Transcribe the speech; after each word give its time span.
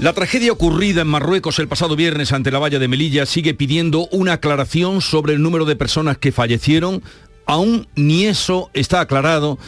La 0.00 0.12
tragedia 0.12 0.52
ocurrida 0.52 1.02
en 1.02 1.08
Marruecos 1.08 1.58
el 1.58 1.66
pasado 1.66 1.96
viernes 1.96 2.30
ante 2.30 2.52
la 2.52 2.60
valla 2.60 2.78
de 2.78 2.86
Melilla 2.86 3.26
sigue 3.26 3.52
pidiendo 3.52 4.06
una 4.12 4.34
aclaración 4.34 5.00
sobre 5.00 5.32
el 5.32 5.42
número 5.42 5.64
de 5.64 5.74
personas 5.74 6.18
que 6.18 6.30
fallecieron. 6.30 7.02
Aún 7.46 7.88
ni 7.96 8.26
eso 8.26 8.70
está 8.74 9.00
aclarado. 9.00 9.58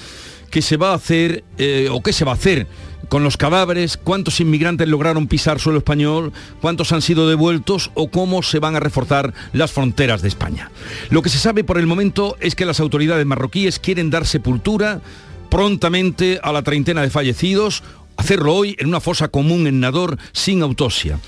¿Qué 0.49 0.63
se 0.63 0.77
va 0.77 0.93
a 0.93 0.95
hacer 0.95 1.43
eh, 1.59 1.89
o 1.91 2.01
qué 2.01 2.13
se 2.13 2.25
va 2.25 2.31
a 2.31 2.37
hacer 2.37 2.69
con 3.09 3.25
los 3.25 3.37
cadáveres? 3.37 3.97
¿Cuántos 3.97 4.39
inmigrantes 4.39 4.87
lograron 4.87 5.27
pisar 5.27 5.59
suelo 5.59 5.79
español? 5.79 6.33
¿Cuántos 6.61 6.93
han 6.93 7.03
sido 7.03 7.29
devueltos? 7.29 7.91
¿O 7.95 8.09
cómo 8.09 8.45
se 8.45 8.61
van 8.61 8.77
a 8.77 8.81
reforzar 8.81 9.35
las 9.53 9.73
fronteras 9.73 10.23
de 10.23 10.29
España? 10.29 10.71
Lo 11.11 11.23
que 11.23 11.29
se 11.29 11.39
sabe 11.39 11.65
por 11.65 11.77
el 11.77 11.89
momento 11.89 12.37
es 12.39 12.55
que 12.55 12.67
las 12.67 12.79
autoridades 12.79 13.27
marroquíes 13.27 13.81
quieren 13.81 14.11
dar 14.11 14.25
sepultura 14.25 15.01
prontamente 15.51 16.39
a 16.41 16.53
la 16.53 16.63
treintena 16.63 17.03
de 17.03 17.11
fallecidos 17.11 17.83
hacerlo 18.17 18.55
hoy 18.55 18.77
en 18.79 18.89
una 18.89 19.01
fosa 19.01 19.29
común 19.29 19.67
en 19.67 19.81
Nador 19.81 20.19
sin 20.33 20.63
autopsia 20.63 21.19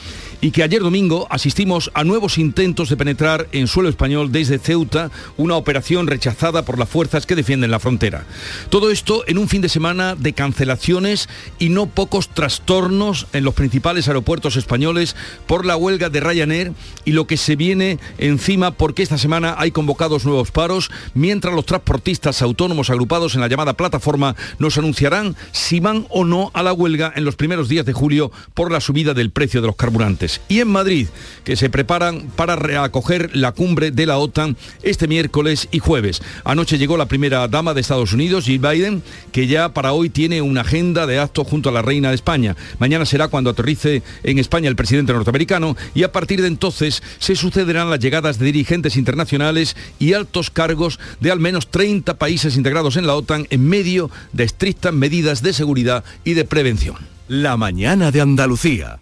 y 0.43 0.51
que 0.51 0.65
ayer 0.65 0.83
domingo 0.83 1.29
asistimos 1.31 1.93
a 1.95 2.03
nuevos 2.03 2.37
intentos 2.37 2.91
de 2.91 2.97
penetrar 2.97 3.47
en 3.53 3.69
suelo 3.69 3.89
español 3.89 4.33
desde 4.33 4.59
Ceuta, 4.59 5.13
una 5.37 5.55
operación 5.55 6.09
rechazada 6.09 6.65
por 6.65 6.81
las 6.81 6.89
fuerzas 6.89 7.27
que 7.27 7.37
defienden 7.37 7.71
la 7.71 7.79
frontera. 7.79 8.25
Todo 8.69 8.91
esto 8.91 9.23
en 9.29 9.39
un 9.39 9.49
fin 9.49 9.63
de 9.63 9.69
semana 9.69 10.17
de 10.17 10.33
cancelaciones 10.33 11.29
y 11.61 11.69
no 11.69 11.87
pocos 11.87 12.29
trastornos 12.29 13.29
en 13.33 13.45
los 13.45 13.55
principales 13.55 14.09
aeropuertos 14.09 14.57
españoles 14.57 15.15
por 15.47 15.65
la 15.65 15.77
huelga 15.77 16.11
de 16.11 16.21
Ryanair 16.21 16.73
y 17.05 17.13
lo 17.13 17.29
que 17.29 17.37
se 17.37 17.55
viene 17.55 18.01
encima 18.19 18.73
porque 18.73 19.05
esta 19.05 19.19
semana 19.19 19.55
hay 19.59 19.71
convocados 19.71 20.25
nuevos 20.25 20.51
paros, 20.51 20.91
mientras 21.15 21.55
los 21.55 21.67
transportistas 21.67 22.43
autónomos 22.43 22.91
agrupados 22.91 23.37
en 23.37 23.43
la 23.43 23.49
llamada 23.49 23.75
plataforma 23.75 24.35
nos 24.59 24.77
anunciarán 24.77 25.37
si 25.53 25.79
van 25.79 26.07
o 26.11 26.25
no 26.25 26.51
a 26.53 26.65
la 26.65 26.73
huelga 26.73 27.13
en 27.15 27.25
los 27.25 27.37
primeros 27.37 27.69
días 27.69 27.87
de 27.87 27.93
julio 27.93 28.33
por 28.55 28.73
la 28.73 28.81
subida 28.81 29.15
del 29.15 29.31
precio 29.31 29.61
de 29.61 29.69
los 29.69 29.77
carburantes 29.77 30.32
y 30.49 30.61
en 30.61 30.69
Madrid, 30.69 31.09
que 31.45 31.57
se 31.57 31.71
preparan 31.71 32.31
para 32.37 32.57
reacoger 32.57 33.35
la 33.35 33.53
cumbre 33.53 33.91
de 33.91 34.07
la 34.07 34.19
OTAN 34.19 34.57
este 34.83 35.09
miércoles 35.09 35.69
y 35.71 35.79
jueves. 35.79 36.23
Anoche 36.45 36.79
llegó 36.79 36.97
la 36.97 37.07
primera 37.07 37.49
dama 37.49 37.75
de 37.75 37.81
Estados 37.81 38.13
Unidos, 38.13 38.45
Jill 38.45 38.59
Biden, 38.61 39.03
que 39.33 39.47
ya 39.47 39.75
para 39.75 39.93
hoy 39.93 40.11
tiene 40.11 40.43
una 40.43 40.63
agenda 40.63 41.07
de 41.07 41.19
actos 41.19 41.47
junto 41.47 41.69
a 41.69 41.73
la 41.73 41.83
reina 41.83 42.11
de 42.11 42.15
España. 42.15 42.57
Mañana 42.79 43.05
será 43.05 43.29
cuando 43.29 43.51
aterrice 43.51 44.03
en 44.23 44.39
España 44.39 44.69
el 44.69 44.77
presidente 44.77 45.13
norteamericano 45.13 45.77
y 45.95 46.05
a 46.05 46.13
partir 46.13 46.41
de 46.41 46.49
entonces 46.49 47.03
se 47.19 47.37
sucederán 47.37 47.91
las 47.91 48.01
llegadas 48.01 48.39
de 48.39 48.47
dirigentes 48.47 48.97
internacionales 48.97 49.77
y 49.99 50.13
altos 50.13 50.51
cargos 50.51 50.99
de 51.21 51.31
al 51.31 51.41
menos 51.41 51.71
30 51.71 52.19
países 52.19 52.57
integrados 52.57 52.97
en 52.97 53.07
la 53.07 53.15
OTAN 53.15 53.47
en 53.51 53.69
medio 53.69 54.11
de 54.33 54.45
estrictas 54.45 54.93
medidas 54.93 55.43
de 55.43 55.53
seguridad 55.53 56.05
y 56.25 56.35
de 56.35 56.45
prevención. 56.45 56.97
La 57.29 57.57
mañana 57.57 58.11
de 58.11 58.21
Andalucía. 58.21 59.02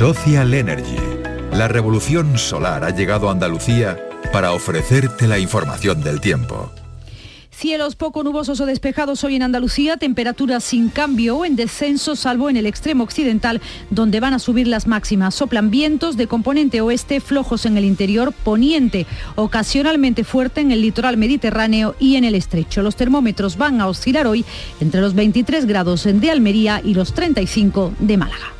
Social 0.00 0.54
Energy. 0.54 0.96
La 1.52 1.68
revolución 1.68 2.38
solar 2.38 2.84
ha 2.84 2.88
llegado 2.88 3.28
a 3.28 3.32
Andalucía 3.32 3.98
para 4.32 4.52
ofrecerte 4.52 5.28
la 5.28 5.38
información 5.38 6.02
del 6.02 6.22
tiempo. 6.22 6.72
Cielos 7.50 7.96
poco 7.96 8.24
nubosos 8.24 8.58
o 8.62 8.64
despejados 8.64 9.24
hoy 9.24 9.36
en 9.36 9.42
Andalucía, 9.42 9.98
temperaturas 9.98 10.64
sin 10.64 10.88
cambio 10.88 11.36
o 11.36 11.44
en 11.44 11.54
descenso, 11.54 12.16
salvo 12.16 12.48
en 12.48 12.56
el 12.56 12.64
extremo 12.64 13.04
occidental, 13.04 13.60
donde 13.90 14.20
van 14.20 14.32
a 14.32 14.38
subir 14.38 14.68
las 14.68 14.86
máximas. 14.86 15.34
Soplan 15.34 15.70
vientos 15.70 16.16
de 16.16 16.26
componente 16.26 16.80
oeste, 16.80 17.20
flojos 17.20 17.66
en 17.66 17.76
el 17.76 17.84
interior, 17.84 18.32
poniente, 18.32 19.06
ocasionalmente 19.34 20.24
fuerte 20.24 20.62
en 20.62 20.70
el 20.72 20.80
litoral 20.80 21.18
mediterráneo 21.18 21.94
y 22.00 22.16
en 22.16 22.24
el 22.24 22.36
estrecho. 22.36 22.80
Los 22.80 22.96
termómetros 22.96 23.58
van 23.58 23.82
a 23.82 23.86
oscilar 23.86 24.26
hoy 24.26 24.46
entre 24.80 25.02
los 25.02 25.12
23 25.12 25.66
grados 25.66 26.04
de 26.10 26.30
Almería 26.30 26.80
y 26.82 26.94
los 26.94 27.12
35 27.12 27.92
de 27.98 28.16
Málaga. 28.16 28.59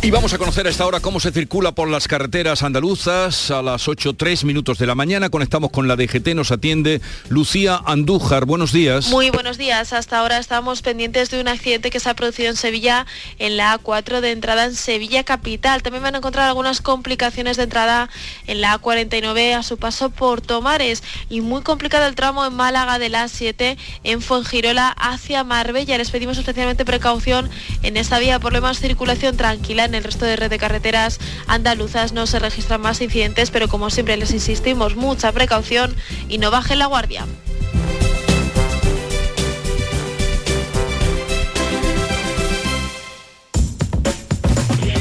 Y 0.00 0.12
vamos 0.12 0.32
a 0.32 0.38
conocer 0.38 0.64
a 0.68 0.70
esta 0.70 0.86
hora 0.86 1.00
cómo 1.00 1.18
se 1.18 1.32
circula 1.32 1.72
por 1.72 1.88
las 1.88 2.06
carreteras 2.06 2.62
andaluzas 2.62 3.50
a 3.50 3.62
las 3.62 3.88
8.03 3.88 4.44
minutos 4.44 4.78
de 4.78 4.86
la 4.86 4.94
mañana. 4.94 5.28
Conectamos 5.28 5.72
con 5.72 5.88
la 5.88 5.96
DGT, 5.96 6.36
nos 6.36 6.52
atiende 6.52 7.00
Lucía 7.28 7.80
Andújar. 7.84 8.44
Buenos 8.44 8.72
días. 8.72 9.08
Muy 9.08 9.30
buenos 9.30 9.58
días. 9.58 9.92
Hasta 9.92 10.20
ahora 10.20 10.38
estamos 10.38 10.82
pendientes 10.82 11.30
de 11.30 11.40
un 11.40 11.48
accidente 11.48 11.90
que 11.90 11.98
se 11.98 12.08
ha 12.08 12.14
producido 12.14 12.48
en 12.48 12.54
Sevilla, 12.54 13.06
en 13.40 13.56
la 13.56 13.76
A4 13.76 14.20
de 14.20 14.30
entrada 14.30 14.66
en 14.66 14.76
Sevilla 14.76 15.24
Capital. 15.24 15.82
También 15.82 16.04
van 16.04 16.14
a 16.14 16.18
encontrar 16.18 16.46
algunas 16.46 16.80
complicaciones 16.80 17.56
de 17.56 17.64
entrada 17.64 18.08
en 18.46 18.60
la 18.60 18.80
A49 18.80 19.54
a 19.54 19.64
su 19.64 19.78
paso 19.78 20.10
por 20.10 20.40
Tomares 20.40 21.02
y 21.28 21.40
muy 21.40 21.62
complicado 21.62 22.06
el 22.06 22.14
tramo 22.14 22.46
en 22.46 22.54
Málaga 22.54 23.00
de 23.00 23.08
la 23.08 23.24
A7 23.24 23.76
en 24.04 24.22
Fuengirola 24.22 24.90
hacia 24.90 25.42
Marbella. 25.42 25.98
Les 25.98 26.12
pedimos 26.12 26.38
especialmente 26.38 26.84
precaución 26.84 27.50
en 27.82 27.96
esta 27.96 28.20
vía, 28.20 28.38
lo 28.38 28.60
más 28.62 28.78
circulación 28.78 29.36
tranquila 29.36 29.88
en 29.88 29.94
el 29.98 30.04
resto 30.04 30.24
de 30.24 30.36
red 30.36 30.48
de 30.48 30.58
carreteras 30.58 31.18
andaluzas 31.46 32.12
no 32.12 32.26
se 32.26 32.38
registran 32.38 32.80
más 32.80 33.00
incidentes, 33.00 33.50
pero 33.50 33.68
como 33.68 33.90
siempre 33.90 34.16
les 34.16 34.32
insistimos, 34.32 34.96
mucha 34.96 35.30
precaución 35.32 35.94
y 36.28 36.38
no 36.38 36.50
baje 36.50 36.76
la 36.76 36.86
guardia. 36.86 37.26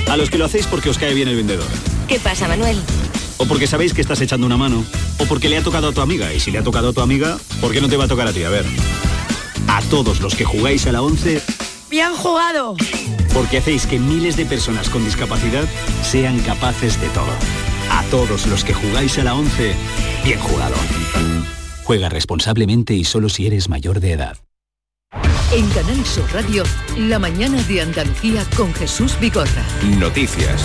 A 0.09 0.15
los 0.15 0.29
que 0.29 0.37
lo 0.37 0.45
hacéis 0.45 0.67
porque 0.67 0.89
os 0.89 0.97
cae 0.97 1.13
bien 1.13 1.27
el 1.27 1.35
vendedor. 1.35 1.67
¿Qué 2.07 2.19
pasa, 2.19 2.47
Manuel? 2.47 2.81
O 3.37 3.45
porque 3.45 3.67
sabéis 3.67 3.93
que 3.93 4.01
estás 4.01 4.21
echando 4.21 4.47
una 4.47 4.57
mano. 4.57 4.83
O 5.19 5.25
porque 5.25 5.49
le 5.49 5.57
ha 5.57 5.61
tocado 5.61 5.89
a 5.89 5.91
tu 5.91 6.01
amiga. 6.01 6.33
Y 6.33 6.39
si 6.39 6.49
le 6.49 6.59
ha 6.59 6.63
tocado 6.63 6.89
a 6.89 6.93
tu 6.93 7.01
amiga, 7.01 7.37
¿por 7.59 7.71
qué 7.71 7.81
no 7.81 7.89
te 7.89 7.97
va 7.97 8.05
a 8.05 8.07
tocar 8.07 8.27
a 8.27 8.33
ti? 8.33 8.43
A 8.43 8.49
ver. 8.49 8.65
A 9.67 9.81
todos 9.83 10.21
los 10.21 10.35
que 10.35 10.45
jugáis 10.45 10.87
a 10.87 10.91
la 10.91 11.01
11... 11.01 11.41
¡Bien 11.89 12.13
jugado! 12.15 12.75
Porque 13.37 13.59
hacéis 13.59 13.85
que 13.85 13.99
miles 13.99 14.35
de 14.35 14.47
personas 14.47 14.89
con 14.89 15.05
discapacidad 15.05 15.65
sean 16.01 16.39
capaces 16.39 16.99
de 16.99 17.07
todo. 17.09 17.29
A 17.91 18.01
todos 18.09 18.47
los 18.47 18.63
que 18.63 18.73
jugáis 18.73 19.19
a 19.19 19.23
la 19.23 19.35
11, 19.35 19.75
bien 20.23 20.39
jugado. 20.39 20.73
Juega 21.83 22.09
responsablemente 22.09 22.95
y 22.95 23.03
solo 23.03 23.29
si 23.29 23.45
eres 23.45 23.69
mayor 23.69 23.99
de 23.99 24.13
edad. 24.13 24.37
En 25.53 25.69
Canal 25.69 26.03
Sur 26.03 26.25
Radio, 26.33 26.63
la 26.97 27.19
mañana 27.19 27.61
de 27.61 27.81
Andalucía 27.81 28.43
con 28.55 28.73
Jesús 28.73 29.15
Bigorra. 29.19 29.63
Noticias. 29.99 30.63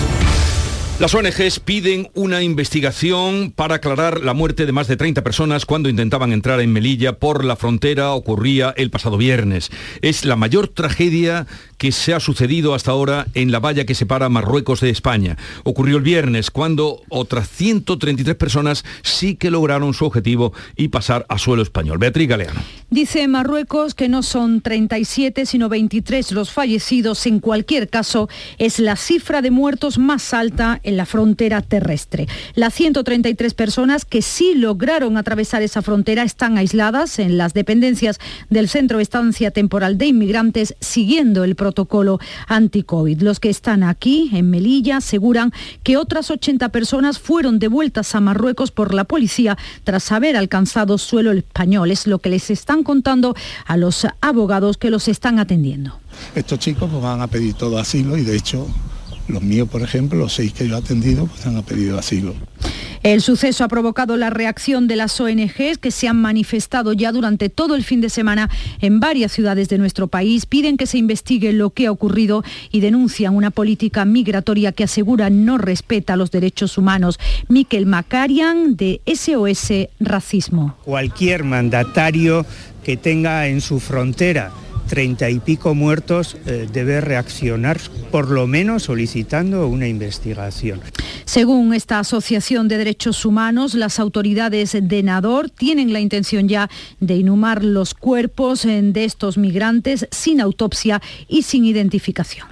Las 1.03 1.17
ONGs 1.17 1.59
piden 1.59 2.11
una 2.15 2.45
investigación 2.45 3.51
para 3.51 3.75
aclarar 3.75 4.21
la 4.21 4.35
muerte 4.35 4.67
de 4.67 4.71
más 4.71 4.87
de 4.87 4.97
30 4.97 5.25
personas 5.25 5.67
cuando 5.67 5.89
intentaban 5.89 6.33
entrar 6.33 6.61
en 6.61 6.73
Melilla 6.73 7.19
por 7.19 7.45
la 7.45 7.57
frontera, 7.57 8.13
ocurría 8.13 8.73
el 8.77 8.89
pasado 8.93 9.17
viernes. 9.17 9.73
Es 10.01 10.25
la 10.25 10.37
mayor 10.37 10.69
tragedia 10.69 11.49
que 11.77 11.91
se 11.91 12.15
ha 12.15 12.21
sucedido 12.21 12.73
hasta 12.75 12.93
ahora 12.93 13.27
en 13.35 13.51
la 13.51 13.59
valla 13.59 13.85
que 13.85 13.97
separa 13.97 14.29
Marruecos 14.29 14.81
de 14.81 14.91
España. 14.91 15.37
Ocurrió 15.65 15.97
el 15.97 16.05
viernes 16.05 16.53
cuando 16.53 17.03
otras 17.09 17.49
133 17.49 18.37
personas 18.37 18.85
sí 19.03 19.35
que 19.35 19.51
lograron 19.51 19.95
su 19.95 20.05
objetivo 20.05 20.53
y 20.77 20.87
pasar 20.87 21.27
a 21.29 21.39
suelo 21.39 21.65
español. 21.65 21.99
Beatriz 21.99 22.29
Galeano. 22.29 22.61
Dice 22.91 23.27
Marruecos 23.27 23.97
que 23.97 24.09
no 24.09 24.23
son 24.23 24.61
37 24.61 25.47
sino 25.47 25.69
23 25.69 26.31
los 26.31 26.53
fallecidos. 26.53 27.27
En 27.27 27.41
cualquier 27.41 27.89
caso, 27.89 28.29
es 28.59 28.79
la 28.79 28.95
cifra 28.95 29.43
de 29.43 29.51
muertos 29.51 29.99
más 29.99 30.33
alta 30.35 30.79
en 30.85 30.92
en 30.93 30.97
la 30.99 31.07
frontera 31.07 31.63
terrestre. 31.63 32.29
Las 32.55 32.75
133 32.75 33.55
personas 33.55 34.05
que 34.05 34.23
sí 34.23 34.55
lograron 34.55 35.17
atravesar 35.17 35.63
esa 35.63 35.83
frontera 35.83 36.23
están 36.23 36.59
aisladas 36.59 37.19
en 37.19 37.39
las 37.39 37.55
dependencias 37.55 38.19
del 38.51 38.69
Centro 38.69 38.99
de 38.99 39.03
Estancia 39.03 39.51
Temporal 39.51 39.99
de 39.99 40.07
Inmigrantes 40.07 40.77
siguiendo 40.81 41.45
el 41.45 41.57
protocolo 41.57 42.21
anti-COVID. 42.47 43.23
Los 43.23 43.41
que 43.41 43.49
están 43.49 43.83
aquí, 43.83 44.31
en 44.33 44.51
Melilla, 44.51 44.99
aseguran 44.99 45.53
que 45.83 45.97
otras 45.97 46.31
80 46.31 46.69
personas 46.69 47.19
fueron 47.19 47.59
devueltas 47.59 48.15
a 48.15 48.21
Marruecos 48.21 48.71
por 48.71 48.93
la 48.93 49.05
policía 49.05 49.57
tras 49.85 50.13
haber 50.13 50.37
alcanzado 50.37 50.99
suelo 50.99 51.33
español. 51.33 51.91
Es 51.91 52.07
lo 52.07 52.19
que 52.19 52.29
les 52.29 52.51
están 52.51 52.83
contando 52.83 53.35
a 53.67 53.77
los 53.77 54.07
abogados 54.21 54.77
que 54.77 54.91
los 54.91 55.09
están 55.09 55.39
atendiendo. 55.39 55.99
Estos 56.35 56.59
chicos 56.59 56.91
van 57.01 57.23
a 57.23 57.27
pedir 57.27 57.55
todo 57.55 57.79
asilo 57.79 58.19
y 58.19 58.23
de 58.23 58.37
hecho 58.37 58.67
los 59.33 59.43
míos, 59.43 59.69
por 59.69 59.83
ejemplo, 59.83 60.19
los 60.19 60.35
seis 60.35 60.53
que 60.53 60.69
yo 60.69 60.77
he 60.77 60.79
atendido, 60.79 61.27
pues 61.27 61.47
han 61.47 61.63
pedido 61.63 61.99
asilo. 61.99 62.35
El 63.03 63.21
suceso 63.21 63.65
ha 63.65 63.69
provocado 63.69 64.17
la 64.17 64.31
reacción 64.31 64.87
de 64.87 64.95
las 64.95 65.21
ONGs 65.21 65.79
que 65.81 65.91
se 65.91 66.07
han 66.07 66.21
manifestado 66.21 66.93
ya 66.93 67.11
durante 67.11 67.49
todo 67.49 67.75
el 67.75 67.83
fin 67.83 68.01
de 68.01 68.09
semana 68.09 68.49
en 68.81 69.01
varias 69.01 69.33
ciudades 69.33 69.69
de 69.69 69.79
nuestro 69.79 70.07
país. 70.07 70.47
Piden 70.47 70.77
que 70.77 70.87
se 70.87 70.99
investigue 70.99 71.53
lo 71.53 71.71
que 71.71 71.89
ha 71.89 71.91
ocurrido 71.91 72.45
y 72.71 72.79
denuncian 72.79 73.35
una 73.35 73.51
política 73.51 74.05
migratoria 74.05 74.71
que 74.71 74.85
asegura 74.85 75.31
no 75.31 75.59
respeta 75.59 76.15
los 76.15 76.31
derechos 76.31 76.79
humanos. 76.79 77.19
Miquel 77.49 77.87
Macarian 77.87 78.77
de 78.77 79.01
SOS 79.05 79.89
Racismo. 79.99 80.77
Cualquier 80.85 81.43
mandatario 81.43 82.47
que 82.85 82.97
tenga 82.97 83.49
en 83.49 83.61
su 83.61 83.81
frontera 83.81 84.53
treinta 84.87 85.31
y 85.31 85.41
pico 85.41 85.75
muertos, 85.75 86.37
eh, 86.47 86.69
debe 86.73 87.01
reaccionar, 87.01 87.79
por 88.11 88.31
lo 88.31 88.47
menos 88.47 88.85
solicitando 88.85 89.67
una 89.69 89.89
investigación. 89.89 90.81
Según 91.25 91.73
esta 91.73 91.99
Asociación 91.99 92.69
de 92.69 92.79
Derechos 92.79 93.25
Humanos, 93.25 93.75
las 93.75 93.99
autoridades 93.99 94.77
de 94.81 95.03
Nador 95.03 95.51
tienen 95.51 95.93
la 95.93 96.01
intención 96.01 96.49
ya 96.49 96.69
de 97.01 97.17
inhumar 97.17 97.65
los 97.65 97.95
cuerpos 97.95 98.65
eh, 98.65 98.81
de 98.83 99.05
estos 99.05 99.39
migrantes 99.39 100.07
sin 100.11 100.41
autopsia 100.41 101.01
y 101.29 101.43
sin 101.43 101.65
identificación. 101.65 102.47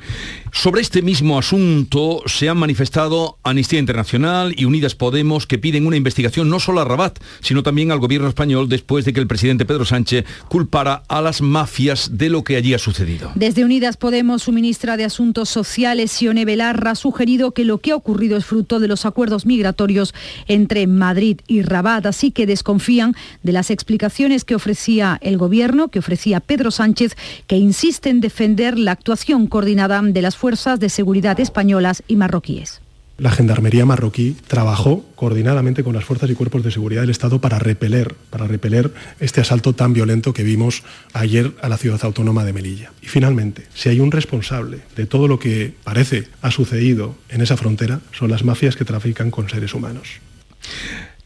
Sobre 0.53 0.81
este 0.81 1.01
mismo 1.01 1.39
asunto 1.39 2.23
se 2.27 2.49
han 2.49 2.59
manifestado 2.59 3.39
Amnistía 3.45 3.79
Internacional 3.79 4.53
y 4.57 4.65
Unidas 4.65 4.97
Podemos 4.97 5.47
que 5.47 5.59
piden 5.59 5.87
una 5.87 5.97
investigación 5.97 6.49
no 6.49 6.59
solo 6.59 6.81
a 6.81 6.85
Rabat, 6.85 7.19
sino 7.41 7.63
también 7.63 7.93
al 7.93 8.01
gobierno 8.01 8.29
español 8.29 8.69
después 8.69 9.05
de 9.05 9.13
que 9.13 9.21
el 9.21 9.29
presidente 9.29 9.65
Pedro 9.65 9.85
Sánchez 9.85 10.25
culpara 10.49 11.05
a 11.09 11.21
las 11.21 11.41
mafias 11.41 12.19
de 12.19 12.31
lo 12.31 12.43
que 12.43 12.57
allí 12.57 12.75
ha 12.75 12.79
sucedido. 12.79 13.31
Desde 13.37 13.65
Unidas 13.65 13.97
Podemos, 13.97 14.43
su 14.43 14.53
ministra 14.53 14.97
de 14.97 15.05
Asuntos 15.05 15.49
Sociales, 15.49 16.11
Sione 16.11 16.45
Belarra, 16.45 16.93
ha 16.93 16.95
sugerido 16.97 17.53
que 17.53 17.65
lo 17.65 17.79
que 17.79 17.93
ha 17.93 17.97
ocurrido 17.97 18.37
es 18.37 18.45
fruto 18.45 18.81
de 18.81 18.89
los 18.89 19.07
acuerdos 19.07 19.47
migratorios 19.47 20.15
entre 20.49 20.87
Madrid 20.87 21.41
y 21.47 21.63
Rabat, 21.63 22.07
así 22.07 22.33
que 22.33 22.47
desconfían 22.47 23.15
de 23.43 23.53
las 23.53 23.71
explicaciones 23.71 24.45
que 24.45 24.57
ofrecía 24.57 25.19
el 25.23 25.39
gobierno, 25.39 25.89
que 25.89 26.01
ofrecía 26.01 26.41
Pedro 26.41 26.73
Sánchez, 26.73 27.17
que 27.47 27.57
insiste 27.57 28.11
en 28.11 28.21
defender 28.21 28.79
la 28.79 28.93
actuación 28.93 29.47
coordinada 29.47 30.01
de 30.03 30.23
las 30.23 30.37
fuerzas 30.41 30.81
de 30.81 30.89
seguridad 30.89 31.39
españolas 31.39 32.03
y 32.09 32.17
marroquíes. 32.17 32.81
La 33.19 33.31
Gendarmería 33.31 33.85
marroquí 33.85 34.35
trabajó 34.47 35.05
coordinadamente 35.15 35.85
con 35.85 35.95
las 35.95 36.07
fuerzas 36.07 36.31
y 36.31 36.35
cuerpos 36.35 36.65
de 36.65 36.71
seguridad 36.71 37.03
del 37.03 37.11
Estado 37.11 37.43
para 37.43 37.59
repeler, 37.59 38.15
para 38.31 38.47
repeler 38.47 38.91
este 39.21 39.43
asalto 39.43 39.75
tan 39.75 39.93
violento 39.93 40.33
que 40.33 40.43
vimos 40.43 40.83
ayer 41.13 41.53
a 41.61 41.69
la 41.69 41.77
ciudad 41.77 42.01
autónoma 42.05 42.47
de 42.47 42.55
Melilla. 42.55 42.91
Y 43.03 43.09
finalmente, 43.09 43.67
si 43.75 43.91
hay 43.91 44.01
un 44.01 44.11
responsable 44.11 44.81
de 44.97 45.05
todo 45.05 45.29
lo 45.29 45.39
que 45.39 45.75
parece 45.85 46.29
ha 46.41 46.51
sucedido 46.51 47.17
en 47.29 47.43
esa 47.43 47.59
frontera, 47.59 48.01
son 48.13 48.31
las 48.31 48.43
mafias 48.43 48.77
que 48.77 48.87
trafican 48.87 49.31
con 49.31 49.51
seres 49.51 49.75
humanos. 49.75 50.09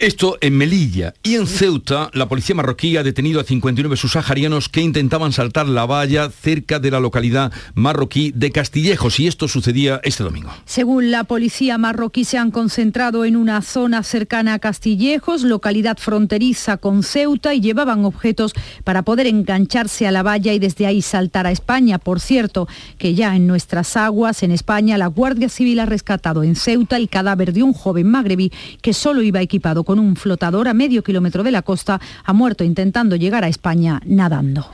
Esto 0.05 0.37
en 0.43 0.59
Melilla 0.59 1.15
y 1.23 1.37
en 1.37 1.47
Ceuta, 1.47 2.11
la 2.13 2.29
policía 2.29 2.55
marroquí 2.55 2.99
ha 2.99 3.03
detenido 3.03 3.41
a 3.41 3.45
59 3.45 3.97
subsaharianos 3.97 4.69
que 4.69 4.83
intentaban 4.83 5.33
saltar 5.33 5.67
la 5.67 5.87
valla 5.87 6.29
cerca 6.29 6.79
de 6.79 6.91
la 6.91 7.01
localidad 7.01 7.51
marroquí 7.75 8.31
de 8.35 8.53
Castillejos 8.53 9.19
y 9.19 9.29
esto 9.29 9.49
sucedía 9.49 10.03
este 10.05 10.23
domingo. 10.23 10.51
Según 10.67 11.11
la 11.11 11.25
policía 11.25 11.79
marroquí 11.79 12.27
se 12.27 12.37
han 12.37 12.51
concentrado 12.51 13.25
en 13.25 13.35
una 13.35 13.63
zona 13.63 14.03
cercana 14.03 14.53
a 14.53 14.59
Castillejos, 14.59 15.43
localidad 15.43 15.97
fronteriza 15.97 16.77
con 16.77 17.03
Ceuta 17.03 17.55
y 17.55 17.63
llevaban 17.63 18.05
objetos 18.05 18.53
para 18.85 19.05
poder 19.05 19.27
engancharse 19.27 20.07
a 20.07 20.13
la 20.13 20.23
valla 20.23 20.53
y 20.53 20.59
desde 20.59 20.87
ahí 20.87 21.01
saltar 21.01 21.47
a 21.47 21.51
España. 21.51 21.99
Por 21.99 22.21
cierto, 22.21 22.69
que 22.99 23.15
ya 23.15 23.35
en 23.35 23.47
nuestras 23.47 23.97
aguas, 23.97 24.43
en 24.43 24.51
España, 24.51 24.99
la 24.99 25.07
Guardia 25.07 25.49
Civil 25.49 25.81
ha 25.81 25.87
rescatado 25.87 26.43
en 26.43 26.57
Ceuta 26.57 26.99
el 26.99 27.09
cadáver 27.09 27.55
de 27.55 27.63
un 27.63 27.73
joven 27.73 28.11
magrebí 28.11 28.53
que 28.83 28.93
solo 28.93 29.23
iba 29.23 29.41
equipado 29.41 29.83
con 29.83 29.94
un 29.99 30.17
flotador 30.17 30.69
a 30.69 30.75
medio 30.75 31.03
kilómetro 31.03 31.43
de 31.43 31.51
la 31.51 31.63
costa, 31.63 32.01
ha 32.25 32.33
muerto 32.33 32.65
intentando 32.65 33.17
llegar 33.17 33.45
a 33.45 33.49
España 33.49 34.01
nadando. 34.05 34.67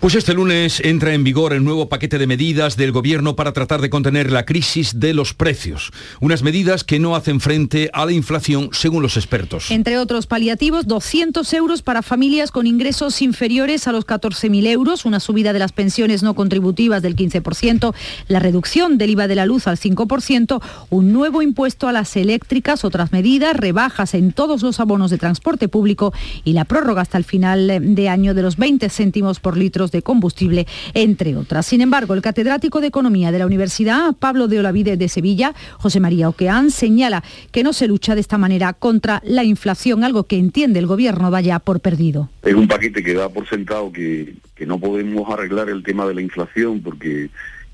Pues 0.00 0.14
este 0.14 0.32
lunes 0.32 0.80
entra 0.80 1.12
en 1.12 1.24
vigor 1.24 1.52
el 1.52 1.62
nuevo 1.62 1.88
paquete 1.88 2.16
de 2.16 2.26
medidas 2.26 2.78
del 2.78 2.90
Gobierno 2.90 3.36
para 3.36 3.52
tratar 3.52 3.82
de 3.82 3.90
contener 3.90 4.32
la 4.32 4.46
crisis 4.46 4.98
de 4.98 5.12
los 5.12 5.34
precios. 5.34 5.90
Unas 6.20 6.42
medidas 6.42 6.84
que 6.84 6.98
no 6.98 7.14
hacen 7.14 7.38
frente 7.40 7.90
a 7.92 8.06
la 8.06 8.12
inflación, 8.12 8.70
según 8.72 9.02
los 9.02 9.16
expertos. 9.16 9.70
Entre 9.70 9.98
otros 9.98 10.26
paliativos, 10.26 10.86
200 10.86 11.52
euros 11.52 11.82
para 11.82 12.02
familias 12.02 12.50
con 12.50 12.66
ingresos 12.66 13.20
inferiores 13.20 13.86
a 13.88 13.92
los 13.92 14.06
14.000 14.06 14.66
euros, 14.68 15.04
una 15.04 15.20
subida 15.20 15.52
de 15.52 15.58
las 15.58 15.72
pensiones 15.72 16.22
no 16.22 16.34
contributivas 16.34 17.02
del 17.02 17.14
15%, 17.14 17.94
la 18.28 18.38
reducción 18.38 18.96
del 18.96 19.10
IVA 19.10 19.28
de 19.28 19.34
la 19.34 19.46
luz 19.46 19.66
al 19.66 19.78
5%, 19.78 20.62
un 20.88 21.12
nuevo 21.12 21.42
impuesto 21.42 21.88
a 21.88 21.92
las 21.92 22.16
eléctricas, 22.16 22.84
otras 22.84 23.12
medidas, 23.12 23.56
rebajas 23.56 24.14
en 24.14 24.32
los 24.58 24.80
abonos 24.80 25.10
de 25.10 25.18
transporte 25.18 25.68
público 25.68 26.12
y 26.44 26.52
la 26.52 26.64
prórroga 26.64 27.02
hasta 27.02 27.18
el 27.18 27.24
final 27.24 27.94
de 27.94 28.08
año 28.08 28.34
de 28.34 28.42
los 28.42 28.56
20 28.56 28.88
céntimos 28.90 29.38
por 29.38 29.56
litro 29.56 29.86
de 29.86 30.02
combustible, 30.02 30.66
entre 30.94 31.36
otras. 31.36 31.66
Sin 31.66 31.80
embargo, 31.80 32.14
el 32.14 32.22
catedrático 32.22 32.80
de 32.80 32.88
Economía 32.88 33.30
de 33.32 33.38
la 33.38 33.46
Universidad, 33.46 34.14
Pablo 34.18 34.48
de 34.48 34.58
Olavide 34.58 34.96
de 34.96 35.08
Sevilla, 35.08 35.54
José 35.78 36.00
María 36.00 36.28
Oqueán, 36.28 36.70
señala 36.70 37.22
que 37.52 37.62
no 37.62 37.72
se 37.72 37.86
lucha 37.86 38.14
de 38.14 38.20
esta 38.20 38.38
manera 38.38 38.72
contra 38.72 39.22
la 39.24 39.44
inflación, 39.44 40.02
algo 40.04 40.24
que 40.24 40.38
entiende 40.38 40.80
el 40.80 40.86
Gobierno 40.86 41.30
vaya 41.30 41.58
por 41.60 41.80
perdido. 41.80 42.28
Es 42.42 42.54
un 42.54 42.66
paquete 42.66 43.02
que 43.02 43.14
da 43.14 43.28
por 43.28 43.48
sentado 43.48 43.92
que 43.92 44.34
no 44.66 44.78
podemos 44.78 45.30
arreglar 45.30 45.68
el 45.70 45.82
tema 45.82 46.06
de 46.06 46.14
la 46.14 46.20
inflación 46.20 46.80
porque 46.80 47.30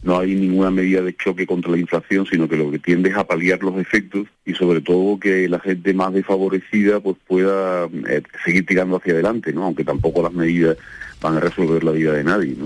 no 0.06 0.20
hay 0.20 0.34
ninguna 0.36 0.70
medida 0.70 1.02
de 1.02 1.16
choque 1.16 1.46
contra 1.46 1.72
la 1.72 1.78
inflación, 1.78 2.26
sino 2.26 2.48
que 2.48 2.56
lo 2.56 2.70
que 2.70 2.78
tiende 2.78 3.10
es 3.10 3.16
a 3.16 3.26
paliar 3.26 3.62
los 3.62 3.76
efectos 3.76 4.28
y 4.44 4.54
sobre 4.54 4.80
todo 4.80 5.18
que 5.18 5.48
la 5.48 5.58
gente 5.58 5.92
más 5.92 6.12
desfavorecida 6.12 7.00
pues 7.00 7.16
pueda 7.26 7.86
eh, 8.08 8.22
seguir 8.44 8.64
tirando 8.64 8.96
hacia 8.96 9.14
adelante, 9.14 9.52
¿no? 9.52 9.64
aunque 9.64 9.84
tampoco 9.84 10.22
las 10.22 10.32
medidas 10.32 10.76
van 11.20 11.36
a 11.36 11.40
resolver 11.40 11.82
la 11.82 11.90
vida 11.90 12.12
de 12.12 12.22
nadie. 12.22 12.56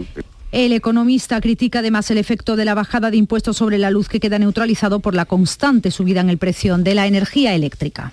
El 0.52 0.72
economista 0.72 1.40
critica 1.40 1.78
además 1.78 2.10
el 2.10 2.18
efecto 2.18 2.56
de 2.56 2.66
la 2.66 2.74
bajada 2.74 3.10
de 3.10 3.16
impuestos 3.16 3.56
sobre 3.56 3.78
la 3.78 3.90
luz 3.90 4.08
que 4.08 4.20
queda 4.20 4.38
neutralizado 4.38 5.00
por 5.00 5.14
la 5.14 5.24
constante 5.24 5.90
subida 5.90 6.20
en 6.20 6.28
el 6.28 6.38
precio 6.38 6.76
de 6.76 6.94
la 6.94 7.06
energía 7.06 7.54
eléctrica. 7.54 8.12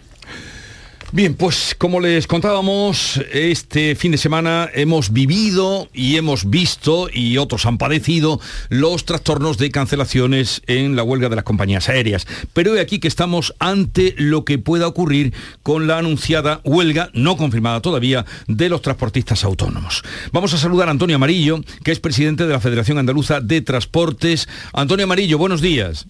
Bien, 1.13 1.35
pues 1.35 1.73
como 1.77 2.01
les 2.01 2.27
contábamos, 2.27 3.21
este 3.31 3.95
fin 3.95 4.11
de 4.11 4.17
semana 4.17 4.69
hemos 4.73 5.13
vivido 5.13 5.87
y 5.93 6.17
hemos 6.17 6.49
visto, 6.49 7.07
y 7.11 7.37
otros 7.37 7.65
han 7.65 7.77
padecido, 7.77 8.41
los 8.67 9.05
trastornos 9.05 9.57
de 9.57 9.71
cancelaciones 9.71 10.61
en 10.67 10.97
la 10.97 11.03
huelga 11.03 11.29
de 11.29 11.37
las 11.37 11.45
compañías 11.45 11.87
aéreas. 11.87 12.27
Pero 12.51 12.75
he 12.75 12.81
aquí 12.81 12.99
que 12.99 13.07
estamos 13.07 13.55
ante 13.59 14.15
lo 14.17 14.43
que 14.43 14.59
pueda 14.59 14.85
ocurrir 14.85 15.33
con 15.63 15.87
la 15.87 15.97
anunciada 15.97 16.59
huelga, 16.65 17.09
no 17.13 17.37
confirmada 17.37 17.79
todavía, 17.79 18.25
de 18.47 18.67
los 18.67 18.81
transportistas 18.81 19.45
autónomos. 19.45 20.03
Vamos 20.33 20.53
a 20.53 20.57
saludar 20.57 20.89
a 20.89 20.91
Antonio 20.91 21.15
Amarillo, 21.15 21.61
que 21.85 21.93
es 21.93 22.01
presidente 22.01 22.45
de 22.45 22.51
la 22.51 22.59
Federación 22.59 22.97
Andaluza 22.97 23.39
de 23.39 23.61
Transportes. 23.61 24.49
Antonio 24.73 25.05
Amarillo, 25.05 25.37
buenos 25.37 25.61
días. 25.61 26.05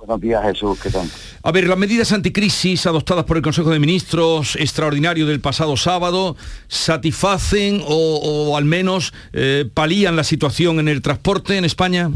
Buenos 0.00 0.20
días, 0.22 0.42
Jesús. 0.42 0.80
¿Qué 0.82 0.88
tal? 0.88 1.06
A 1.42 1.52
ver, 1.52 1.68
las 1.68 1.76
medidas 1.76 2.10
anticrisis 2.12 2.86
adoptadas 2.86 3.24
por 3.24 3.36
el 3.36 3.42
Consejo 3.42 3.68
de 3.68 3.78
Ministros 3.78 4.56
extraordinario 4.56 5.26
del 5.26 5.40
pasado 5.40 5.76
sábado 5.76 6.36
satisfacen 6.68 7.82
o, 7.86 8.56
al 8.56 8.64
menos 8.64 9.12
eh, 9.34 9.68
palían 9.72 10.16
la 10.16 10.24
situación 10.24 10.80
en 10.80 10.88
el 10.88 11.02
transporte 11.02 11.58
en 11.58 11.66
España. 11.66 12.10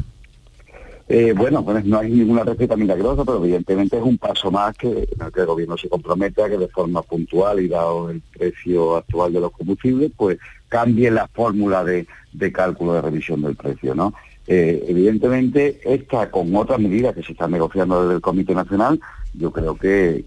Eh, 1.11 1.35
bueno, 1.37 1.63
pues 1.63 1.85
no 1.85 1.99
hay 1.99 2.11
ninguna 2.11 2.45
receta 2.45 2.75
milagrosa, 2.75 3.23
pero 3.23 3.45
evidentemente 3.45 3.99
es 3.99 4.03
un 4.03 4.17
paso 4.17 4.51
más 4.51 4.75
que, 4.79 5.07
que 5.35 5.41
el 5.41 5.47
gobierno 5.47 5.77
se 5.77 5.91
compromete 5.91 6.43
a 6.43 6.49
que 6.49 6.57
de 6.57 6.69
forma 6.69 7.03
puntual 7.03 7.61
y 7.61 7.69
dado 7.69 8.09
el 8.09 8.23
precio 8.23 8.97
actual 8.97 9.35
de 9.35 9.41
los 9.41 9.53
combustibles, 9.53 10.11
pues 10.17 10.39
cambie 10.69 11.11
la 11.11 11.29
fórmula 11.29 11.85
de, 11.85 12.07
de 12.33 12.51
cálculo 12.51 12.95
de 12.95 13.03
revisión 13.03 13.43
del 13.43 13.55
precio, 13.55 13.95
¿no? 13.95 14.15
Eh, 14.47 14.85
evidentemente, 14.89 15.81
esta 15.85 16.31
con 16.31 16.55
otras 16.55 16.79
medidas 16.79 17.15
que 17.15 17.23
se 17.23 17.33
están 17.33 17.53
negociando 17.53 18.03
desde 18.03 18.17
el 18.17 18.21
Comité 18.21 18.55
Nacional, 18.55 19.01
yo 19.33 19.51
creo 19.51 19.77
que, 19.77 20.25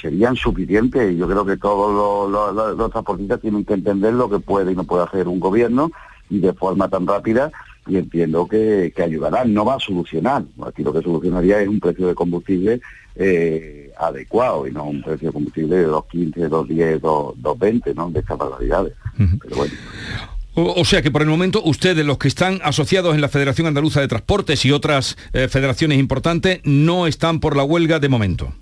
serían 0.00 0.36
suficientes 0.36 1.16
yo 1.16 1.28
creo 1.28 1.44
que 1.44 1.56
todos 1.56 2.30
los, 2.30 2.90
transportistas 2.90 3.40
tienen 3.40 3.64
que 3.64 3.74
entender 3.74 4.14
lo 4.14 4.30
que 4.30 4.38
puede 4.38 4.72
y 4.72 4.76
no 4.76 4.84
puede 4.84 5.04
hacer 5.04 5.28
un 5.28 5.40
gobierno 5.40 5.90
y 6.30 6.38
de 6.38 6.52
forma 6.52 6.88
tan 6.88 7.06
rápida 7.06 7.50
y 7.86 7.96
entiendo 7.96 8.46
que, 8.46 8.92
que 8.94 9.02
ayudará. 9.02 9.44
No 9.44 9.64
va 9.64 9.74
a 9.74 9.80
solucionar, 9.80 10.44
aquí 10.64 10.84
lo 10.84 10.92
que 10.92 11.02
solucionaría 11.02 11.60
es 11.60 11.68
un 11.68 11.80
precio 11.80 12.06
de 12.06 12.14
combustible 12.14 12.80
eh, 13.16 13.92
adecuado 13.98 14.66
y 14.66 14.72
no 14.72 14.84
un 14.84 15.02
precio 15.02 15.28
de 15.28 15.32
combustible 15.32 15.76
de 15.76 15.88
2.15, 15.88 16.48
2.10, 16.48 17.00
2.20, 17.00 17.94
¿no? 17.94 18.10
De 18.10 18.20
estas 18.20 18.38
barbaridades. 18.38 18.94
Pero 19.16 19.56
bueno. 19.56 19.74
O, 20.62 20.84
sea 20.84 21.02
que 21.02 21.10
por 21.10 21.22
el 21.22 21.28
momento 21.28 21.62
ustedes, 21.64 22.04
los 22.04 22.18
que 22.18 22.28
están 22.28 22.60
asociados 22.62 23.14
en 23.14 23.20
la 23.20 23.28
Federación 23.28 23.66
Andaluza 23.66 24.00
de 24.00 24.08
Transportes 24.08 24.64
y 24.64 24.72
otras 24.72 25.16
eh, 25.32 25.48
federaciones 25.48 25.98
importantes, 25.98 26.60
no 26.64 27.06
están 27.06 27.40
por 27.40 27.56
la 27.56 27.64
huelga 27.64 27.98
de 27.98 28.08
momento. 28.08 28.52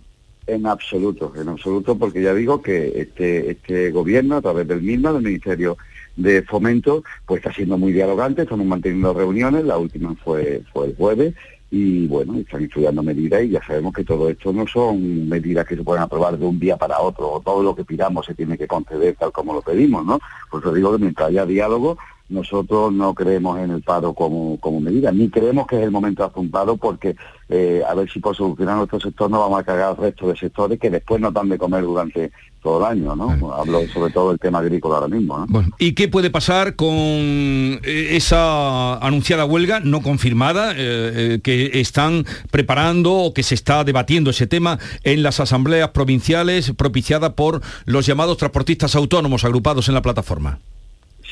En 0.47 0.67
absoluto, 0.67 1.33
en 1.37 1.49
absoluto, 1.49 1.99
porque 1.99 2.23
ya 2.23 2.33
digo 2.35 2.63
que 2.63 3.01
este, 3.01 3.51
este 3.51 3.91
gobierno, 3.91 4.37
a 4.37 4.43
través 4.43 4.67
del 4.67 4.81
mismo, 4.81 5.13
del 5.13 5.23
Ministerio 5.23 5.77
de 6.17 6.43
Fomento, 6.43 7.05
pues 7.27 7.39
está 7.39 7.53
siendo 7.53 7.77
muy 7.77 7.93
dialogante, 7.93 8.43
estamos 8.43 8.67
manteniendo 8.67 9.13
reuniones, 9.13 9.65
la 9.65 9.79
última 9.79 10.15
fue, 10.25 10.63
fue 10.73 10.87
el 10.87 10.97
jueves, 10.97 11.35
y 11.71 12.07
bueno, 12.07 12.37
están 12.39 12.63
estudiando 12.63 13.03
medidas 13.03 13.43
y 13.43 13.51
ya 13.51 13.63
sabemos 13.63 13.93
que 13.93 14.05
todo 14.05 14.29
esto 14.31 14.53
no 14.53 14.67
son 14.67 15.29
medidas 15.29 15.67
que 15.67 15.77
se 15.77 15.83
pueden 15.83 16.03
aprobar 16.03 16.39
de 16.39 16.47
un 16.47 16.59
día 16.59 16.77
para 16.77 17.01
otro, 17.01 17.31
o 17.31 17.41
todo 17.41 17.63
lo 17.63 17.75
que 17.75 17.85
pidamos 17.85 18.25
se 18.25 18.35
tiene 18.35 18.57
que 18.57 18.67
conceder 18.67 19.17
tal 19.17 19.33
como 19.33 19.53
lo 19.53 19.61
pedimos, 19.61 20.05
¿no? 20.05 20.19
Por 20.51 20.63
eso 20.63 20.73
digo 20.73 20.93
que 20.93 20.99
mientras 20.99 21.29
haya 21.29 21.45
diálogo, 21.45 21.99
nosotros 22.29 22.93
no 22.93 23.15
creemos 23.15 23.59
en 23.59 23.71
el 23.71 23.83
paro 23.83 24.13
como, 24.13 24.59
como 24.61 24.81
medida, 24.81 25.11
ni 25.13 25.31
creemos 25.31 25.67
que 25.67 25.77
es 25.77 25.83
el 25.83 25.91
momento 25.91 26.23
de 26.27 26.77
porque 26.77 27.17
eh, 27.49 27.83
a 27.87 27.95
ver 27.95 28.11
si 28.11 28.21
por 28.21 28.37
solucionar 28.37 28.77
nuestro 28.77 29.01
sector 29.01 29.31
no 29.31 29.41
vamos 29.41 29.61
a 29.61 29.65
cargar 29.65 29.91
al 29.91 29.97
resto 29.97 30.29
de 30.29 30.37
sectores 30.37 30.79
que 30.79 30.91
después 30.91 31.21
nos 31.21 31.33
dan 31.33 31.49
de 31.49 31.59
comer 31.59 31.83
durante 31.83 32.31
todo 32.69 32.79
el 32.81 32.99
año, 32.99 33.17
¿no? 33.17 33.55
Hablo 33.55 33.81
sobre 33.89 34.13
todo 34.13 34.29
del 34.29 34.39
tema 34.39 34.59
agrícola 34.59 34.97
ahora 34.97 35.09
mismo, 35.09 35.47
¿no? 35.49 35.65
¿y 35.79 35.93
qué 35.93 36.09
puede 36.09 36.29
pasar 36.29 36.77
con 36.77 36.89
eh, 36.91 37.81
esa 38.11 38.99
anunciada 38.99 39.47
huelga 39.47 39.81
no 39.81 40.03
confirmada 40.03 40.73
eh, 40.77 41.41
que 41.43 41.81
están 41.81 42.27
preparando 42.51 43.15
o 43.15 43.33
que 43.33 43.43
se 43.43 43.55
está 43.55 43.85
debatiendo 43.85 44.31
ese 44.31 44.47
tema 44.47 44.79
en 45.03 45.23
las 45.23 45.41
asambleas 45.41 45.91
provinciales 45.91 46.73
propiciadas 46.77 47.33
por 47.33 47.63
los 47.87 48.05
llamados 48.05 48.37
transportistas 48.37 48.95
autónomos 48.95 49.45
agrupados 49.45 49.89
en 49.89 49.95
la 49.95 50.03
plataforma? 50.03 50.59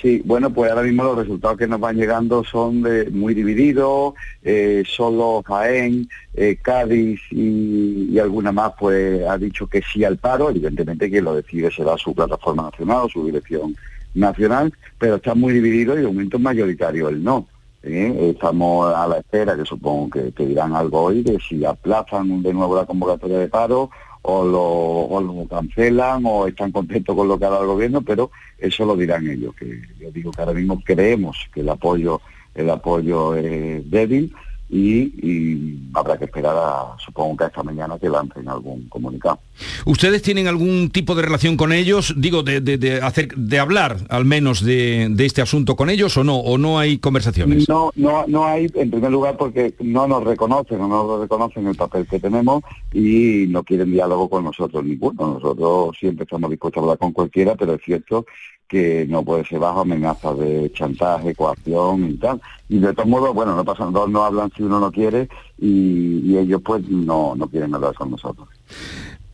Sí, 0.00 0.20
bueno, 0.26 0.50
pues 0.50 0.70
ahora 0.70 0.82
mismo 0.82 1.04
los 1.04 1.16
resultados 1.16 1.56
que 1.56 1.66
nos 1.66 1.80
van 1.80 1.96
llegando 1.96 2.44
son 2.44 2.82
de, 2.82 3.10
muy 3.10 3.32
divididos, 3.32 4.12
eh, 4.42 4.82
solo 4.86 5.42
Jaén, 5.46 6.06
eh, 6.34 6.58
Cádiz 6.60 7.20
y, 7.30 8.18
alguna 8.18 8.52
más 8.52 8.72
pues 8.78 9.26
ha 9.26 9.38
dicho 9.38 9.66
que 9.66 9.80
sí 9.80 10.04
al 10.04 10.18
paro, 10.18 10.50
evidentemente 10.50 11.08
quien 11.08 11.24
lo 11.24 11.34
decide 11.34 11.70
será 11.70 11.96
su 11.96 12.14
plataforma 12.14 12.64
nacional 12.64 13.04
o 13.04 13.08
su 13.08 13.24
dirección 13.24 13.74
nacional, 14.14 14.70
pero 14.98 15.16
está 15.16 15.34
muy 15.34 15.54
dividido 15.54 15.94
y 15.94 16.02
de 16.02 16.06
momento 16.06 16.36
es 16.36 16.42
mayoritario 16.42 17.08
el 17.08 17.24
no. 17.24 17.46
¿eh? 17.82 18.32
Estamos 18.34 18.94
a 18.94 19.06
la 19.06 19.18
espera, 19.18 19.56
que 19.56 19.64
supongo 19.64 20.10
que, 20.10 20.32
que 20.32 20.46
dirán 20.46 20.74
algo 20.74 21.04
hoy, 21.04 21.22
de 21.22 21.38
si 21.40 21.64
aplazan 21.64 22.42
de 22.42 22.52
nuevo 22.52 22.76
la 22.76 22.84
convocatoria 22.84 23.38
de 23.38 23.48
paro 23.48 23.90
o 24.28 25.21
lo, 25.21 25.47
cancelan 25.49 26.23
o 26.26 26.49
están 26.49 26.73
contentos 26.73 27.14
con 27.14 27.28
lo 27.28 27.38
que 27.38 27.45
ha 27.45 27.50
dado 27.50 27.62
el 27.62 27.68
gobierno, 27.68 28.02
pero 28.02 28.30
eso 28.59 28.85
lo 28.85 28.97
dirán 28.97 29.28
ellos, 29.28 29.54
que 29.54 29.80
yo 30.00 30.11
digo 30.11 30.33
que 30.33 30.40
ahora 30.40 30.54
mismo 30.54 30.83
creemos 30.85 31.49
que 31.54 31.61
el 31.61 31.68
apoyo, 31.68 32.21
el 32.54 32.68
apoyo 32.68 33.37
es 33.37 33.88
débil 33.88 34.35
y, 34.68 35.78
habrá 35.94 36.18
que 36.18 36.25
esperar 36.25 36.56
a, 36.56 36.96
supongo 36.99 37.37
que 37.37 37.44
esta 37.44 37.62
mañana 37.62 37.99
que 37.99 38.08
lancen 38.08 38.49
algún 38.49 38.88
comunicado. 38.88 39.38
¿Ustedes 39.85 40.23
tienen 40.23 40.49
algún 40.49 40.90
tipo 40.90 41.14
de 41.14 41.23
relación 41.23 41.56
con 41.56 41.73
ellos? 41.73 42.14
Digo, 42.16 42.42
de, 42.42 43.00
hacer, 43.02 43.28
de 43.28 43.58
hablar 43.58 43.99
al 44.08 44.25
menos 44.25 44.64
de, 44.64 45.14
este 45.18 45.42
asunto 45.42 45.76
con 45.76 45.88
ellos 45.88 46.16
o 46.16 46.25
no, 46.25 46.37
o 46.37 46.58
no 46.58 46.78
hay 46.78 46.99
conversaciones? 46.99 47.68
No, 47.68 47.90
no, 47.96 48.25
no 48.26 48.44
hay, 48.44 48.70
en 48.75 48.90
primer 48.90 49.11
lugar 49.11 49.37
porque 49.37 49.75
no 49.80 50.06
nos 50.06 50.25
reconocen, 50.25 50.78
no 50.78 50.88
nos 50.88 51.20
reconocen 51.20 51.66
el 51.66 51.76
papel 51.76 52.06
que 52.06 52.18
tenemos 52.18 52.62
y 52.92 53.46
no 53.49 53.62
quieren 53.62 53.92
diálogo 53.92 54.28
con 54.28 54.44
nosotros 54.44 54.85
ninguno. 54.85 55.35
Nosotros 55.35 55.96
siempre 55.99 56.25
estamos 56.25 56.50
dispuestos 56.50 56.80
a 56.80 56.85
hablar 56.85 56.99
con 56.99 57.12
cualquiera, 57.12 57.54
pero 57.54 57.75
es 57.75 57.82
cierto 57.82 58.26
que 58.68 59.06
no 59.08 59.25
puede 59.25 59.44
ser 59.44 59.61
bajo 59.61 59.80
amenazas 59.80 60.38
de 60.38 60.73
chantaje, 60.73 61.35
coacción 61.35 62.11
y 62.11 62.14
tal. 62.14 62.40
Y 62.68 62.78
de 62.78 62.92
todos 62.94 63.08
modos, 63.08 63.35
bueno, 63.35 63.54
no 63.54 63.64
pasan 63.64 63.92
dos, 63.92 64.08
no 64.11 64.25
hablan 64.25 64.50
si 64.56 64.62
uno 64.62 64.80
no 64.80 64.90
quiere 64.90 65.28
y, 65.58 66.37
ellos 66.37 66.61
pues 66.64 66.87
no, 66.88 67.35
no 67.37 67.49
quieren 67.49 67.75
hablar 67.75 67.94
con 67.94 68.11
nosotros. 68.11 68.49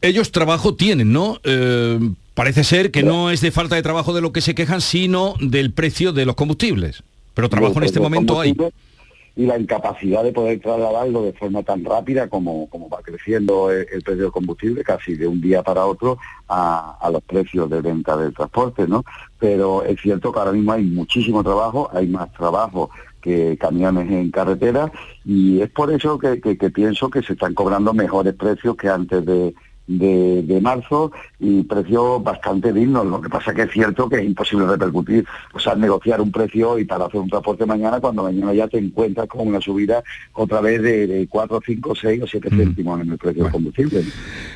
Ellos 0.01 0.31
trabajo 0.31 0.75
tienen, 0.75 1.13
¿no? 1.13 1.39
Eh, 1.45 1.99
parece 2.35 2.65
ser 2.65 2.91
que 2.91 3.03
no 3.03 3.31
es 3.31 3.41
de 3.41 3.51
falta 3.51 3.77
de 3.77 3.83
trabajo 3.83 4.13
de 4.13 4.21
lo 4.21 4.33
que 4.33 4.41
se 4.41 4.55
quejan, 4.55 4.81
sino 4.81 5.35
del 5.41 5.73
precio 5.73 6.13
de 6.13 6.27
los 6.27 6.35
combustibles. 6.35 7.03
Pero 7.35 7.49
trabajo 7.49 7.79
en 7.79 7.85
este 7.85 8.01
momento 8.01 8.41
hay 8.41 8.55
y 9.35 9.47
la 9.47 9.59
incapacidad 9.59 10.23
de 10.23 10.33
poder 10.33 10.61
trasladarlo 10.61 11.23
de 11.23 11.33
forma 11.33 11.63
tan 11.63 11.85
rápida 11.85 12.29
como, 12.29 12.69
como 12.69 12.89
va 12.89 13.01
creciendo 13.03 13.71
el, 13.71 13.87
precio 14.03 14.25
del 14.25 14.33
combustible, 14.33 14.85
casi 14.85 15.15
de 15.15 15.27
un 15.27 15.41
día 15.41 15.63
para 15.63 15.87
otro, 15.87 16.19
a, 16.49 16.99
a, 17.01 17.11
los 17.11 17.23
precios 17.23 17.71
de 17.71 17.81
venta 17.81 18.17
del 18.17 18.35
transporte, 18.35 18.87
¿no? 18.87 19.05
Pero 19.39 19.85
es 19.85 20.01
cierto 20.01 20.33
que 20.33 20.39
ahora 20.39 20.53
mismo 20.53 20.73
hay 20.73 20.85
muchísimo 20.85 21.43
trabajo, 21.43 21.89
hay 21.93 22.09
más 22.09 22.31
trabajo 22.33 22.91
que 23.23 23.57
camiones 23.57 24.11
en 24.11 24.31
carretera 24.31 24.93
y 25.25 25.61
es 25.61 25.71
por 25.71 25.93
eso 25.93 26.19
que 26.19 26.37
pienso 26.75 27.09
que 27.09 27.23
se 27.23 27.33
están 27.33 27.55
cobrando 27.55 27.95
mejores 27.95 28.35
precios 28.35 28.77
que 28.77 28.89
antes 28.89 29.25
de, 29.25 29.55
de, 29.87 30.61
marzo 30.61 31.13
y 31.39 31.63
precios 31.65 32.23
bastante 32.23 32.73
dignos. 32.73 33.07
Lo 33.07 33.21
que 33.21 33.29
pasa 33.29 33.55
que 33.55 33.63
es 33.63 33.71
cierto 33.71 34.09
que 34.09 34.17
es 34.17 34.25
imposible 34.25 34.67
repercutir, 34.67 35.27
o 35.53 35.59
sea, 35.59 35.75
negociar 35.75 36.21
un 36.21 36.31
precio 36.31 36.79
y 36.79 36.85
para 36.85 37.07
hacer 37.07 37.21
un 37.21 37.29
transporte 37.29 37.67
mañana 37.67 38.01
cuando 38.01 38.23
mañana 38.23 38.53
ya 38.55 38.69
te 38.69 38.79
encuentras 38.79 39.27
con 39.29 39.49
una 39.49 39.61
subida 39.61 40.03
otra 40.35 40.61
vez 40.61 40.83
de, 40.83 41.27
4, 41.29 41.61
5, 41.65 41.95
6 41.95 42.23
o 42.23 42.27
7 42.27 42.49
mm. 42.51 42.59
céntimos 42.59 43.01
en 43.01 43.13
el 43.13 43.19
precio 43.19 43.45
del 43.45 43.53
combustible. 43.53 44.05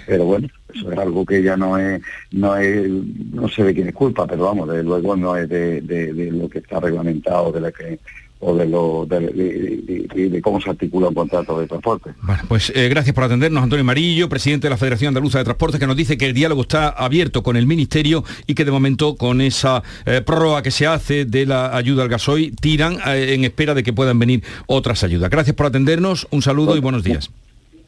Pero 0.07 0.25
bueno, 0.25 0.49
eso 0.73 0.93
es 0.93 0.99
algo 0.99 1.25
que 1.25 1.43
ya 1.43 1.57
no 1.57 1.77
es, 1.79 2.01
no 2.33 2.57
es, 2.57 2.89
no 2.89 3.49
sé 3.49 3.65
de 3.65 3.75
quién 3.75 3.89
es 3.89 3.95
culpa, 3.95 4.27
pero 4.27 4.45
vamos, 4.45 4.69
desde 4.69 4.85
luego 4.85 5.17
no 5.17 5.37
es 5.37 5.49
de, 5.49 5.81
de 5.81 6.31
lo 6.31 6.49
que 6.49 6.59
está 6.59 6.81
reglamentado, 6.81 7.53
de 7.53 7.61
la 7.61 7.73
que 7.73 7.99
o 8.41 8.55
de, 8.55 8.67
lo, 8.67 9.07
de, 9.07 10.41
cómo 10.43 10.61
se 10.61 10.69
articula 10.69 11.09
un 11.09 11.15
contrato 11.15 11.59
de 11.59 11.67
transporte. 11.67 12.11
Bueno, 12.23 12.43
pues 12.49 12.71
eh, 12.75 12.89
gracias 12.89 13.15
por 13.15 13.25
atendernos, 13.25 13.63
Antonio 13.63 13.85
Marillo, 13.85 14.29
presidente 14.29 14.67
de 14.67 14.71
la 14.71 14.77
Federación 14.77 15.09
Andaluza 15.09 15.39
de 15.39 15.45
Transportes, 15.45 15.81
que 15.81 15.87
nos 15.87 15.97
dice 15.97 16.19
que 16.19 16.27
el 16.27 16.35
diálogo 16.35 16.63
está 16.63 16.89
abierto 16.91 17.43
con 17.43 17.57
el 17.57 17.67
Ministerio 17.67 18.25
y 18.47 18.55
que 18.55 18.65
de 18.65 18.71
momento 18.71 19.17
con 19.17 19.41
esa 19.41 19.83
eh, 20.05 20.21
prórroga 20.21 20.63
que 20.63 20.71
se 20.71 20.87
hace 20.87 21.25
de 21.25 21.47
la 21.47 21.75
ayuda 21.75 22.03
al 22.03 22.09
gasoil 22.09 22.55
tiran 22.57 22.99
eh, 23.07 23.35
en 23.35 23.45
espera 23.45 23.75
de 23.75 23.83
que 23.83 23.93
puedan 23.93 24.19
venir 24.19 24.43
otras 24.67 25.03
ayudas. 25.03 25.31
Gracias 25.31 25.57
por 25.57 25.67
atendernos, 25.67 26.29
un 26.31 26.43
saludo 26.43 26.77
y 26.77 26.81
buenos 26.81 27.03
días. 27.03 27.31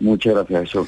Muchas 0.00 0.32
gracias, 0.32 0.70
eso. 0.70 0.86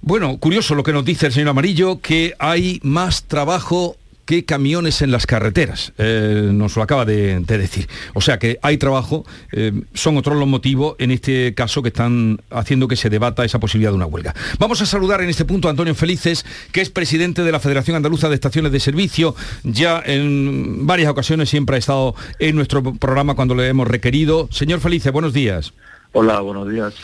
Bueno, 0.00 0.36
curioso 0.38 0.74
lo 0.74 0.82
que 0.82 0.92
nos 0.92 1.04
dice 1.04 1.26
el 1.26 1.32
señor 1.32 1.50
Amarillo, 1.50 2.00
que 2.00 2.34
hay 2.40 2.80
más 2.82 3.22
trabajo 3.24 3.96
camiones 4.40 5.02
en 5.02 5.10
las 5.10 5.26
carreteras, 5.26 5.92
eh, 5.98 6.48
nos 6.52 6.76
lo 6.76 6.82
acaba 6.82 7.04
de, 7.04 7.40
decir. 7.40 7.88
O 8.14 8.20
sea 8.20 8.38
que 8.38 8.58
hay 8.62 8.78
trabajo, 8.78 9.24
eh, 9.52 9.72
son 9.94 10.16
otros 10.16 10.36
los 10.38 10.48
motivos 10.48 10.96
en 10.98 11.10
este 11.10 11.54
caso 11.54 11.82
que 11.82 11.88
están 11.88 12.40
haciendo 12.50 12.88
que 12.88 12.96
se 12.96 13.10
debata 13.10 13.44
esa 13.44 13.60
posibilidad 13.60 13.90
de 13.90 13.96
una 13.96 14.06
huelga. 14.06 14.34
Vamos 14.58 14.80
a 14.80 14.86
saludar 14.86 15.20
en 15.20 15.28
este 15.28 15.44
punto 15.44 15.68
a 15.68 15.70
Antonio 15.70 15.94
Felices, 15.94 16.46
que 16.72 16.80
es 16.80 16.90
presidente 16.90 17.42
de 17.42 17.52
la 17.52 17.60
Federación 17.60 17.96
Andaluza 17.96 18.28
de 18.28 18.34
Estaciones 18.34 18.72
de 18.72 18.80
Servicio. 18.80 19.34
Ya 19.62 20.02
en 20.04 20.86
varias 20.86 21.10
ocasiones 21.10 21.50
siempre 21.50 21.76
ha 21.76 21.78
estado 21.78 22.14
en 22.38 22.56
nuestro 22.56 22.82
programa 22.94 23.34
cuando 23.34 23.54
le 23.54 23.68
hemos 23.68 23.86
requerido. 23.86 24.48
Señor 24.50 24.80
Felices, 24.80 25.12
buenos 25.12 25.32
días. 25.32 25.72
Hola, 26.12 26.40
buenos 26.40 26.70
días. 26.70 26.94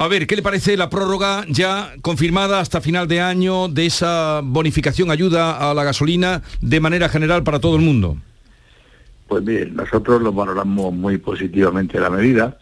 A 0.00 0.06
ver, 0.06 0.28
¿qué 0.28 0.36
le 0.36 0.42
parece 0.42 0.76
la 0.76 0.90
prórroga 0.90 1.44
ya 1.48 1.92
confirmada 2.02 2.60
hasta 2.60 2.80
final 2.80 3.08
de 3.08 3.20
año 3.20 3.66
de 3.66 3.86
esa 3.86 4.42
bonificación 4.44 5.10
ayuda 5.10 5.70
a 5.70 5.74
la 5.74 5.82
gasolina 5.82 6.42
de 6.60 6.78
manera 6.78 7.08
general 7.08 7.42
para 7.42 7.58
todo 7.58 7.74
el 7.74 7.82
mundo? 7.82 8.16
Pues 9.26 9.44
bien, 9.44 9.74
nosotros 9.74 10.22
lo 10.22 10.32
valoramos 10.32 10.94
muy 10.94 11.18
positivamente 11.18 11.98
la 11.98 12.10
medida, 12.10 12.58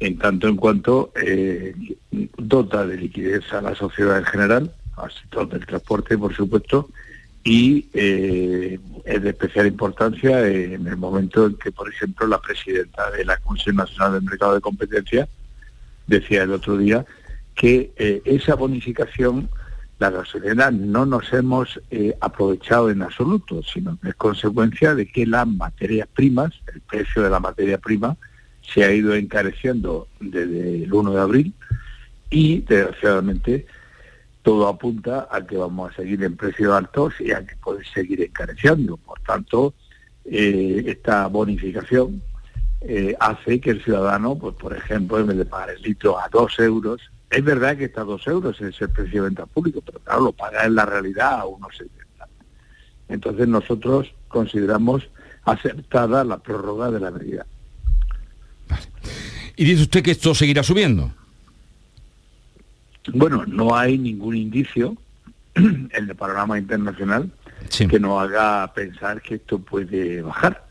en 0.00 0.18
tanto 0.18 0.48
en 0.48 0.56
cuanto 0.56 1.12
eh, 1.24 1.72
dota 2.36 2.84
de 2.84 2.96
liquidez 2.96 3.44
a 3.52 3.60
la 3.60 3.76
sociedad 3.76 4.18
en 4.18 4.24
general, 4.24 4.74
al 4.96 5.12
sector 5.12 5.48
del 5.50 5.64
transporte, 5.64 6.18
por 6.18 6.34
supuesto, 6.34 6.88
y 7.44 7.86
eh, 7.94 8.80
es 9.04 9.22
de 9.22 9.30
especial 9.30 9.68
importancia 9.68 10.48
en 10.48 10.84
el 10.88 10.96
momento 10.96 11.46
en 11.46 11.54
que, 11.54 11.70
por 11.70 11.88
ejemplo, 11.88 12.26
la 12.26 12.40
presidenta 12.40 13.08
de 13.12 13.24
la 13.24 13.36
Comisión 13.36 13.76
Nacional 13.76 14.14
del 14.14 14.22
Mercado 14.22 14.56
de 14.56 14.60
Competencia 14.60 15.28
decía 16.06 16.42
el 16.42 16.52
otro 16.52 16.76
día 16.76 17.04
que 17.54 17.92
eh, 17.96 18.22
esa 18.24 18.54
bonificación, 18.54 19.48
la 19.98 20.10
gasolina, 20.10 20.70
no 20.70 21.06
nos 21.06 21.32
hemos 21.32 21.80
eh, 21.90 22.14
aprovechado 22.20 22.90
en 22.90 23.02
absoluto, 23.02 23.62
sino 23.62 23.98
que 24.00 24.10
es 24.10 24.14
consecuencia 24.14 24.94
de 24.94 25.06
que 25.06 25.26
las 25.26 25.46
materias 25.46 26.08
primas, 26.12 26.52
el 26.74 26.80
precio 26.80 27.22
de 27.22 27.30
la 27.30 27.40
materia 27.40 27.78
prima, 27.78 28.16
se 28.62 28.84
ha 28.84 28.92
ido 28.92 29.14
encareciendo 29.14 30.08
desde 30.20 30.84
el 30.84 30.92
1 30.92 31.12
de 31.12 31.20
abril 31.20 31.54
y, 32.30 32.60
desgraciadamente, 32.60 33.66
todo 34.42 34.66
apunta 34.66 35.28
a 35.30 35.46
que 35.46 35.56
vamos 35.56 35.92
a 35.92 35.96
seguir 35.96 36.22
en 36.24 36.36
precios 36.36 36.72
altos 36.72 37.14
y 37.20 37.32
a 37.32 37.44
que 37.46 37.54
puede 37.56 37.84
seguir 37.84 38.22
encareciendo. 38.22 38.96
Por 38.96 39.20
tanto, 39.20 39.74
eh, 40.24 40.82
esta 40.86 41.26
bonificación 41.28 42.22
eh, 42.84 43.16
hace 43.20 43.60
que 43.60 43.70
el 43.70 43.82
ciudadano, 43.82 44.36
pues 44.36 44.54
por 44.56 44.76
ejemplo, 44.76 45.18
en 45.18 45.26
vez 45.28 45.38
de 45.38 45.44
pagar 45.44 45.70
el 45.70 45.82
litro 45.82 46.18
a 46.18 46.28
dos 46.28 46.58
euros, 46.58 47.00
es 47.30 47.44
verdad 47.44 47.76
que 47.76 47.84
está 47.84 48.02
a 48.02 48.04
dos 48.04 48.26
euros, 48.26 48.60
es 48.60 48.80
el 48.80 48.90
precio 48.90 49.22
de 49.22 49.28
venta 49.28 49.46
público, 49.46 49.80
pero 49.84 49.98
claro, 50.00 50.20
lo 50.22 50.32
paga 50.32 50.64
en 50.64 50.74
la 50.74 50.84
realidad 50.84 51.40
a 51.40 51.46
unos 51.46 51.76
70. 51.76 52.28
Entonces 53.08 53.48
nosotros 53.48 54.12
consideramos 54.28 55.08
aceptada 55.44 56.24
la 56.24 56.38
prórroga 56.38 56.90
de 56.90 57.00
la 57.00 57.10
medida. 57.10 57.46
¿Y 59.56 59.64
dice 59.64 59.82
usted 59.82 60.02
que 60.02 60.12
esto 60.12 60.34
seguirá 60.34 60.62
subiendo? 60.62 61.12
Bueno, 63.12 63.44
no 63.46 63.74
hay 63.76 63.98
ningún 63.98 64.36
indicio 64.36 64.96
en 65.54 65.90
el 65.92 66.14
panorama 66.16 66.58
internacional 66.58 67.30
que 67.68 68.00
nos 68.00 68.22
haga 68.22 68.72
pensar 68.74 69.20
que 69.22 69.36
esto 69.36 69.58
puede 69.58 70.22
bajar. 70.22 70.66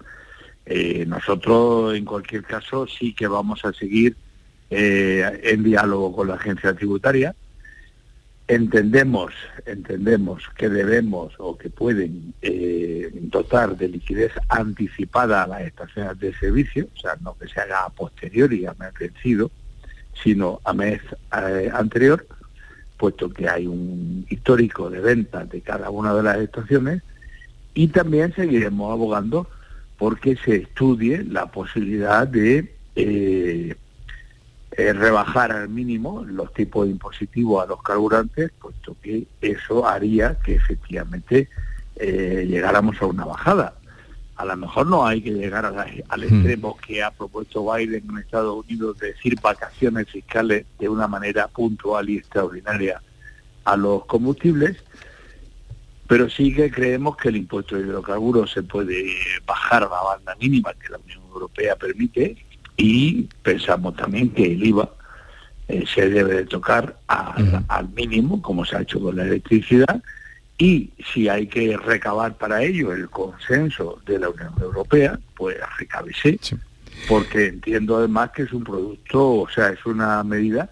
Eh, 0.74 1.06
nosotros, 1.06 1.94
en 1.96 2.06
cualquier 2.06 2.44
caso, 2.44 2.88
sí 2.88 3.14
que 3.14 3.28
vamos 3.28 3.66
a 3.66 3.74
seguir 3.74 4.16
eh, 4.70 5.42
en 5.44 5.64
diálogo 5.64 6.16
con 6.16 6.30
la 6.30 6.36
agencia 6.36 6.74
tributaria. 6.74 7.36
Entendemos, 8.48 9.34
entendemos 9.66 10.44
que 10.56 10.70
debemos 10.70 11.34
o 11.40 11.58
que 11.58 11.70
pueden 11.70 12.34
eh, 12.42 13.10
dotar 13.14 13.76
de 13.76 13.90
liquidez 13.90 14.32
anticipada 14.48 15.44
a 15.44 15.48
las 15.48 15.62
estaciones 15.64 16.18
de 16.22 16.34
servicio, 16.36 16.88
o 16.96 17.00
sea, 17.02 17.18
no 17.20 17.38
que 17.38 17.50
se 17.50 17.60
haga 17.60 17.84
a 17.84 17.90
posteriori, 17.90 18.66
a 18.66 18.74
mes 18.80 18.94
vencido, 18.98 19.52
sino 20.24 20.62
a 20.64 20.72
mes 20.72 21.02
anterior, 21.74 22.26
puesto 22.96 23.30
que 23.30 23.50
hay 23.50 23.68
un 23.68 24.26
histórico 24.30 24.90
de 24.90 25.02
ventas 25.02 25.50
de 25.50 25.60
cada 25.60 25.90
una 25.90 26.14
de 26.14 26.24
las 26.24 26.38
estaciones, 26.38 27.04
y 27.74 27.88
también 27.88 28.34
seguiremos 28.34 28.90
abogando 28.94 29.50
porque 30.02 30.36
se 30.36 30.56
estudie 30.56 31.24
la 31.24 31.46
posibilidad 31.46 32.28
de 32.28 32.74
eh, 32.96 33.76
eh, 34.72 34.94
rebajar 34.94 35.52
al 35.52 35.70
mínimo 35.70 36.26
los 36.26 36.52
tipos 36.56 36.88
impositivos 36.88 37.64
a 37.64 37.68
los 37.68 37.84
carburantes, 37.84 38.52
puesto 38.60 38.96
que 39.00 39.28
eso 39.42 39.88
haría 39.88 40.40
que 40.44 40.56
efectivamente 40.56 41.50
eh, 41.98 42.48
llegáramos 42.50 43.00
a 43.00 43.06
una 43.06 43.26
bajada. 43.26 43.76
A 44.38 44.46
lo 44.46 44.58
mejor 44.58 44.88
no 44.88 45.06
hay 45.06 45.22
que 45.22 45.34
llegar 45.34 45.68
al 45.68 45.76
hmm. 45.76 46.24
extremo 46.24 46.78
que 46.78 47.04
ha 47.04 47.12
propuesto 47.12 47.72
Biden 47.72 48.04
en 48.10 48.18
Estados 48.18 48.66
Unidos 48.66 48.98
de 48.98 49.10
decir 49.10 49.40
vacaciones 49.40 50.10
fiscales 50.10 50.66
de 50.80 50.90
una 50.90 51.08
manera 51.08 51.48
puntual 51.48 52.10
y 52.10 52.18
extraordinaria 52.18 53.00
a 53.66 53.78
los 53.78 54.06
combustibles, 54.06 54.84
pero 56.12 56.30
sí 56.30 56.54
que 56.54 56.70
creemos 56.70 57.16
que 57.16 57.30
el 57.30 57.38
impuesto 57.38 57.78
de 57.78 57.84
hidrocarburos 57.84 58.52
se 58.52 58.64
puede 58.64 59.16
bajar 59.46 59.84
a 59.84 59.88
la 59.88 60.02
banda 60.02 60.36
mínima 60.42 60.74
que 60.74 60.90
la 60.90 60.98
Unión 60.98 61.22
Europea 61.32 61.78
permite 61.78 62.36
y 62.76 63.30
pensamos 63.42 63.96
también 63.96 64.30
que 64.32 64.44
el 64.44 64.62
IVA 64.62 64.90
eh, 65.70 65.86
se 65.88 66.10
debe 66.10 66.34
de 66.34 66.46
tocar 66.48 66.98
al 67.08 67.90
mínimo, 67.96 68.42
como 68.42 68.66
se 68.66 68.76
ha 68.76 68.82
hecho 68.82 69.00
con 69.00 69.16
la 69.16 69.24
electricidad, 69.24 70.04
y 70.58 70.90
si 71.14 71.30
hay 71.30 71.48
que 71.48 71.78
recabar 71.78 72.38
para 72.38 72.62
ello 72.62 72.92
el 72.92 73.10
consenso 73.10 74.02
de 74.06 74.20
la 74.20 74.32
Unión 74.32 74.54
Europea, 74.60 75.18
pues 75.34 75.56
recábese, 75.80 76.38
porque 77.08 77.48
entiendo 77.48 77.96
además 77.96 78.32
que 78.32 78.44
es 78.44 78.52
un 78.52 78.66
producto, 78.66 79.44
o 79.44 79.50
sea, 79.50 79.70
es 79.70 79.86
una 79.86 80.22
medida 80.26 80.70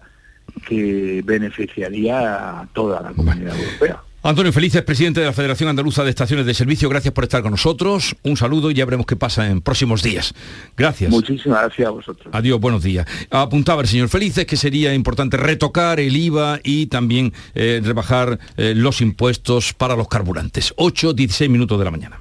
que 0.66 1.22
beneficiaría 1.24 2.60
a 2.60 2.68
toda 2.74 3.00
la 3.00 3.12
comunidad 3.12 3.58
europea. 3.58 4.02
Antonio 4.22 4.52
Felices, 4.52 4.82
presidente 4.82 5.20
de 5.20 5.26
la 5.26 5.32
Federación 5.32 5.70
Andaluza 5.70 6.04
de 6.04 6.10
Estaciones 6.10 6.44
de 6.44 6.52
Servicio, 6.52 6.90
gracias 6.90 7.14
por 7.14 7.24
estar 7.24 7.40
con 7.40 7.52
nosotros. 7.52 8.14
Un 8.22 8.36
saludo 8.36 8.70
y 8.70 8.74
ya 8.74 8.84
veremos 8.84 9.06
qué 9.06 9.16
pasa 9.16 9.48
en 9.48 9.62
próximos 9.62 10.02
días. 10.02 10.34
Gracias. 10.76 11.10
Muchísimas 11.10 11.62
gracias 11.62 11.88
a 11.88 11.90
vosotros. 11.90 12.28
Adiós, 12.30 12.60
buenos 12.60 12.82
días. 12.82 13.06
Apuntaba 13.30 13.80
el 13.80 13.88
señor 13.88 14.10
Felices 14.10 14.44
que 14.44 14.58
sería 14.58 14.92
importante 14.92 15.38
retocar 15.38 16.00
el 16.00 16.14
IVA 16.14 16.60
y 16.62 16.88
también 16.88 17.32
eh, 17.54 17.80
rebajar 17.82 18.38
eh, 18.58 18.74
los 18.76 19.00
impuestos 19.00 19.72
para 19.72 19.96
los 19.96 20.06
carburantes. 20.06 20.74
8, 20.76 21.14
16 21.14 21.48
minutos 21.48 21.78
de 21.78 21.84
la 21.86 21.90
mañana. 21.90 22.20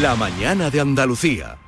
La 0.00 0.16
mañana 0.16 0.70
de 0.70 0.80
Andalucía. 0.80 1.58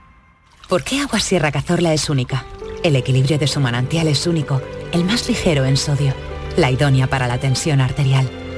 ¿Por 0.67 0.83
qué 0.83 1.01
Agua 1.01 1.21
Sierra 1.21 1.53
Cazorla 1.53 1.93
es 1.93 2.09
única? 2.09 2.47
El 2.83 2.97
equilibrio 2.97 3.39
de 3.39 3.47
su 3.47 3.61
manantial 3.61 4.09
es 4.09 4.27
único, 4.27 4.63
el 4.93 5.05
más 5.05 5.29
ligero 5.29 5.67
en 5.67 5.77
sodio, 5.77 6.15
la 6.57 6.71
idónea 6.71 7.07
para 7.07 7.27
la 7.27 7.39
tensión 7.39 7.83
arterial 7.83 8.27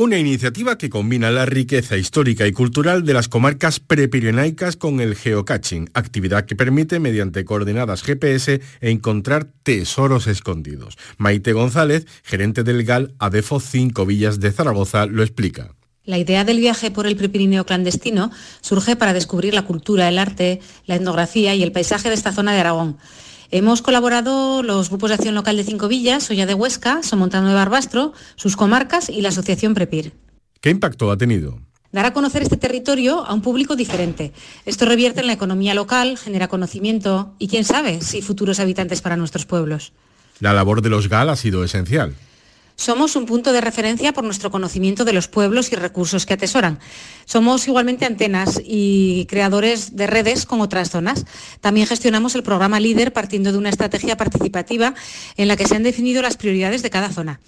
Una 0.00 0.16
iniciativa 0.16 0.78
que 0.78 0.90
combina 0.90 1.32
la 1.32 1.44
riqueza 1.44 1.96
histórica 1.96 2.46
y 2.46 2.52
cultural 2.52 3.04
de 3.04 3.14
las 3.14 3.26
comarcas 3.26 3.80
prepirenaicas 3.80 4.76
con 4.76 5.00
el 5.00 5.16
geocaching, 5.16 5.90
actividad 5.92 6.44
que 6.44 6.54
permite, 6.54 7.00
mediante 7.00 7.44
coordenadas 7.44 8.04
GPS, 8.04 8.60
encontrar 8.80 9.48
tesoros 9.64 10.28
escondidos. 10.28 10.96
Maite 11.16 11.52
González, 11.52 12.06
gerente 12.22 12.62
del 12.62 12.84
GAL 12.84 13.16
ADEFO 13.18 13.58
5 13.58 14.06
Villas 14.06 14.38
de 14.38 14.52
Zaragoza, 14.52 15.06
lo 15.06 15.24
explica. 15.24 15.74
La 16.04 16.18
idea 16.18 16.44
del 16.44 16.60
viaje 16.60 16.92
por 16.92 17.08
el 17.08 17.16
Prepirineo 17.16 17.66
clandestino 17.66 18.30
surge 18.60 18.94
para 18.94 19.12
descubrir 19.12 19.52
la 19.52 19.64
cultura, 19.64 20.08
el 20.08 20.20
arte, 20.20 20.60
la 20.86 20.94
etnografía 20.94 21.56
y 21.56 21.64
el 21.64 21.72
paisaje 21.72 22.08
de 22.08 22.14
esta 22.14 22.30
zona 22.30 22.54
de 22.54 22.60
Aragón. 22.60 22.98
Hemos 23.50 23.80
colaborado 23.80 24.62
los 24.62 24.90
grupos 24.90 25.08
de 25.08 25.14
acción 25.14 25.34
local 25.34 25.56
de 25.56 25.64
Cinco 25.64 25.88
Villas, 25.88 26.24
Soya 26.24 26.44
de 26.44 26.52
Huesca, 26.52 27.02
Somontano 27.02 27.48
de 27.48 27.54
Barbastro, 27.54 28.12
sus 28.36 28.56
comarcas 28.56 29.08
y 29.08 29.22
la 29.22 29.30
Asociación 29.30 29.72
Prepir. 29.72 30.12
¿Qué 30.60 30.68
impacto 30.68 31.10
ha 31.10 31.16
tenido? 31.16 31.58
Dar 31.90 32.04
a 32.04 32.12
conocer 32.12 32.42
este 32.42 32.58
territorio 32.58 33.24
a 33.24 33.32
un 33.32 33.40
público 33.40 33.74
diferente. 33.74 34.34
Esto 34.66 34.84
revierte 34.84 35.20
en 35.20 35.28
la 35.28 35.32
economía 35.32 35.72
local, 35.72 36.18
genera 36.18 36.48
conocimiento 36.48 37.34
y 37.38 37.48
quién 37.48 37.64
sabe 37.64 38.02
si 38.02 38.20
futuros 38.20 38.60
habitantes 38.60 39.00
para 39.00 39.16
nuestros 39.16 39.46
pueblos. 39.46 39.94
La 40.40 40.52
labor 40.52 40.82
de 40.82 40.90
los 40.90 41.08
GAL 41.08 41.30
ha 41.30 41.36
sido 41.36 41.64
esencial. 41.64 42.14
Somos 42.78 43.16
un 43.16 43.26
punto 43.26 43.52
de 43.52 43.60
referencia 43.60 44.12
por 44.12 44.22
nuestro 44.22 44.52
conocimiento 44.52 45.04
de 45.04 45.12
los 45.12 45.26
pueblos 45.26 45.72
y 45.72 45.74
recursos 45.74 46.26
que 46.26 46.34
atesoran. 46.34 46.78
Somos 47.24 47.66
igualmente 47.66 48.04
antenas 48.04 48.62
y 48.64 49.26
creadores 49.28 49.96
de 49.96 50.06
redes 50.06 50.46
con 50.46 50.60
otras 50.60 50.88
zonas. 50.88 51.24
También 51.60 51.88
gestionamos 51.88 52.36
el 52.36 52.44
programa 52.44 52.78
Líder 52.78 53.12
partiendo 53.12 53.50
de 53.50 53.58
una 53.58 53.68
estrategia 53.68 54.16
participativa 54.16 54.94
en 55.36 55.48
la 55.48 55.56
que 55.56 55.66
se 55.66 55.74
han 55.74 55.82
definido 55.82 56.22
las 56.22 56.36
prioridades 56.36 56.82
de 56.82 56.90
cada 56.90 57.10
zona. 57.10 57.40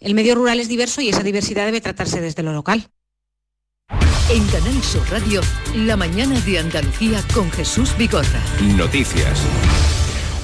El 0.00 0.14
medio 0.14 0.34
rural 0.34 0.58
es 0.58 0.68
diverso 0.68 1.02
y 1.02 1.10
esa 1.10 1.22
diversidad 1.22 1.66
debe 1.66 1.82
tratarse 1.82 2.22
desde 2.22 2.42
lo 2.42 2.54
local. 2.54 2.88
En 4.30 4.46
Canal 4.46 4.82
Sur 4.82 5.06
Radio, 5.10 5.42
la 5.74 5.98
mañana 5.98 6.40
de 6.40 6.60
Andalucía 6.60 7.22
con 7.34 7.50
Jesús 7.50 7.94
Bigorra. 7.98 8.42
Noticias. 8.74 9.38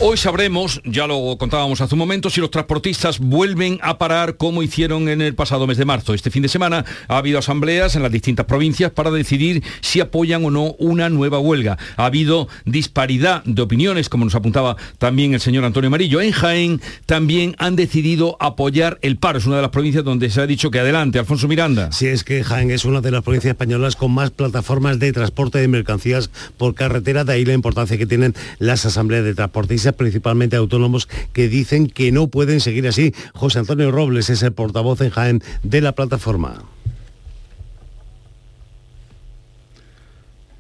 Hoy 0.00 0.16
sabremos, 0.16 0.82
ya 0.84 1.06
lo 1.06 1.36
contábamos 1.38 1.80
hace 1.80 1.94
un 1.94 2.00
momento, 2.00 2.28
si 2.28 2.40
los 2.40 2.50
transportistas 2.50 3.20
vuelven 3.20 3.78
a 3.80 3.96
parar 3.96 4.36
como 4.36 4.64
hicieron 4.64 5.08
en 5.08 5.22
el 5.22 5.36
pasado 5.36 5.68
mes 5.68 5.78
de 5.78 5.84
marzo. 5.84 6.14
Este 6.14 6.32
fin 6.32 6.42
de 6.42 6.48
semana 6.48 6.84
ha 7.06 7.16
habido 7.16 7.38
asambleas 7.38 7.94
en 7.94 8.02
las 8.02 8.10
distintas 8.10 8.44
provincias 8.44 8.90
para 8.90 9.12
decidir 9.12 9.62
si 9.82 10.00
apoyan 10.00 10.44
o 10.44 10.50
no 10.50 10.74
una 10.80 11.08
nueva 11.10 11.38
huelga. 11.38 11.78
Ha 11.96 12.06
habido 12.06 12.48
disparidad 12.64 13.44
de 13.44 13.62
opiniones, 13.62 14.08
como 14.08 14.24
nos 14.24 14.34
apuntaba 14.34 14.76
también 14.98 15.32
el 15.32 15.40
señor 15.40 15.64
Antonio 15.64 15.86
Amarillo. 15.86 16.20
En 16.20 16.32
Jaén 16.32 16.80
también 17.06 17.54
han 17.58 17.76
decidido 17.76 18.36
apoyar 18.40 18.98
el 19.00 19.16
paro. 19.16 19.38
Es 19.38 19.46
una 19.46 19.56
de 19.56 19.62
las 19.62 19.70
provincias 19.70 20.02
donde 20.02 20.28
se 20.28 20.40
ha 20.40 20.46
dicho 20.48 20.72
que 20.72 20.80
adelante. 20.80 21.20
Alfonso 21.20 21.46
Miranda. 21.46 21.92
Si 21.92 22.08
es 22.08 22.24
que 22.24 22.42
Jaén 22.42 22.72
es 22.72 22.84
una 22.84 23.00
de 23.00 23.12
las 23.12 23.22
provincias 23.22 23.52
españolas 23.52 23.94
con 23.94 24.12
más 24.12 24.32
plataformas 24.32 24.98
de 24.98 25.12
transporte 25.12 25.58
de 25.58 25.68
mercancías 25.68 26.30
por 26.58 26.74
carretera, 26.74 27.22
de 27.22 27.32
ahí 27.32 27.44
la 27.44 27.54
importancia 27.54 27.96
que 27.96 28.06
tienen 28.06 28.34
las 28.58 28.84
asambleas 28.84 29.24
de 29.24 29.34
transportistas 29.34 29.83
principalmente 29.92 30.56
autónomos, 30.56 31.08
que 31.32 31.48
dicen 31.48 31.88
que 31.88 32.12
no 32.12 32.28
pueden 32.28 32.60
seguir 32.60 32.86
así. 32.88 33.14
José 33.34 33.60
Antonio 33.60 33.90
Robles 33.90 34.30
es 34.30 34.42
el 34.42 34.52
portavoz 34.52 35.00
en 35.00 35.10
Jaén 35.10 35.42
de 35.62 35.80
la 35.80 35.92
plataforma. 35.92 36.62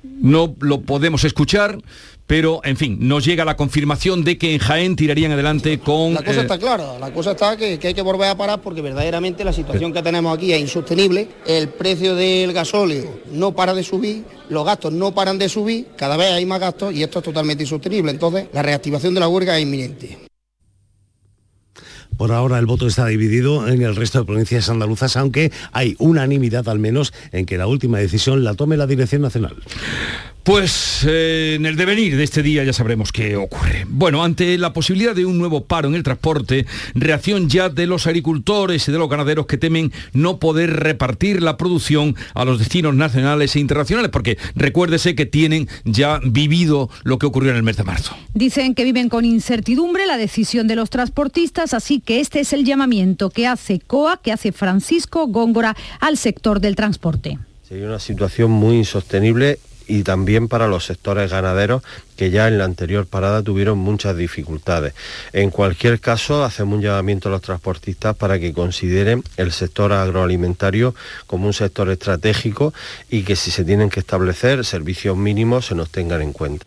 No 0.02 0.54
lo 0.60 0.82
podemos 0.82 1.24
escuchar 1.24 1.78
pero 2.26 2.60
en 2.64 2.76
fin, 2.76 2.96
nos 3.00 3.24
llega 3.24 3.44
la 3.44 3.56
confirmación 3.56 4.24
de 4.24 4.38
que 4.38 4.54
en 4.54 4.58
Jaén 4.58 4.96
tirarían 4.96 5.32
adelante 5.32 5.78
con... 5.78 6.14
La 6.14 6.22
cosa 6.22 6.40
está 6.42 6.58
clara, 6.58 6.98
la 6.98 7.12
cosa 7.12 7.32
está 7.32 7.56
que, 7.56 7.78
hay 7.82 7.94
que 7.94 8.02
volver 8.02 8.28
a 8.28 8.36
parar 8.36 8.60
porque 8.62 8.80
verdaderamente 8.80 9.44
la 9.44 9.52
situación 9.52 9.92
que 9.92 10.02
tenemos 10.02 10.34
aquí 10.36 10.52
es 10.52 10.60
insostenible, 10.60 11.28
el 11.46 11.68
precio 11.68 12.14
del 12.14 12.52
gasóleo 12.52 13.20
no 13.30 13.52
para 13.52 13.74
de 13.74 13.82
subir, 13.82 14.24
los 14.48 14.64
gastos 14.64 14.92
no 14.92 15.14
paran 15.14 15.38
de 15.38 15.48
subir, 15.48 15.88
cada 15.96 16.16
vez 16.16 16.32
hay 16.32 16.46
más 16.46 16.60
gastos 16.60 16.94
y 16.94 17.02
esto 17.02 17.18
es 17.18 17.24
totalmente 17.24 17.64
insostenible, 17.64 18.10
entonces 18.10 18.48
la 18.52 18.62
reactivación 18.62 19.12
de 19.12 19.20
la 19.20 19.28
huelga 19.28 19.56
es 19.56 19.62
inminente. 19.62 20.18
Por 22.16 22.30
ahora 22.30 22.58
el 22.58 22.66
voto 22.66 22.86
está 22.86 23.06
dividido 23.06 23.66
en 23.68 23.82
el 23.82 23.96
resto 23.96 24.20
de 24.20 24.24
provincias 24.24 24.70
andaluzas, 24.70 25.16
aunque 25.16 25.50
hay 25.72 25.96
unanimidad 25.98 26.68
al 26.68 26.78
menos 26.78 27.12
en 27.32 27.44
que 27.44 27.58
la 27.58 27.66
última 27.66 27.98
decisión 27.98 28.44
la 28.44 28.54
tome 28.54 28.76
la 28.76 28.86
Dirección 28.86 29.22
Nacional. 29.22 29.56
Pues 30.44 31.06
eh, 31.08 31.54
en 31.56 31.64
el 31.64 31.74
devenir 31.74 32.18
de 32.18 32.22
este 32.22 32.42
día 32.42 32.62
ya 32.64 32.74
sabremos 32.74 33.12
qué 33.12 33.34
ocurre. 33.34 33.86
Bueno, 33.88 34.22
ante 34.22 34.58
la 34.58 34.74
posibilidad 34.74 35.14
de 35.14 35.24
un 35.24 35.38
nuevo 35.38 35.64
paro 35.64 35.88
en 35.88 35.94
el 35.94 36.02
transporte, 36.02 36.66
reacción 36.94 37.48
ya 37.48 37.70
de 37.70 37.86
los 37.86 38.06
agricultores 38.06 38.86
y 38.86 38.92
de 38.92 38.98
los 38.98 39.08
ganaderos 39.08 39.46
que 39.46 39.56
temen 39.56 39.90
no 40.12 40.38
poder 40.38 40.70
repartir 40.80 41.42
la 41.42 41.56
producción 41.56 42.14
a 42.34 42.44
los 42.44 42.58
destinos 42.58 42.94
nacionales 42.94 43.56
e 43.56 43.60
internacionales, 43.60 44.10
porque 44.10 44.36
recuérdese 44.54 45.14
que 45.14 45.24
tienen 45.24 45.66
ya 45.86 46.20
vivido 46.22 46.90
lo 47.04 47.18
que 47.18 47.24
ocurrió 47.24 47.52
en 47.52 47.56
el 47.56 47.62
mes 47.62 47.78
de 47.78 47.84
marzo. 47.84 48.14
Dicen 48.34 48.74
que 48.74 48.84
viven 48.84 49.08
con 49.08 49.24
incertidumbre 49.24 50.04
la 50.04 50.18
decisión 50.18 50.68
de 50.68 50.76
los 50.76 50.90
transportistas, 50.90 51.72
así 51.72 52.00
que 52.00 52.20
este 52.20 52.40
es 52.40 52.52
el 52.52 52.66
llamamiento 52.66 53.30
que 53.30 53.46
hace 53.46 53.80
COA, 53.80 54.18
que 54.18 54.30
hace 54.30 54.52
Francisco 54.52 55.26
Góngora 55.26 55.74
al 56.00 56.18
sector 56.18 56.60
del 56.60 56.76
transporte. 56.76 57.38
Sería 57.66 57.86
una 57.86 57.98
situación 57.98 58.50
muy 58.50 58.76
insostenible 58.76 59.58
y 59.86 60.02
también 60.02 60.48
para 60.48 60.68
los 60.68 60.84
sectores 60.84 61.30
ganaderos 61.30 61.82
que 62.16 62.30
ya 62.30 62.48
en 62.48 62.58
la 62.58 62.64
anterior 62.64 63.06
parada 63.06 63.42
tuvieron 63.42 63.78
muchas 63.78 64.16
dificultades. 64.16 64.94
En 65.32 65.50
cualquier 65.50 66.00
caso, 66.00 66.44
hacemos 66.44 66.76
un 66.76 66.82
llamamiento 66.82 67.28
a 67.28 67.32
los 67.32 67.42
transportistas 67.42 68.16
para 68.16 68.38
que 68.38 68.52
consideren 68.52 69.22
el 69.36 69.52
sector 69.52 69.92
agroalimentario 69.92 70.94
como 71.26 71.46
un 71.46 71.52
sector 71.52 71.90
estratégico 71.90 72.72
y 73.10 73.22
que 73.22 73.36
si 73.36 73.50
se 73.50 73.64
tienen 73.64 73.90
que 73.90 74.00
establecer 74.00 74.64
servicios 74.64 75.16
mínimos 75.16 75.66
se 75.66 75.74
nos 75.74 75.90
tengan 75.90 76.22
en 76.22 76.32
cuenta. 76.32 76.66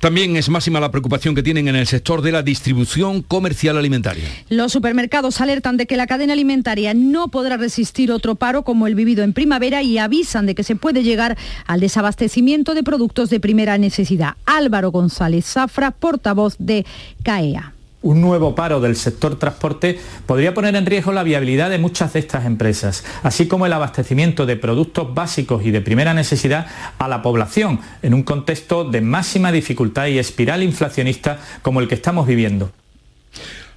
También 0.00 0.36
es 0.36 0.48
máxima 0.48 0.80
la 0.80 0.90
preocupación 0.90 1.34
que 1.34 1.42
tienen 1.42 1.68
en 1.68 1.76
el 1.76 1.86
sector 1.86 2.22
de 2.22 2.32
la 2.32 2.42
distribución 2.42 3.22
comercial 3.22 3.76
alimentaria. 3.76 4.24
Los 4.48 4.72
supermercados 4.72 5.40
alertan 5.40 5.76
de 5.76 5.86
que 5.86 5.96
la 5.96 6.06
cadena 6.06 6.32
alimentaria 6.32 6.94
no 6.94 7.28
podrá 7.28 7.56
resistir 7.56 8.12
otro 8.12 8.34
paro 8.34 8.62
como 8.62 8.86
el 8.86 8.94
vivido 8.94 9.24
en 9.24 9.32
primavera 9.32 9.82
y 9.82 9.98
avisan 9.98 10.46
de 10.46 10.54
que 10.54 10.64
se 10.64 10.76
puede 10.76 11.02
llegar 11.02 11.36
al 11.66 11.80
desabastecimiento 11.80 12.74
de 12.74 12.82
productos 12.82 13.30
de 13.30 13.40
primera 13.40 13.78
necesidad. 13.78 14.34
Álvaro 14.44 14.90
González 14.90 15.44
Zafra, 15.46 15.90
portavoz 15.90 16.56
de 16.58 16.84
CAEA 17.22 17.75
un 18.06 18.20
nuevo 18.20 18.54
paro 18.54 18.80
del 18.80 18.94
sector 18.94 19.36
transporte 19.36 19.98
podría 20.26 20.54
poner 20.54 20.76
en 20.76 20.86
riesgo 20.86 21.12
la 21.12 21.24
viabilidad 21.24 21.70
de 21.70 21.78
muchas 21.78 22.12
de 22.12 22.20
estas 22.20 22.46
empresas, 22.46 23.04
así 23.24 23.48
como 23.48 23.66
el 23.66 23.72
abastecimiento 23.72 24.46
de 24.46 24.54
productos 24.54 25.12
básicos 25.12 25.64
y 25.64 25.72
de 25.72 25.80
primera 25.80 26.14
necesidad 26.14 26.68
a 26.98 27.08
la 27.08 27.20
población 27.20 27.80
en 28.02 28.14
un 28.14 28.22
contexto 28.22 28.84
de 28.84 29.00
máxima 29.00 29.50
dificultad 29.50 30.06
y 30.06 30.20
espiral 30.20 30.62
inflacionista 30.62 31.40
como 31.62 31.80
el 31.80 31.88
que 31.88 31.96
estamos 31.96 32.28
viviendo. 32.28 32.70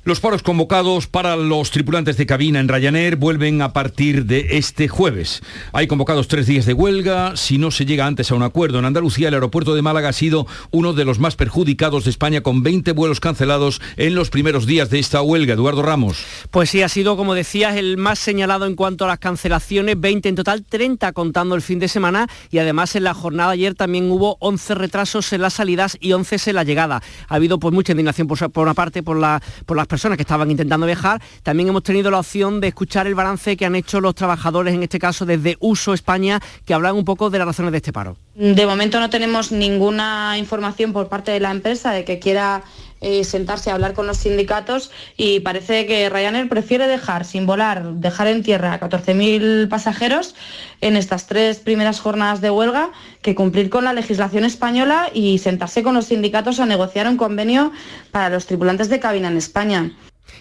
Los 0.10 0.22
paros 0.22 0.42
convocados 0.42 1.06
para 1.06 1.36
los 1.36 1.70
tripulantes 1.70 2.18
de 2.18 2.26
cabina 2.26 2.60
en 2.60 2.68
Ryanair 2.68 3.16
vuelven 3.16 3.62
a 3.62 3.74
partir 3.74 4.26
de 4.26 4.58
este 4.58 4.88
jueves. 4.88 5.44
Hay 5.72 5.86
convocados 5.86 6.28
tres 6.28 6.48
días 6.48 6.66
de 6.66 6.74
huelga. 6.74 7.38
Si 7.38 7.60
no 7.60 7.70
se 7.70 7.86
llega 7.86 8.08
antes 8.08 8.32
a 8.32 8.36
un 8.36 8.42
acuerdo 8.42 8.80
en 8.80 8.86
Andalucía, 8.86 9.28
el 9.28 9.36
aeropuerto 9.36 9.76
de 9.76 9.84
Málaga 9.84 10.10
ha 10.10 10.14
sido 10.14 10.48
uno 10.72 10.94
de 10.94 11.06
los 11.06 11.20
más 11.20 11.36
perjudicados 11.36 12.06
de 12.06 12.10
España 12.10 12.42
con 12.42 12.64
20 12.64 12.92
vuelos 12.94 13.20
cancelados 13.20 13.82
en 13.98 14.16
los 14.16 14.32
primeros 14.32 14.66
días 14.66 14.90
de 14.90 14.98
esta 14.98 15.22
huelga. 15.22 15.54
Eduardo 15.54 15.84
Ramos. 15.84 16.26
Pues 16.50 16.72
sí, 16.72 16.82
ha 16.82 16.90
sido, 16.90 17.16
como 17.16 17.36
decías, 17.36 17.76
el 17.76 17.98
más 17.98 18.18
señalado 18.18 18.66
en 18.66 18.76
cuanto 18.76 19.06
a 19.06 19.10
las 19.10 19.20
cancelaciones, 19.20 20.02
20 20.02 20.28
en 20.28 20.36
total, 20.36 20.66
30 20.68 21.12
contando 21.12 21.54
el 21.54 21.62
fin 21.62 21.78
de 21.78 21.88
semana 21.88 22.28
y 22.50 22.58
además 22.58 22.96
en 22.96 23.04
la 23.04 23.14
jornada 23.14 23.52
ayer 23.52 23.76
también 23.76 24.10
hubo 24.10 24.38
11 24.40 24.74
retrasos 24.74 25.32
en 25.34 25.44
las 25.44 25.54
salidas 25.54 26.00
y 26.02 26.14
11 26.14 26.50
en 26.50 26.56
la 26.56 26.64
llegada. 26.64 27.04
Ha 27.28 27.36
habido 27.36 27.60
pues 27.60 27.76
mucha 27.76 27.92
indignación 27.92 28.28
por, 28.28 28.40
una 28.56 28.74
parte 28.74 29.04
por, 29.04 29.20
por 29.68 29.78
las 29.78 29.86
personas 29.86 29.99
que 30.00 30.24
estaban 30.24 30.50
intentando 30.50 30.86
viajar. 30.86 31.22
También 31.44 31.70
hemos 31.70 31.84
tenido 31.84 32.10
la 32.10 32.20
opción 32.20 32.62
de 32.62 32.70
escuchar 32.70 33.06
el 33.08 33.16
balance 33.16 33.58
que 33.58 33.66
han 33.66 33.76
hecho 33.76 34.00
los 34.00 34.16
trabajadores, 34.16 34.74
en 34.74 34.84
este 34.84 34.98
caso 34.98 35.26
desde 35.26 35.58
Uso 35.60 35.94
España, 35.94 36.40
que 36.66 36.74
hablan 36.74 36.96
un 36.96 37.06
poco 37.06 37.30
de 37.30 37.38
las 37.38 37.48
razones 37.48 37.72
de 37.72 37.78
este 37.78 37.92
paro. 37.92 38.16
De 38.36 38.66
momento 38.66 39.00
no 39.00 39.10
tenemos 39.10 39.52
ninguna 39.52 40.38
información 40.38 40.94
por 40.94 41.10
parte 41.10 41.32
de 41.32 41.42
la 41.42 41.52
empresa 41.52 41.92
de 41.92 42.06
que 42.06 42.20
quiera 42.20 42.64
eh, 43.02 43.24
sentarse 43.24 43.70
a 43.70 43.74
hablar 43.74 43.94
con 43.94 44.08
los 44.08 44.18
sindicatos 44.18 44.92
y 45.18 45.40
parece 45.40 45.86
que 45.86 46.10
Ryanair 46.10 46.50
prefiere 46.50 46.88
dejar 46.88 47.26
sin 47.26 47.46
volar, 47.46 47.94
dejar 47.94 48.28
en 48.28 48.44
tierra 48.44 48.74
a 48.74 48.80
14.000 48.80 49.70
pasajeros 49.70 50.36
en 50.82 50.98
estas 50.98 51.28
tres 51.28 51.60
primeras 51.60 52.00
jornadas 52.00 52.42
de 52.42 52.50
huelga 52.50 52.92
que 53.22 53.36
cumplir 53.36 53.70
con 53.70 53.86
la 53.86 53.94
legislación 53.94 54.44
española 54.44 55.10
y 55.14 55.38
sentarse 55.38 55.84
con 55.84 55.94
los 55.94 56.06
sindicatos 56.06 56.60
a 56.60 56.66
negociar 56.66 57.08
un 57.08 57.18
convenio 57.18 57.72
para 58.12 58.30
los 58.30 58.46
tripulantes 58.46 58.90
de 58.90 59.00
cabina 59.00 59.30
en 59.30 59.38
España. 59.38 59.92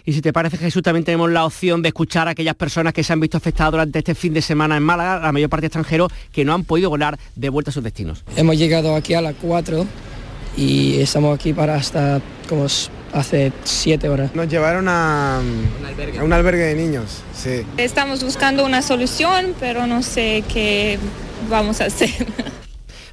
Y 0.04 0.12
si 0.12 0.22
te 0.22 0.32
parece, 0.32 0.56
Jesús, 0.56 0.82
también 0.82 1.04
tenemos 1.04 1.30
la 1.30 1.44
opción 1.44 1.82
de 1.82 1.88
escuchar 1.88 2.28
a 2.28 2.32
aquellas 2.32 2.54
personas 2.54 2.92
que 2.92 3.04
se 3.04 3.12
han 3.12 3.20
visto 3.20 3.36
afectadas 3.36 3.72
durante 3.72 3.98
este 3.98 4.14
fin 4.14 4.32
de 4.34 4.42
semana 4.42 4.76
en 4.76 4.82
Málaga, 4.82 5.20
la 5.20 5.32
mayor 5.32 5.50
parte 5.50 5.66
extranjeros, 5.66 6.12
que 6.32 6.44
no 6.44 6.54
han 6.54 6.64
podido 6.64 6.90
volar 6.90 7.18
de 7.36 7.48
vuelta 7.48 7.70
a 7.70 7.74
sus 7.74 7.82
destinos. 7.82 8.24
Hemos 8.36 8.56
llegado 8.56 8.94
aquí 8.94 9.14
a 9.14 9.20
las 9.20 9.34
4 9.40 9.86
y 10.58 11.00
estamos 11.00 11.38
aquí 11.38 11.52
para 11.52 11.76
hasta 11.76 12.20
como 12.48 12.66
hace 13.12 13.52
7 13.62 14.08
horas. 14.08 14.34
Nos 14.34 14.48
llevaron 14.48 14.88
a 14.88 15.40
un 15.40 15.86
albergue. 15.86 16.18
a 16.18 16.24
un 16.24 16.32
albergue 16.32 16.64
de 16.64 16.74
niños, 16.74 17.22
sí. 17.32 17.64
Estamos 17.76 18.24
buscando 18.24 18.64
una 18.66 18.82
solución, 18.82 19.54
pero 19.60 19.86
no 19.86 20.02
sé 20.02 20.42
qué 20.52 20.98
vamos 21.48 21.80
a 21.80 21.84
hacer. 21.84 22.10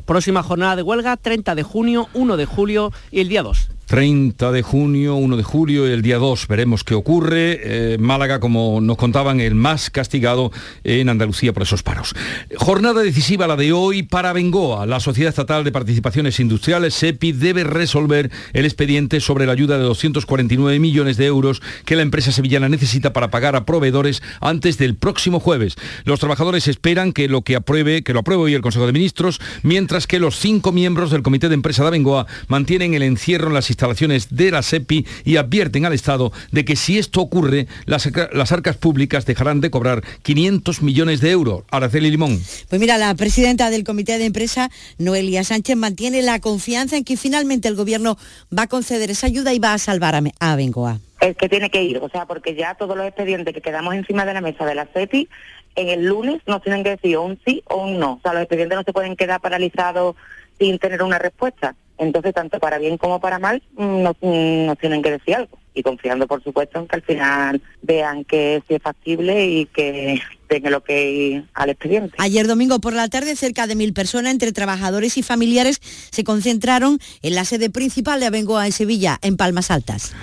Próxima 0.05 0.41
jornada 0.41 0.75
de 0.75 0.81
huelga, 0.81 1.17
30 1.17 1.53
de 1.53 1.63
junio, 1.63 2.09
1 2.13 2.37
de 2.37 2.45
julio 2.45 2.91
y 3.11 3.19
el 3.21 3.29
día 3.29 3.43
2. 3.43 3.69
30 3.87 4.51
de 4.51 4.61
junio, 4.61 5.15
1 5.15 5.37
de 5.37 5.43
julio 5.43 5.87
y 5.87 5.91
el 5.91 6.01
día 6.01 6.17
2 6.17 6.47
veremos 6.47 6.83
qué 6.83 6.95
ocurre. 6.95 7.59
Eh, 7.63 7.97
Málaga, 7.99 8.39
como 8.39 8.81
nos 8.81 8.97
contaban, 8.97 9.39
el 9.39 9.55
más 9.55 9.89
castigado 9.89 10.51
en 10.83 11.09
Andalucía 11.09 11.53
por 11.53 11.63
esos 11.63 11.83
paros. 11.83 12.15
Jornada 12.57 13.01
decisiva 13.01 13.47
la 13.47 13.55
de 13.55 13.73
hoy 13.73 14.03
para 14.03 14.33
Bengoa. 14.33 14.85
La 14.85 14.99
Sociedad 14.99 15.29
Estatal 15.29 15.63
de 15.63 15.71
Participaciones 15.71 16.39
Industriales, 16.39 16.93
SEPI, 16.95 17.31
debe 17.33 17.63
resolver 17.63 18.31
el 18.53 18.65
expediente 18.65 19.19
sobre 19.19 19.45
la 19.45 19.53
ayuda 19.53 19.77
de 19.77 19.83
249 19.83 20.79
millones 20.79 21.17
de 21.17 21.25
euros 21.25 21.61
que 21.85 21.95
la 21.95 22.01
empresa 22.01 22.31
sevillana 22.31 22.69
necesita 22.69 23.13
para 23.13 23.29
pagar 23.29 23.55
a 23.55 23.65
proveedores 23.65 24.23
antes 24.41 24.77
del 24.77 24.95
próximo 24.95 25.39
jueves. 25.39 25.75
Los 26.05 26.19
trabajadores 26.19 26.67
esperan 26.67 27.13
que 27.13 27.27
lo 27.27 27.41
que 27.43 27.55
apruebe, 27.55 28.03
que 28.03 28.13
lo 28.13 28.21
apruebe 28.21 28.43
hoy 28.43 28.53
el 28.53 28.61
Consejo 28.61 28.87
de 28.87 28.93
Ministros, 28.93 29.39
mientras 29.63 30.07
que 30.07 30.19
los 30.19 30.37
cinco 30.37 30.71
miembros 30.71 31.11
del 31.11 31.23
Comité 31.23 31.49
de 31.49 31.55
Empresa 31.55 31.83
de 31.83 31.91
Bengoa 31.91 32.25
mantienen 32.47 32.93
el 32.93 33.03
encierro 33.03 33.47
en 33.47 33.53
las 33.53 33.69
instalaciones 33.75 34.33
de 34.35 34.51
la 34.51 34.61
SEPI 34.61 35.05
y 35.25 35.35
advierten 35.35 35.85
al 35.85 35.93
Estado 35.93 36.31
de 36.51 36.63
que 36.63 36.75
si 36.75 36.97
esto 36.97 37.21
ocurre, 37.21 37.67
las, 37.85 38.09
las 38.31 38.51
arcas 38.51 38.77
públicas 38.77 39.25
dejarán 39.25 39.59
de 39.59 39.69
cobrar 39.69 40.01
500 40.23 40.81
millones 40.81 41.19
de 41.19 41.31
euros. 41.31 41.63
Araceli 41.69 42.09
Limón. 42.09 42.39
Pues 42.69 42.79
mira, 42.79 42.97
la 42.97 43.13
presidenta 43.15 43.69
del 43.69 43.83
Comité 43.83 44.17
de 44.17 44.25
Empresa, 44.25 44.69
Noelia 44.97 45.43
Sánchez, 45.43 45.75
mantiene 45.75 46.21
la 46.21 46.39
confianza 46.39 46.95
en 46.95 47.03
que 47.03 47.17
finalmente 47.17 47.67
el 47.67 47.75
Gobierno 47.75 48.17
va 48.57 48.63
a 48.63 48.67
conceder 48.67 49.11
esa 49.11 49.27
ayuda 49.27 49.53
y 49.53 49.59
va 49.59 49.73
a 49.73 49.77
salvar 49.77 50.15
a, 50.15 50.23
a 50.39 50.55
Bengoa. 50.55 50.99
Es 51.19 51.35
que 51.35 51.49
tiene 51.49 51.69
que 51.69 51.83
ir, 51.83 51.97
o 51.97 52.09
sea, 52.09 52.25
porque 52.25 52.55
ya 52.55 52.75
todos 52.75 52.95
los 52.95 53.05
expedientes 53.05 53.53
que 53.53 53.61
quedamos 53.61 53.95
encima 53.95 54.25
de 54.25 54.33
la 54.33 54.41
mesa 54.41 54.65
de 54.65 54.75
la 54.75 54.87
SEPI 54.93 55.27
en 55.75 55.89
el 55.89 56.05
lunes 56.05 56.41
nos 56.47 56.61
tienen 56.61 56.83
que 56.83 56.91
decir 56.91 57.17
un 57.17 57.39
sí 57.45 57.61
o 57.67 57.83
un 57.83 57.99
no. 57.99 58.13
O 58.13 58.19
sea, 58.21 58.33
los 58.33 58.43
expedientes 58.43 58.77
no 58.77 58.83
se 58.83 58.93
pueden 58.93 59.15
quedar 59.15 59.41
paralizados 59.41 60.15
sin 60.57 60.79
tener 60.79 61.03
una 61.03 61.19
respuesta. 61.19 61.75
Entonces, 61.97 62.33
tanto 62.33 62.59
para 62.59 62.77
bien 62.77 62.97
como 62.97 63.19
para 63.19 63.39
mal, 63.39 63.63
mm, 63.77 64.03
nos, 64.03 64.15
mm, 64.21 64.71
tienen 64.79 65.01
que 65.01 65.11
decir 65.11 65.35
algo. 65.35 65.57
Y 65.73 65.83
confiando, 65.83 66.27
por 66.27 66.43
supuesto, 66.43 66.79
en 66.79 66.87
que 66.87 66.95
al 66.95 67.01
final 67.01 67.61
vean 67.81 68.23
que 68.23 68.61
sí 68.67 68.75
es 68.75 68.81
factible 68.81 69.45
y 69.45 69.65
que 69.65 70.21
tenga 70.47 70.69
lo 70.69 70.83
que 70.83 71.43
al 71.53 71.69
expediente. 71.69 72.15
Ayer 72.17 72.47
domingo 72.47 72.79
por 72.79 72.93
la 72.93 73.07
tarde, 73.07 73.35
cerca 73.35 73.67
de 73.67 73.75
mil 73.75 73.93
personas, 73.93 74.31
entre 74.31 74.51
trabajadores 74.51 75.17
y 75.17 75.23
familiares, 75.23 75.79
se 76.11 76.23
concentraron 76.23 76.99
en 77.21 77.35
la 77.35 77.45
sede 77.45 77.69
principal 77.69 78.19
de 78.19 78.27
Abengoa 78.27 78.65
en 78.65 78.71
Sevilla, 78.71 79.17
en 79.21 79.37
Palmas 79.37 79.71
Altas. 79.71 80.13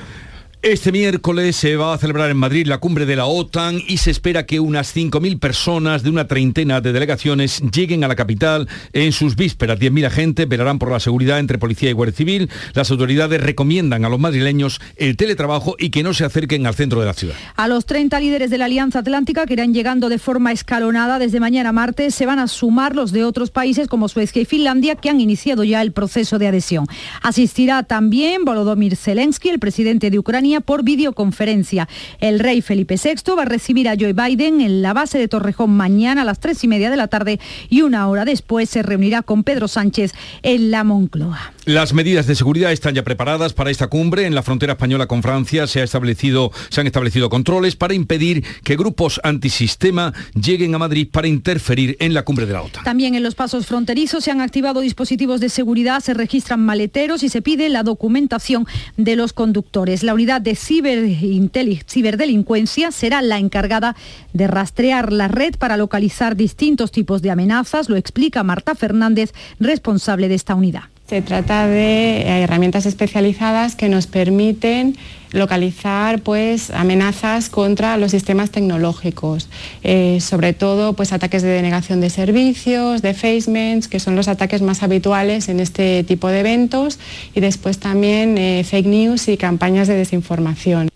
Este 0.63 0.93
miércoles 0.93 1.57
se 1.57 1.75
va 1.75 1.93
a 1.93 1.99
celebrar 1.99 2.31
en 2.31 2.37
Madrid 2.37 2.69
la 2.69 2.79
cumbre 2.79 3.05
de 3.05 3.17
la 3.17 3.27
OTAN 3.27 3.81
y 3.89 3.97
se 3.97 4.13
espera 4.13 4.47
que 4.47 4.61
unas 4.61 4.95
5.000 4.95 5.41
personas 5.41 6.05
de 6.05 6.11
una 6.11 6.29
treintena 6.29 6.81
de 6.81 6.93
delegaciones 6.93 7.61
lleguen 7.73 8.05
a 8.05 8.09
la 8.09 8.15
capital 8.15 8.69
en 8.93 9.11
sus 9.11 9.35
vísperas. 9.35 9.81
10.000 9.81 10.07
agentes 10.07 10.49
velarán 10.49 10.79
por 10.79 10.93
la 10.93 11.01
seguridad 11.01 11.41
entre 11.41 11.59
policía 11.59 11.91
y 11.91 11.95
guardia 11.95 12.17
civil. 12.17 12.49
Las 12.75 12.93
autoridades 12.93 13.41
recomiendan 13.41 14.05
a 14.05 14.09
los 14.09 14.21
madrileños 14.21 14.81
el 14.95 15.17
teletrabajo 15.17 15.75
y 15.81 15.91
que 15.91 16.05
no 16.05 16.15
se 16.15 16.25
acerquen 16.25 16.65
al 16.65 16.77
centro 16.77 17.01
de 17.01 17.07
la 17.07 17.15
ciudad. 17.15 17.35
A 17.57 17.67
los 17.67 17.85
30 17.85 18.21
líderes 18.21 18.49
de 18.49 18.59
la 18.59 18.67
Alianza 18.67 19.01
Atlántica 19.01 19.47
que 19.47 19.55
irán 19.55 19.75
llegando 19.75 20.09
de 20.09 20.21
forma 20.21 20.53
escalonada 20.53 21.19
desde 21.19 21.41
mañana 21.41 21.73
martes 21.73 22.15
se 22.15 22.25
van 22.25 22.39
a 22.39 22.47
sumar 22.47 22.95
los 22.95 23.11
de 23.11 23.25
otros 23.25 23.51
países 23.51 23.89
como 23.89 24.09
Suecia 24.09 24.41
y 24.41 24.45
Finlandia 24.45 24.95
que 24.95 25.11
han 25.11 25.21
iniciado 25.21 25.65
ya 25.65 25.83
el 25.83 25.91
proceso 25.91 26.39
de 26.39 26.47
adhesión. 26.47 26.87
Asistirá 27.21 27.83
también 27.83 28.45
Volodymyr 28.45 28.95
Zelensky, 28.95 29.49
el 29.49 29.59
presidente 29.59 30.09
de 30.09 30.21
Ucrania 30.21 30.52
por 30.61 30.83
videoconferencia. 30.85 31.89
El 32.21 32.39
rey 32.39 32.63
Felipe 32.63 32.97
VI 33.03 33.35
va 33.37 33.43
a 33.43 33.47
recibir 33.47 33.89
a 33.89 33.97
Joe 33.99 34.13
Biden 34.13 34.61
en 34.61 34.83
la 34.83 34.93
base 34.93 35.19
de 35.19 35.29
Torrejón 35.29 35.71
mañana 35.71 36.23
a 36.23 36.25
las 36.25 36.41
tres 36.41 36.63
y 36.65 36.69
media 36.69 36.91
de 36.91 36.97
la 36.97 37.09
tarde 37.09 37.41
y 37.69 37.83
una 37.83 38.09
hora 38.09 38.25
después 38.25 38.69
se 38.69 38.83
reunirá 38.83 39.23
con 39.23 39.45
Pedro 39.45 39.69
Sánchez 39.69 40.13
en 40.43 40.71
la 40.71 40.85
Moncloa. 40.85 41.53
Las 41.65 41.95
medidas 41.95 42.27
de 42.27 42.35
seguridad 42.35 42.73
están 42.73 42.97
ya 42.97 43.05
preparadas 43.05 43.53
para 43.53 43.71
esta 43.71 43.87
cumbre. 43.87 44.27
En 44.27 44.35
la 44.35 44.43
frontera 44.43 44.73
española 44.73 45.07
con 45.07 45.23
Francia 45.23 45.69
se, 45.69 45.81
ha 45.81 45.85
establecido, 45.85 46.51
se 46.71 46.81
han 46.81 46.89
establecido 46.89 47.31
controles 47.31 47.77
para 47.77 47.95
impedir 47.95 48.45
que 48.65 48.75
grupos 48.75 49.21
antisistema 49.23 50.13
lleguen 50.35 50.75
a 50.75 50.79
Madrid 50.79 51.07
para 51.09 51.29
interferir 51.29 51.97
en 52.01 52.15
la 52.15 52.25
cumbre 52.25 52.47
de 52.47 52.55
la 52.55 52.63
OTAN. 52.63 52.83
También 52.83 53.15
en 53.15 53.23
los 53.23 53.37
pasos 53.37 53.67
fronterizos 53.67 54.25
se 54.25 54.33
han 54.33 54.41
activado 54.41 54.81
dispositivos 54.81 55.41
de 55.41 55.51
seguridad, 55.51 56.01
se 56.01 56.15
registran 56.15 56.65
maleteros 56.65 57.23
y 57.23 57.29
se 57.29 57.43
pide 57.43 57.69
la 57.69 57.85
documentación 57.85 58.67
de 58.97 59.15
los 59.15 59.33
conductores. 59.33 60.03
La 60.03 60.15
unidad 60.15 60.41
de 60.41 60.57
ciberdelincuencia 60.57 62.91
será 62.91 63.23
la 63.23 63.39
encargada 63.39 63.95
de 64.33 64.49
rastrear 64.49 65.13
la 65.13 65.29
red 65.29 65.55
para 65.55 65.77
localizar 65.77 66.35
distintos 66.35 66.91
tipos 66.91 67.23
de 67.23 67.31
amenazas, 67.31 67.89
lo 67.89 67.95
explica 67.95 68.43
Marta 68.43 68.75
Fernández, 68.75 69.33
responsable 69.61 70.27
de 70.27 70.35
esta 70.35 70.57
unidad. 70.57 70.92
Se 71.13 71.21
trata 71.21 71.67
de 71.67 72.23
eh, 72.23 72.43
herramientas 72.43 72.87
especializadas 72.87 73.77
que 73.77 73.91
nos 73.91 74.07
permiten 74.07 74.97
localizar 75.33 76.23
pues, 76.23 76.71
amenazas 76.71 77.51
contra 77.51 77.99
los 77.99 78.13
sistemas 78.13 78.51
tecnológicos, 78.51 79.51
eh, 79.83 80.21
sobre 80.23 80.55
todo 80.55 80.95
pues, 80.95 81.13
ataques 81.13 81.43
de 81.43 81.51
denegación 81.51 82.01
de 82.01 82.09
servicios, 82.09 83.03
defacements, 83.03 83.89
que 83.89 84.01
son 84.01 84.17
los 84.17 84.27
ataques 84.27 84.63
más 84.63 84.83
habituales 84.83 85.51
en 85.51 85.61
este 85.61 86.03
tipo 86.03 86.29
de 86.29 86.41
eventos, 86.41 86.99
y 87.35 87.41
después 87.41 87.77
también 87.77 88.39
eh, 88.39 88.65
fake 88.65 88.87
news 88.87 89.29
y 89.29 89.37
campañas 89.37 89.89
de 89.89 89.97
desinformación. 89.97 90.89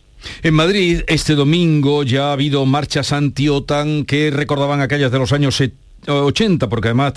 En 0.42 0.54
Madrid, 0.54 1.02
este 1.08 1.34
domingo 1.34 2.04
ya 2.04 2.30
ha 2.30 2.32
habido 2.32 2.64
marchas 2.64 3.12
anti-OTAN 3.12 4.06
que 4.06 4.30
recordaban 4.30 4.80
aquellas 4.80 5.12
de 5.12 5.18
los 5.18 5.34
años 5.34 5.56
70 5.56 5.85
80, 6.06 6.68
porque 6.68 6.88
además 6.88 7.12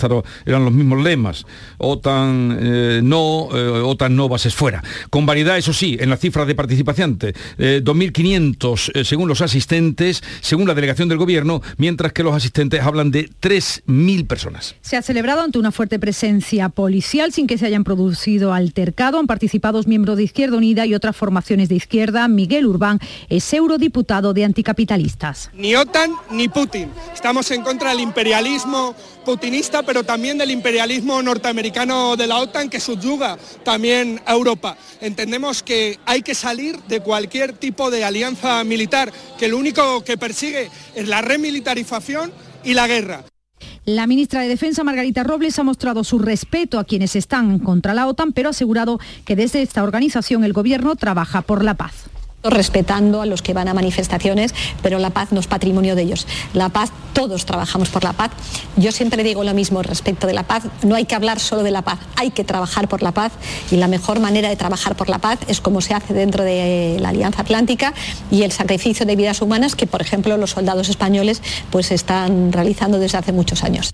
eran 0.46 0.64
los 0.64 0.72
mismos 0.72 1.02
lemas, 1.02 1.46
OTAN 1.78 2.58
eh, 2.60 3.00
no, 3.02 3.48
eh, 3.52 3.82
OTAN 3.84 4.14
no 4.14 4.28
bases 4.28 4.54
fuera. 4.54 4.82
Con 5.10 5.26
variedad, 5.26 5.58
eso 5.58 5.72
sí, 5.72 5.96
en 6.00 6.10
las 6.10 6.20
cifras 6.20 6.46
de 6.46 6.54
participantes, 6.54 7.34
2.500 7.58 8.90
eh, 8.94 9.04
según 9.04 9.28
los 9.28 9.40
asistentes, 9.40 10.22
según 10.40 10.68
la 10.68 10.74
delegación 10.74 11.08
del 11.08 11.18
gobierno, 11.18 11.62
mientras 11.76 12.12
que 12.12 12.22
los 12.22 12.34
asistentes 12.34 12.80
hablan 12.80 13.10
de 13.10 13.28
3.000 13.40 14.26
personas. 14.26 14.74
Se 14.80 14.96
ha 14.96 15.02
celebrado 15.02 15.42
ante 15.42 15.58
una 15.58 15.72
fuerte 15.72 15.98
presencia 15.98 16.68
policial 16.68 17.32
sin 17.32 17.46
que 17.46 17.58
se 17.58 17.66
hayan 17.66 17.84
producido 17.84 18.52
altercado. 18.52 19.18
Han 19.18 19.26
participado 19.26 19.80
miembros 19.86 20.16
de 20.16 20.24
Izquierda 20.24 20.56
Unida 20.56 20.86
y 20.86 20.94
otras 20.94 21.16
formaciones 21.16 21.68
de 21.68 21.74
izquierda. 21.74 22.28
Miguel 22.28 22.66
Urbán 22.66 22.98
es 23.28 23.52
eurodiputado 23.52 24.34
de 24.34 24.44
anticapitalistas. 24.44 25.50
Ni 25.54 25.74
OTAN 25.74 26.12
ni 26.30 26.48
Putin. 26.48 26.88
Estamos 27.14 27.50
en 27.50 27.62
contra 27.62 27.90
del 27.90 28.00
imperialismo 28.00 28.79
putinista, 29.24 29.82
pero 29.82 30.04
también 30.04 30.38
del 30.38 30.50
imperialismo 30.50 31.22
norteamericano 31.22 32.16
de 32.16 32.26
la 32.26 32.38
OTAN 32.38 32.68
que 32.68 32.80
subyuga 32.80 33.38
también 33.64 34.20
a 34.26 34.32
Europa. 34.32 34.76
Entendemos 35.00 35.62
que 35.62 35.98
hay 36.06 36.22
que 36.22 36.34
salir 36.34 36.78
de 36.88 37.00
cualquier 37.00 37.52
tipo 37.52 37.90
de 37.90 38.04
alianza 38.04 38.62
militar, 38.64 39.12
que 39.38 39.48
lo 39.48 39.58
único 39.58 40.02
que 40.04 40.16
persigue 40.16 40.70
es 40.94 41.08
la 41.08 41.22
remilitarización 41.22 42.32
y 42.64 42.74
la 42.74 42.86
guerra. 42.86 43.24
La 43.84 44.06
ministra 44.06 44.42
de 44.42 44.48
Defensa, 44.48 44.84
Margarita 44.84 45.24
Robles, 45.24 45.58
ha 45.58 45.62
mostrado 45.62 46.04
su 46.04 46.18
respeto 46.18 46.78
a 46.78 46.84
quienes 46.84 47.16
están 47.16 47.58
contra 47.58 47.94
la 47.94 48.06
OTAN, 48.06 48.32
pero 48.32 48.48
ha 48.48 48.50
asegurado 48.50 49.00
que 49.24 49.36
desde 49.36 49.62
esta 49.62 49.82
organización 49.82 50.44
el 50.44 50.52
Gobierno 50.52 50.96
trabaja 50.96 51.42
por 51.42 51.64
la 51.64 51.74
paz 51.74 52.10
respetando 52.42 53.20
a 53.20 53.26
los 53.26 53.42
que 53.42 53.52
van 53.52 53.68
a 53.68 53.74
manifestaciones, 53.74 54.54
pero 54.82 54.98
la 54.98 55.10
paz 55.10 55.32
no 55.32 55.40
es 55.40 55.46
patrimonio 55.46 55.94
de 55.94 56.02
ellos. 56.02 56.26
La 56.54 56.68
paz, 56.68 56.90
todos 57.12 57.44
trabajamos 57.44 57.88
por 57.88 58.04
la 58.04 58.12
paz. 58.12 58.30
Yo 58.76 58.92
siempre 58.92 59.22
digo 59.22 59.44
lo 59.44 59.54
mismo 59.54 59.82
respecto 59.82 60.26
de 60.26 60.32
la 60.32 60.44
paz, 60.44 60.64
no 60.82 60.94
hay 60.94 61.04
que 61.04 61.14
hablar 61.14 61.40
solo 61.40 61.62
de 61.62 61.70
la 61.70 61.82
paz, 61.82 61.98
hay 62.16 62.30
que 62.30 62.44
trabajar 62.44 62.88
por 62.88 63.02
la 63.02 63.12
paz 63.12 63.32
y 63.70 63.76
la 63.76 63.88
mejor 63.88 64.20
manera 64.20 64.48
de 64.48 64.56
trabajar 64.56 64.96
por 64.96 65.08
la 65.08 65.18
paz 65.18 65.38
es 65.48 65.60
como 65.60 65.80
se 65.80 65.94
hace 65.94 66.14
dentro 66.14 66.44
de 66.44 66.96
la 67.00 67.10
Alianza 67.10 67.42
Atlántica 67.42 67.94
y 68.30 68.42
el 68.42 68.52
sacrificio 68.52 69.04
de 69.06 69.16
vidas 69.16 69.42
humanas 69.42 69.74
que, 69.74 69.86
por 69.86 70.00
ejemplo, 70.00 70.36
los 70.36 70.50
soldados 70.50 70.88
españoles 70.88 71.42
pues 71.70 71.90
están 71.90 72.52
realizando 72.52 72.98
desde 72.98 73.18
hace 73.18 73.32
muchos 73.32 73.64
años. 73.64 73.92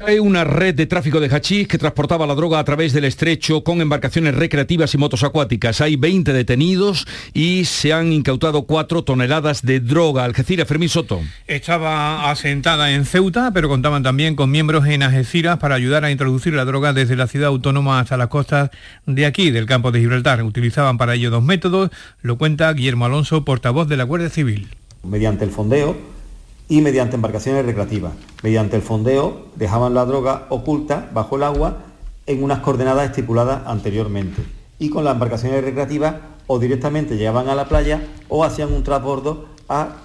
Hay 0.00 0.20
una 0.20 0.44
red 0.44 0.76
de 0.76 0.86
tráfico 0.86 1.18
de 1.18 1.28
hachís 1.28 1.66
que 1.66 1.76
transportaba 1.76 2.24
la 2.24 2.36
droga 2.36 2.60
a 2.60 2.64
través 2.64 2.92
del 2.92 3.04
estrecho 3.04 3.64
con 3.64 3.80
embarcaciones 3.80 4.32
recreativas 4.32 4.94
y 4.94 4.98
motos 4.98 5.24
acuáticas. 5.24 5.80
Hay 5.80 5.96
20 5.96 6.32
detenidos 6.32 7.04
y 7.34 7.64
se 7.64 7.92
han 7.92 8.12
incautado 8.12 8.62
4 8.62 9.02
toneladas 9.02 9.62
de 9.62 9.80
droga. 9.80 10.24
Algeciras, 10.24 10.68
Fermín 10.68 10.88
Soto. 10.88 11.20
Estaba 11.48 12.30
asentada 12.30 12.92
en 12.92 13.06
Ceuta, 13.06 13.50
pero 13.52 13.68
contaban 13.68 14.04
también 14.04 14.36
con 14.36 14.52
miembros 14.52 14.86
en 14.86 15.02
Algeciras 15.02 15.58
para 15.58 15.74
ayudar 15.74 16.04
a 16.04 16.12
introducir 16.12 16.54
la 16.54 16.64
droga 16.64 16.92
desde 16.92 17.16
la 17.16 17.26
ciudad 17.26 17.48
autónoma 17.48 17.98
hasta 17.98 18.16
las 18.16 18.28
costas 18.28 18.70
de 19.04 19.26
aquí, 19.26 19.50
del 19.50 19.66
campo 19.66 19.90
de 19.90 19.98
Gibraltar. 19.98 20.44
Utilizaban 20.44 20.96
para 20.96 21.16
ello 21.16 21.30
dos 21.30 21.42
métodos, 21.42 21.90
lo 22.22 22.38
cuenta 22.38 22.72
Guillermo 22.72 23.06
Alonso, 23.06 23.44
portavoz 23.44 23.88
de 23.88 23.96
la 23.96 24.04
Guardia 24.04 24.30
Civil. 24.30 24.68
Mediante 25.02 25.44
el 25.44 25.50
fondeo 25.50 26.17
y 26.68 26.80
mediante 26.80 27.16
embarcaciones 27.16 27.64
recreativas. 27.64 28.12
Mediante 28.42 28.76
el 28.76 28.82
fondeo 28.82 29.46
dejaban 29.56 29.94
la 29.94 30.04
droga 30.04 30.46
oculta 30.50 31.08
bajo 31.12 31.36
el 31.36 31.42
agua 31.42 31.78
en 32.26 32.42
unas 32.42 32.60
coordenadas 32.60 33.08
estipuladas 33.08 33.66
anteriormente. 33.66 34.42
Y 34.78 34.90
con 34.90 35.04
las 35.04 35.14
embarcaciones 35.14 35.64
recreativas 35.64 36.16
o 36.46 36.58
directamente 36.58 37.16
llegaban 37.16 37.48
a 37.48 37.54
la 37.54 37.68
playa 37.68 38.02
o 38.28 38.44
hacían 38.44 38.72
un 38.72 38.84
transbordo 38.84 39.48
a 39.68 39.96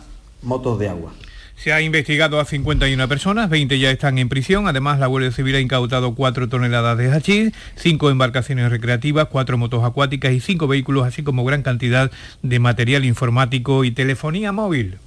motos 0.42 0.80
de 0.80 0.90
agua. 0.90 1.14
Se 1.56 1.72
ha 1.72 1.82
investigado 1.82 2.40
a 2.40 2.46
51 2.46 3.08
personas, 3.08 3.50
20 3.50 3.78
ya 3.78 3.92
están 3.92 4.18
en 4.18 4.28
prisión. 4.28 4.68
Además, 4.68 5.00
la 5.00 5.08
Guardia 5.08 5.32
Civil 5.32 5.56
ha 5.56 5.60
incautado 5.60 6.16
4 6.16 6.50
toneladas 6.50 6.98
de 6.98 7.12
hachís, 7.12 7.54
5 7.76 8.10
embarcaciones 8.10 8.70
recreativas, 8.72 9.28
4 9.28 9.58
motos 9.58 9.84
acuáticas 9.84 10.34
y 10.34 10.40
5 10.40 10.68
vehículos, 10.68 11.06
así 11.06 11.24
como 11.24 11.46
gran 11.46 11.62
cantidad 11.62 12.12
de 12.42 12.60
material 12.60 13.06
informático 13.06 13.84
y 13.84 13.92
telefonía 13.92 14.52
móvil. 14.52 14.98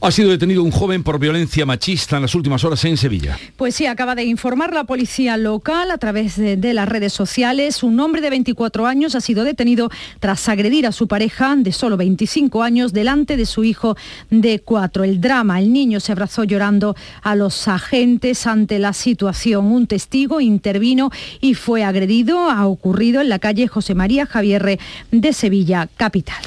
Ha 0.00 0.12
sido 0.12 0.30
detenido 0.30 0.62
un 0.62 0.70
joven 0.70 1.02
por 1.02 1.18
violencia 1.18 1.66
machista 1.66 2.16
en 2.16 2.22
las 2.22 2.34
últimas 2.36 2.62
horas 2.62 2.84
en 2.84 2.96
Sevilla. 2.96 3.36
Pues 3.56 3.74
sí, 3.74 3.86
acaba 3.86 4.14
de 4.14 4.22
informar 4.24 4.72
la 4.72 4.84
policía 4.84 5.36
local 5.36 5.90
a 5.90 5.98
través 5.98 6.36
de, 6.36 6.72
las 6.72 6.88
redes 6.88 7.12
sociales. 7.12 7.82
Un 7.82 7.98
hombre 7.98 8.20
de 8.20 8.30
24 8.30 8.86
años 8.86 9.16
ha 9.16 9.20
sido 9.20 9.42
detenido 9.42 9.90
tras 10.20 10.48
agredir 10.48 10.86
a 10.86 10.92
su 10.92 11.08
pareja 11.08 11.56
de 11.56 11.72
solo 11.72 11.96
25 11.96 12.62
años 12.62 12.92
delante 12.92 13.36
de 13.36 13.44
su 13.44 13.64
hijo 13.64 13.96
de 14.30 14.60
4. 14.60 15.02
El 15.02 15.20
drama, 15.20 15.58
el 15.58 15.72
niño 15.72 15.98
se 15.98 16.12
abrazó 16.12 16.44
llorando 16.44 16.94
a 17.22 17.34
los 17.34 17.66
agentes 17.66 18.46
ante 18.46 18.78
la 18.78 18.92
situación. 18.92 19.66
Un 19.66 19.88
testigo 19.88 20.40
intervino 20.40 21.10
y 21.40 21.54
fue 21.54 21.82
agredido. 21.82 22.48
Ha 22.50 22.68
ocurrido 22.68 23.20
en 23.20 23.28
la 23.28 23.40
calle 23.40 23.66
José 23.66 23.96
María 23.96 24.26
Javierre 24.26 24.78
de 25.10 25.32
Sevilla, 25.32 25.88
capital. 25.96 26.42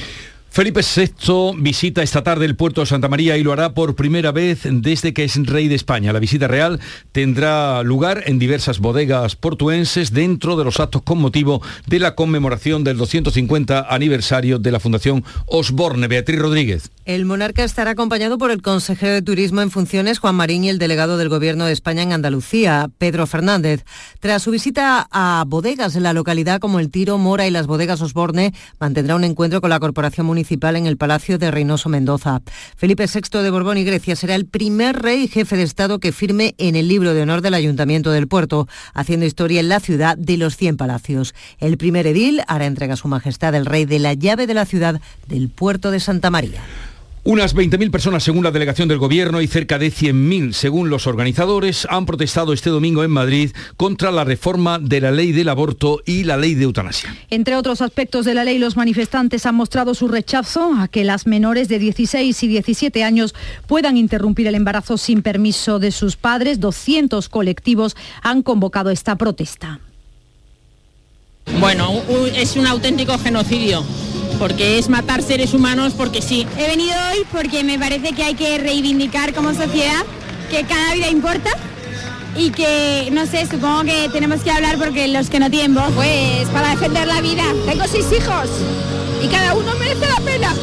Felipe 0.54 0.82
VI 0.82 1.54
visita 1.60 2.04
esta 2.04 2.24
tarde 2.24 2.46
el 2.46 2.58
puerto 2.58 2.82
de 2.82 2.88
Santa 2.88 3.08
María 3.08 3.38
y 3.38 3.44
lo 3.44 3.54
hará 3.54 3.74
por 3.74 3.96
primera 3.96 4.34
vez 4.34 4.64
desde 4.70 5.14
que 5.14 5.24
es 5.24 5.38
rey 5.46 5.70
de 5.70 5.76
España. 5.76 6.12
La 6.12 6.20
visita 6.20 6.50
real 6.50 6.82
tendrá 7.14 7.82
lugar 7.84 8.24
en 8.26 8.38
diversas 8.38 8.80
bodegas 8.80 9.38
portuenses 9.38 10.12
dentro 10.12 10.58
de 10.58 10.66
los 10.66 10.82
actos 10.82 11.04
con 11.04 11.20
motivo 11.20 11.62
de 11.88 12.00
la 12.00 12.16
conmemoración 12.16 12.84
del 12.84 12.98
250 12.98 13.88
aniversario 13.90 14.60
de 14.60 14.72
la 14.74 14.82
Fundación 14.82 15.24
Osborne. 15.46 16.10
Beatriz 16.10 16.40
Rodríguez. 16.40 16.92
El 17.06 17.24
monarca 17.24 17.64
estará 17.64 17.92
acompañado 17.92 18.38
por 18.38 18.52
el 18.52 18.62
consejero 18.62 19.14
de 19.14 19.22
Turismo 19.22 19.62
en 19.62 19.72
funciones, 19.72 20.20
Juan 20.20 20.36
Marín, 20.36 20.66
y 20.66 20.70
el 20.70 20.80
delegado 20.80 21.18
del 21.18 21.30
Gobierno 21.30 21.64
de 21.64 21.72
España 21.72 22.04
en 22.04 22.12
Andalucía, 22.12 22.90
Pedro 22.98 23.26
Fernández. 23.26 23.86
Tras 24.20 24.44
su 24.44 24.52
visita 24.52 25.08
a 25.12 25.46
bodegas 25.48 25.96
en 25.96 26.04
la 26.04 26.12
localidad 26.12 26.60
como 26.60 26.82
el 26.82 26.92
Tiro, 26.92 27.18
Mora 27.18 27.48
y 27.48 27.52
las 27.52 27.68
bodegas 27.68 28.02
Osborne, 28.02 28.54
mantendrá 28.82 29.16
un 29.16 29.24
encuentro 29.24 29.62
con 29.62 29.70
la 29.70 29.80
Corporación 29.80 30.28
Municipal 30.28 30.40
en 30.49 30.86
el 30.86 30.97
Palacio 30.97 31.38
de 31.38 31.51
Reynoso 31.51 31.89
Mendoza. 31.89 32.41
Felipe 32.75 33.06
VI 33.06 33.41
de 33.41 33.49
Borbón 33.51 33.77
y 33.77 33.84
Grecia 33.84 34.15
será 34.15 34.36
el 34.36 34.45
primer 34.45 35.01
rey 35.01 35.27
jefe 35.27 35.56
de 35.56 35.63
Estado 35.63 35.99
que 35.99 36.12
firme 36.12 36.56
en 36.58 36.75
el 36.75 36.88
libro 36.88 37.13
de 37.13 37.21
honor 37.21 37.41
del 37.41 37.54
Ayuntamiento 37.54 38.12
del 38.12 38.27
Puerto, 38.27 38.67
haciendo 38.93 39.25
historia 39.25 39.60
en 39.60 39.69
la 39.69 39.80
ciudad 39.80 40.17
de 40.17 40.38
los 40.38 40.58
100 40.58 40.77
palacios. 40.77 41.34
El 41.60 41.77
primer 41.77 42.08
edil 42.08 42.41
hará 42.47 42.65
entrega 42.65 42.95
a 42.95 42.97
su 42.97 43.08
majestad 43.08 43.56
el 43.56 43.65
rey 43.65 43.86
de 43.86 43.99
la 43.99 44.13
llave 44.13 44.47
de 44.47 44.54
la 44.54 44.65
ciudad 44.65 44.99
del 45.27 45.49
puerto 45.49 45.91
de 45.91 45.99
Santa 45.99 46.30
María. 46.30 46.62
Unas 47.23 47.55
20.000 47.55 47.91
personas 47.91 48.23
según 48.23 48.43
la 48.43 48.49
delegación 48.49 48.88
del 48.88 48.97
gobierno 48.97 49.41
y 49.41 49.47
cerca 49.47 49.77
de 49.77 49.91
100.000 49.91 50.53
según 50.53 50.89
los 50.89 51.05
organizadores 51.05 51.86
han 51.88 52.07
protestado 52.07 52.51
este 52.51 52.71
domingo 52.71 53.03
en 53.03 53.12
Madrid 53.12 53.51
contra 53.77 54.10
la 54.10 54.23
reforma 54.23 54.79
de 54.79 55.01
la 55.01 55.12
ley 55.12 55.31
del 55.31 55.49
aborto 55.49 56.01
y 56.03 56.23
la 56.23 56.36
ley 56.38 56.55
de 56.55 56.63
eutanasia. 56.63 57.15
Entre 57.29 57.55
otros 57.55 57.81
aspectos 57.81 58.25
de 58.25 58.34
la 58.34 58.43
ley, 58.43 58.57
los 58.57 58.75
manifestantes 58.75 59.45
han 59.45 59.53
mostrado 59.53 59.93
su 59.93 60.07
rechazo 60.07 60.73
a 60.79 60.88
que 60.88 61.03
las 61.03 61.27
menores 61.27 61.67
de 61.67 61.77
16 61.77 62.41
y 62.41 62.47
17 62.47 63.03
años 63.03 63.36
puedan 63.67 63.97
interrumpir 63.97 64.47
el 64.47 64.55
embarazo 64.55 64.97
sin 64.97 65.21
permiso 65.21 65.77
de 65.77 65.91
sus 65.91 66.15
padres. 66.15 66.60
200 66.60 67.29
colectivos 67.29 67.95
han 68.23 68.41
convocado 68.41 68.89
esta 68.89 69.15
protesta. 69.15 69.79
Bueno, 71.60 72.01
es 72.36 72.56
un 72.56 72.67
auténtico 72.67 73.17
genocidio 73.17 73.84
porque 74.39 74.80
es 74.80 74.89
matar 74.89 75.21
seres 75.21 75.54
humanos 75.54 75.93
porque 75.95 76.21
sí. 76.21 76.47
He 76.58 76.67
venido 76.67 76.93
hoy 77.12 77.25
porque 77.32 77.63
me 77.63 77.77
parece 77.77 78.13
que 78.13 78.23
hay 78.23 78.36
que 78.36 78.58
reivindicar 78.58 79.34
como 79.34 79.54
sociedad 79.54 80.04
que 80.49 80.63
cada 80.63 80.93
vida 80.93 81.10
importa 81.10 81.51
y 82.36 82.49
que, 82.49 83.10
no 83.12 83.25
sé, 83.25 83.45
supongo 83.45 83.84
que 83.84 84.10
tenemos 84.12 84.41
que 84.41 84.51
hablar 84.51 84.77
porque 84.77 85.08
los 85.08 85.30
que 85.30 85.39
no 85.39 85.49
tienen 85.49 85.73
voz, 85.75 85.91
pues 85.95 86.47
para 86.49 86.71
defender 86.71 87.08
la 87.08 87.21
vida. 87.21 87.43
Tengo 87.65 87.86
seis 87.88 88.06
hijos 88.12 88.49
y 89.23 89.27
cada 89.27 89.54
uno 89.54 89.75
merece 89.80 90.08
la 90.08 90.19
pena. 90.25 90.56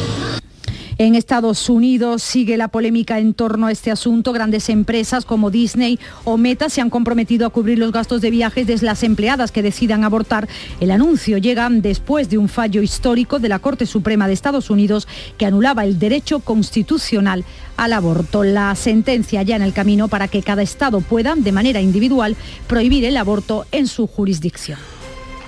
En 1.01 1.15
Estados 1.15 1.69
Unidos 1.69 2.21
sigue 2.21 2.57
la 2.57 2.67
polémica 2.67 3.19
en 3.19 3.33
torno 3.33 3.67
a 3.67 3.71
este 3.71 3.89
asunto. 3.89 4.33
Grandes 4.33 4.67
empresas 4.67 5.23
como 5.23 5.49
Disney 5.49 5.97
o 6.25 6.35
Meta 6.35 6.67
se 6.67 6.81
han 6.81 6.89
comprometido 6.89 7.47
a 7.47 7.51
cubrir 7.51 7.79
los 7.79 7.93
gastos 7.93 8.19
de 8.19 8.29
viajes 8.29 8.67
de 8.67 8.77
las 8.79 9.03
empleadas 9.03 9.53
que 9.53 9.61
decidan 9.61 10.03
abortar. 10.03 10.49
El 10.81 10.91
anuncio 10.91 11.37
llega 11.37 11.69
después 11.69 12.29
de 12.29 12.37
un 12.37 12.49
fallo 12.49 12.81
histórico 12.81 13.39
de 13.39 13.47
la 13.47 13.59
Corte 13.59 13.85
Suprema 13.85 14.27
de 14.27 14.33
Estados 14.33 14.69
Unidos 14.69 15.07
que 15.37 15.45
anulaba 15.45 15.85
el 15.85 15.99
derecho 15.99 16.41
constitucional 16.41 17.45
al 17.77 17.93
aborto. 17.93 18.43
La 18.43 18.75
sentencia 18.75 19.41
ya 19.43 19.55
en 19.55 19.61
el 19.61 19.71
camino 19.71 20.09
para 20.09 20.27
que 20.27 20.43
cada 20.43 20.63
estado 20.63 20.99
pueda, 20.99 21.33
de 21.35 21.53
manera 21.53 21.79
individual, 21.79 22.35
prohibir 22.67 23.05
el 23.05 23.15
aborto 23.15 23.65
en 23.71 23.87
su 23.87 24.05
jurisdicción. 24.05 24.98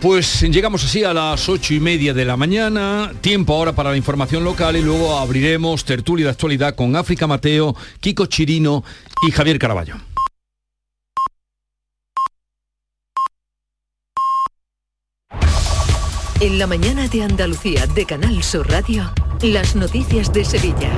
Pues 0.01 0.41
llegamos 0.41 0.83
así 0.83 1.03
a 1.03 1.13
las 1.13 1.47
ocho 1.47 1.75
y 1.75 1.79
media 1.79 2.11
de 2.11 2.25
la 2.25 2.35
mañana, 2.35 3.11
tiempo 3.21 3.53
ahora 3.53 3.73
para 3.73 3.91
la 3.91 3.97
información 3.97 4.43
local 4.43 4.75
y 4.75 4.81
luego 4.81 5.15
abriremos 5.15 5.85
tertulia 5.85 6.25
de 6.25 6.31
actualidad 6.31 6.73
con 6.73 6.95
África 6.95 7.27
Mateo, 7.27 7.75
Kiko 7.99 8.25
Chirino 8.25 8.83
y 9.27 9.29
Javier 9.29 9.59
Caraballo. 9.59 9.97
En 16.39 16.57
la 16.57 16.65
mañana 16.65 17.07
de 17.07 17.21
Andalucía 17.21 17.85
de 17.85 18.07
Canal 18.07 18.41
Sur 18.41 18.71
Radio, 18.71 19.13
las 19.43 19.75
noticias 19.75 20.33
de 20.33 20.43
Sevilla 20.43 20.89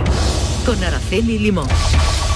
con 0.65 0.81
Araceli 0.81 1.39
Limón. 1.39 1.67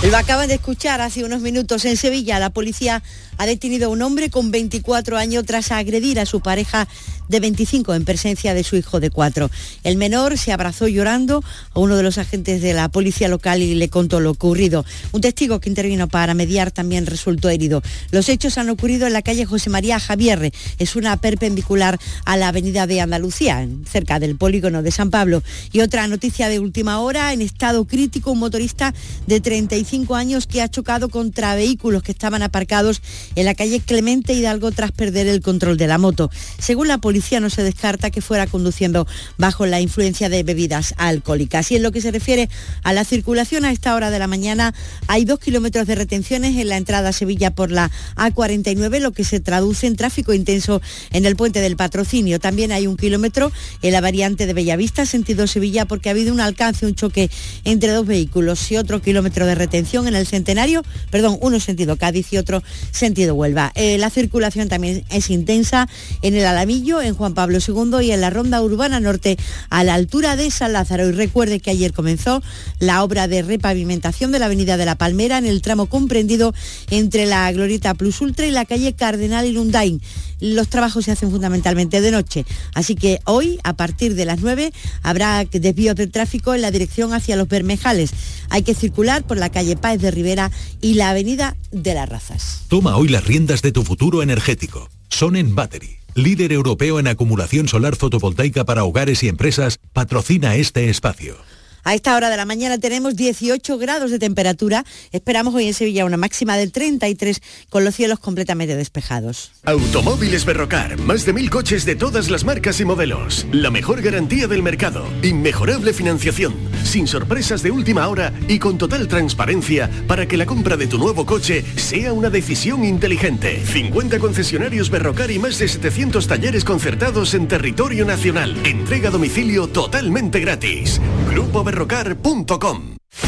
Lo 0.03 0.15
acaban 0.15 0.47
de 0.47 0.53
escuchar 0.53 1.01
hace 1.01 1.23
unos 1.23 1.41
minutos 1.41 1.83
en 1.83 1.97
Sevilla. 1.97 2.37
La 2.37 2.51
policía 2.51 3.01
ha 3.37 3.45
detenido 3.47 3.87
a 3.87 3.91
un 3.91 4.03
hombre 4.03 4.29
con 4.29 4.51
24 4.51 5.17
años 5.17 5.43
tras 5.45 5.71
agredir 5.71 6.19
a 6.19 6.27
su 6.27 6.39
pareja 6.39 6.87
de 7.27 7.39
25 7.39 7.93
en 7.93 8.05
presencia 8.05 8.53
de 8.53 8.63
su 8.63 8.75
hijo 8.75 8.99
de 8.99 9.09
4. 9.09 9.49
El 9.83 9.97
menor 9.97 10.37
se 10.37 10.51
abrazó 10.51 10.87
llorando 10.87 11.43
a 11.73 11.79
uno 11.79 11.95
de 11.95 12.03
los 12.03 12.17
agentes 12.17 12.61
de 12.61 12.73
la 12.73 12.89
policía 12.89 13.27
local 13.27 13.61
y 13.61 13.75
le 13.75 13.89
contó 13.89 14.19
lo 14.19 14.31
ocurrido. 14.31 14.85
Un 15.11 15.21
testigo 15.21 15.59
que 15.59 15.69
intervino 15.69 16.07
para 16.07 16.33
mediar 16.33 16.71
también 16.71 17.05
resultó 17.05 17.49
herido. 17.49 17.81
Los 18.11 18.29
hechos 18.29 18.57
han 18.57 18.69
ocurrido 18.69 19.07
en 19.07 19.13
la 19.13 19.21
calle 19.21 19.45
José 19.45 19.69
María 19.69 19.99
Javierre. 19.99 20.51
Es 20.79 20.95
una 20.95 21.17
perpendicular 21.17 21.99
a 22.25 22.37
la 22.37 22.49
avenida 22.49 22.87
de 22.87 23.01
Andalucía, 23.01 23.67
cerca 23.89 24.19
del 24.19 24.35
polígono 24.35 24.83
de 24.83 24.91
San 24.91 25.09
Pablo. 25.09 25.43
Y 25.71 25.81
otra 25.81 26.07
noticia 26.07 26.49
de 26.49 26.59
última 26.59 26.99
hora, 26.99 27.33
en 27.33 27.41
estado 27.41 27.85
crítico, 27.85 28.31
un 28.31 28.39
motorista 28.39 28.93
de 29.25 29.41
35 29.41 30.15
años 30.15 30.47
que 30.47 30.61
ha 30.61 30.69
chocado 30.69 31.09
contra 31.09 31.55
vehículos 31.55 32.03
que 32.03 32.11
estaban 32.11 32.43
aparcados 32.43 33.01
en 33.35 33.45
la 33.45 33.55
calle 33.55 33.79
Clemente 33.79 34.33
Hidalgo 34.33 34.71
tras 34.71 34.91
perder 34.91 35.27
el 35.27 35.41
control 35.41 35.77
de 35.77 35.87
la 35.87 35.97
moto. 35.97 36.29
Según 36.59 36.87
la 36.87 36.97
policía 36.97 37.16
no 37.39 37.49
se 37.49 37.63
descarta 37.63 38.11
que 38.11 38.21
fuera 38.21 38.47
conduciendo 38.47 39.07
bajo 39.37 39.65
la 39.65 39.81
influencia 39.81 40.29
de 40.29 40.43
bebidas 40.43 40.93
alcohólicas. 40.97 41.71
Y 41.71 41.75
en 41.75 41.83
lo 41.83 41.91
que 41.91 42.01
se 42.01 42.11
refiere 42.11 42.49
a 42.83 42.93
la 42.93 43.03
circulación 43.03 43.65
a 43.65 43.71
esta 43.71 43.95
hora 43.95 44.11
de 44.11 44.19
la 44.19 44.27
mañana 44.27 44.73
hay 45.07 45.25
dos 45.25 45.39
kilómetros 45.39 45.87
de 45.87 45.95
retenciones 45.95 46.55
en 46.57 46.69
la 46.69 46.77
entrada 46.77 47.09
a 47.09 47.13
Sevilla 47.13 47.51
por 47.51 47.71
la 47.71 47.91
A49, 48.15 48.99
lo 48.99 49.11
que 49.11 49.23
se 49.23 49.39
traduce 49.39 49.87
en 49.87 49.95
tráfico 49.95 50.33
intenso 50.33 50.81
en 51.11 51.25
el 51.25 51.35
puente 51.35 51.59
del 51.59 51.75
patrocinio. 51.75 52.39
También 52.39 52.71
hay 52.71 52.87
un 52.87 52.97
kilómetro 52.97 53.51
en 53.81 53.91
la 53.91 54.01
variante 54.01 54.45
de 54.45 54.53
Bellavista, 54.53 55.05
sentido 55.05 55.47
Sevilla, 55.47 55.85
porque 55.85 56.09
ha 56.09 56.11
habido 56.11 56.33
un 56.33 56.39
alcance, 56.39 56.85
un 56.85 56.95
choque 56.95 57.29
entre 57.63 57.91
dos 57.91 58.05
vehículos 58.05 58.71
y 58.71 58.77
otro 58.77 59.01
kilómetro 59.01 59.45
de 59.45 59.55
retención 59.55 60.07
en 60.07 60.15
el 60.15 60.27
centenario, 60.27 60.83
perdón, 61.11 61.37
uno 61.41 61.59
sentido 61.59 61.97
Cádiz 61.97 62.31
y 62.33 62.37
otro 62.37 62.63
sentido 62.91 63.35
Huelva. 63.35 63.71
Eh, 63.75 63.97
la 63.97 64.09
circulación 64.09 64.69
también 64.69 65.03
es 65.09 65.29
intensa 65.29 65.87
en 66.21 66.35
el 66.35 66.45
Alamillo, 66.45 67.01
en 67.07 67.15
Juan 67.15 67.33
Pablo 67.33 67.59
II 67.65 68.05
y 68.05 68.11
en 68.11 68.21
la 68.21 68.29
Ronda 68.29 68.61
Urbana 68.61 68.99
Norte 68.99 69.37
a 69.69 69.83
la 69.83 69.93
altura 69.93 70.35
de 70.35 70.51
San 70.51 70.73
Lázaro. 70.73 71.07
Y 71.07 71.11
recuerde 71.11 71.59
que 71.59 71.71
ayer 71.71 71.93
comenzó 71.93 72.41
la 72.79 73.03
obra 73.03 73.27
de 73.27 73.41
repavimentación 73.41 74.31
de 74.31 74.39
la 74.39 74.45
Avenida 74.45 74.77
de 74.77 74.85
la 74.85 74.95
Palmera 74.95 75.37
en 75.37 75.45
el 75.45 75.61
tramo 75.61 75.87
comprendido 75.87 76.53
entre 76.89 77.25
la 77.25 77.51
Glorieta 77.51 77.93
Plus 77.93 78.21
Ultra 78.21 78.45
y 78.45 78.51
la 78.51 78.65
calle 78.65 78.93
Cardenal 78.93 79.45
Irundain. 79.45 80.01
Los 80.39 80.67
trabajos 80.67 81.05
se 81.05 81.11
hacen 81.11 81.31
fundamentalmente 81.31 81.99
de 81.99 82.11
noche, 82.11 82.45
así 82.75 82.93
que 82.93 83.19
hoy, 83.25 83.59
a 83.63 83.73
partir 83.73 84.13
de 84.13 84.25
las 84.25 84.39
9, 84.41 84.71
habrá 85.01 85.43
desvíos 85.45 85.95
de 85.95 86.05
tráfico 86.05 86.53
en 86.53 86.61
la 86.61 86.69
dirección 86.69 87.13
hacia 87.13 87.35
los 87.35 87.47
Bermejales. 87.47 88.11
Hay 88.49 88.61
que 88.61 88.75
circular 88.75 89.23
por 89.23 89.37
la 89.37 89.49
calle 89.49 89.75
Páez 89.75 89.99
de 89.99 90.11
Rivera 90.11 90.51
y 90.79 90.93
la 90.93 91.09
Avenida 91.09 91.55
de 91.71 91.93
las 91.95 92.07
Razas. 92.07 92.61
Toma 92.67 92.97
hoy 92.97 93.07
las 93.07 93.25
riendas 93.25 93.61
de 93.61 93.71
tu 93.71 93.83
futuro 93.83 94.21
energético. 94.21 94.89
Son 95.09 95.35
en 95.35 95.55
Battery. 95.55 95.96
Líder 96.17 96.51
europeo 96.51 96.99
en 96.99 97.05
acumulación 97.05 97.67
solar 97.67 97.95
fotovoltaica 97.95 98.65
para 98.65 98.83
hogares 98.83 99.21
y 99.21 99.27
empresas, 99.27 99.79
patrocina 99.93 100.55
este 100.55 100.89
espacio. 100.89 101.37
A 101.83 101.93
esta 101.93 102.15
hora 102.15 102.31
de 102.31 102.35
la 102.35 102.45
mañana 102.45 102.79
tenemos 102.79 103.15
18 103.15 103.77
grados 103.77 104.09
de 104.09 104.17
temperatura. 104.17 104.83
Esperamos 105.11 105.53
hoy 105.53 105.67
en 105.67 105.75
Sevilla 105.75 106.05
una 106.05 106.17
máxima 106.17 106.57
del 106.57 106.71
33 106.71 107.39
con 107.69 107.85
los 107.85 107.95
cielos 107.95 108.17
completamente 108.17 108.75
despejados. 108.75 109.51
Automóviles 109.63 110.43
Berrocar. 110.43 110.97
Más 110.97 111.23
de 111.23 111.33
mil 111.33 111.51
coches 111.51 111.85
de 111.85 111.95
todas 111.95 112.31
las 112.31 112.45
marcas 112.45 112.81
y 112.81 112.85
modelos. 112.85 113.45
La 113.51 113.69
mejor 113.69 114.01
garantía 114.01 114.47
del 114.47 114.63
mercado. 114.63 115.05
Inmejorable 115.21 115.93
financiación. 115.93 116.55
Sin 116.83 117.07
sorpresas 117.07 117.63
de 117.63 117.71
última 117.71 118.07
hora 118.07 118.33
y 118.47 118.59
con 118.59 118.77
total 118.77 119.07
transparencia 119.07 119.89
para 120.07 120.27
que 120.27 120.37
la 120.37 120.45
compra 120.45 120.77
de 120.77 120.87
tu 120.87 120.97
nuevo 120.97 121.25
coche 121.25 121.63
sea 121.75 122.13
una 122.13 122.29
decisión 122.29 122.83
inteligente. 122.83 123.63
50 123.65 124.19
concesionarios 124.19 124.89
Berrocar 124.89 125.31
y 125.31 125.39
más 125.39 125.59
de 125.59 125.67
700 125.67 126.27
talleres 126.27 126.63
concertados 126.63 127.33
en 127.33 127.47
territorio 127.47 128.05
nacional. 128.05 128.55
Entrega 128.65 129.09
a 129.09 129.11
domicilio 129.11 129.67
totalmente 129.67 130.39
gratis. 130.39 131.01
Grupo 131.29 131.63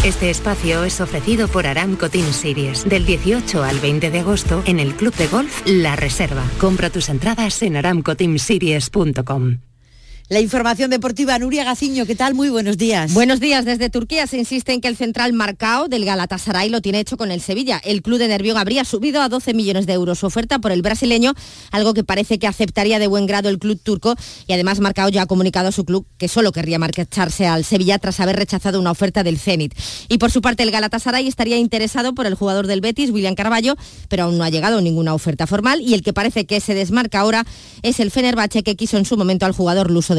este 0.03 0.29
espacio 0.29 0.83
es 0.83 1.01
ofrecido 1.01 1.47
por 1.47 1.67
Aramco 1.67 2.09
Team 2.09 2.31
Series 2.31 2.88
del 2.88 3.05
18 3.05 3.63
al 3.63 3.79
20 3.79 4.12
de 4.12 4.19
agosto 4.19 4.63
en 4.65 4.79
el 4.79 4.93
Club 4.95 5.13
de 5.15 5.27
Golf 5.27 5.62
La 5.65 5.95
Reserva. 5.95 6.43
Compra 6.59 6.89
tus 6.89 7.09
entradas 7.09 7.62
en 7.63 7.75
aramcoteamseries.com. 7.75 9.68
La 10.30 10.39
información 10.39 10.92
deportiva, 10.92 11.39
Nuria 11.39 11.63
Gaciño, 11.63 12.06
¿qué 12.06 12.13
tal? 12.13 12.36
Muy 12.36 12.52
buenos 12.52 12.78
días. 12.78 13.15
Buenos 13.15 13.39
días. 13.39 13.65
Desde 13.65 13.89
Turquía 13.89 14.28
se 14.28 14.38
insiste 14.38 14.74
en 14.74 14.80
que 14.80 14.88
el 14.88 14.96
central 14.96 15.34
Marcao 15.34 15.88
del 15.88 16.06
Galatasaray 16.06 16.70
lo 16.70 16.82
tiene 16.82 17.00
hecho 17.00 17.18
con 17.18 17.32
el 17.32 17.42
Sevilla. 17.42 17.82
El 17.84 18.04
club 18.04 18.20
de 18.20 18.28
Nervión 18.28 18.56
habría 18.56 18.86
subido 18.86 19.24
a 19.24 19.30
12 19.30 19.56
millones 19.56 19.88
de 19.88 19.94
euros 19.94 20.20
su 20.20 20.28
oferta 20.28 20.60
por 20.60 20.72
el 20.72 20.84
brasileño, 20.84 21.34
algo 21.72 21.96
que 21.96 22.04
parece 22.04 22.38
que 22.38 22.46
aceptaría 22.46 23.00
de 23.00 23.08
buen 23.08 23.26
grado 23.26 23.50
el 23.50 23.58
club 23.58 23.82
turco 23.82 24.13
y 24.46 24.54
además 24.54 24.80
Marcao 24.82 25.10
ya 25.10 25.24
ha 25.24 25.26
comunicado 25.26 25.70
a 25.70 25.72
su 25.72 25.84
club 25.84 26.06
que 26.20 26.28
solo 26.28 26.52
querría 26.52 26.78
marcharse 26.78 27.48
al 27.48 27.65
Sevilla 27.65 27.98
tras 27.98 28.20
haber 28.20 28.36
rechazado 28.36 28.80
una 28.80 28.92
oferta 28.92 29.24
del 29.24 29.39
Zenit. 29.39 29.74
Y 30.10 30.20
por 30.20 30.30
su 30.30 30.44
parte 30.44 30.62
el 30.62 30.70
Galatasaray 30.70 31.28
estaría 31.28 31.58
interesado 31.58 32.13
por 32.13 32.28
el 32.28 32.36
jugador 32.36 32.68
del 32.68 32.82
Betis, 32.82 33.10
William 33.10 33.34
Carballo, 33.34 33.78
pero 34.10 34.26
aún 34.26 34.38
no 34.38 34.44
ha 34.44 34.52
llegado 34.52 34.80
ninguna 34.80 35.15
oferta 35.15 35.48
formal 35.48 35.82
y 35.82 35.96
el 35.96 36.04
que 36.04 36.13
parece 36.13 36.46
que 36.46 36.60
se 36.60 36.76
desmarca 36.76 37.22
ahora 37.22 37.48
es 37.82 38.00
el 38.00 38.12
Fenerbahce 38.12 38.62
que 38.62 38.76
quiso 38.76 39.00
en 39.00 39.06
su 39.06 39.18
momento 39.18 39.48
al 39.48 39.54
jugador 39.54 39.89
luso 39.89 40.18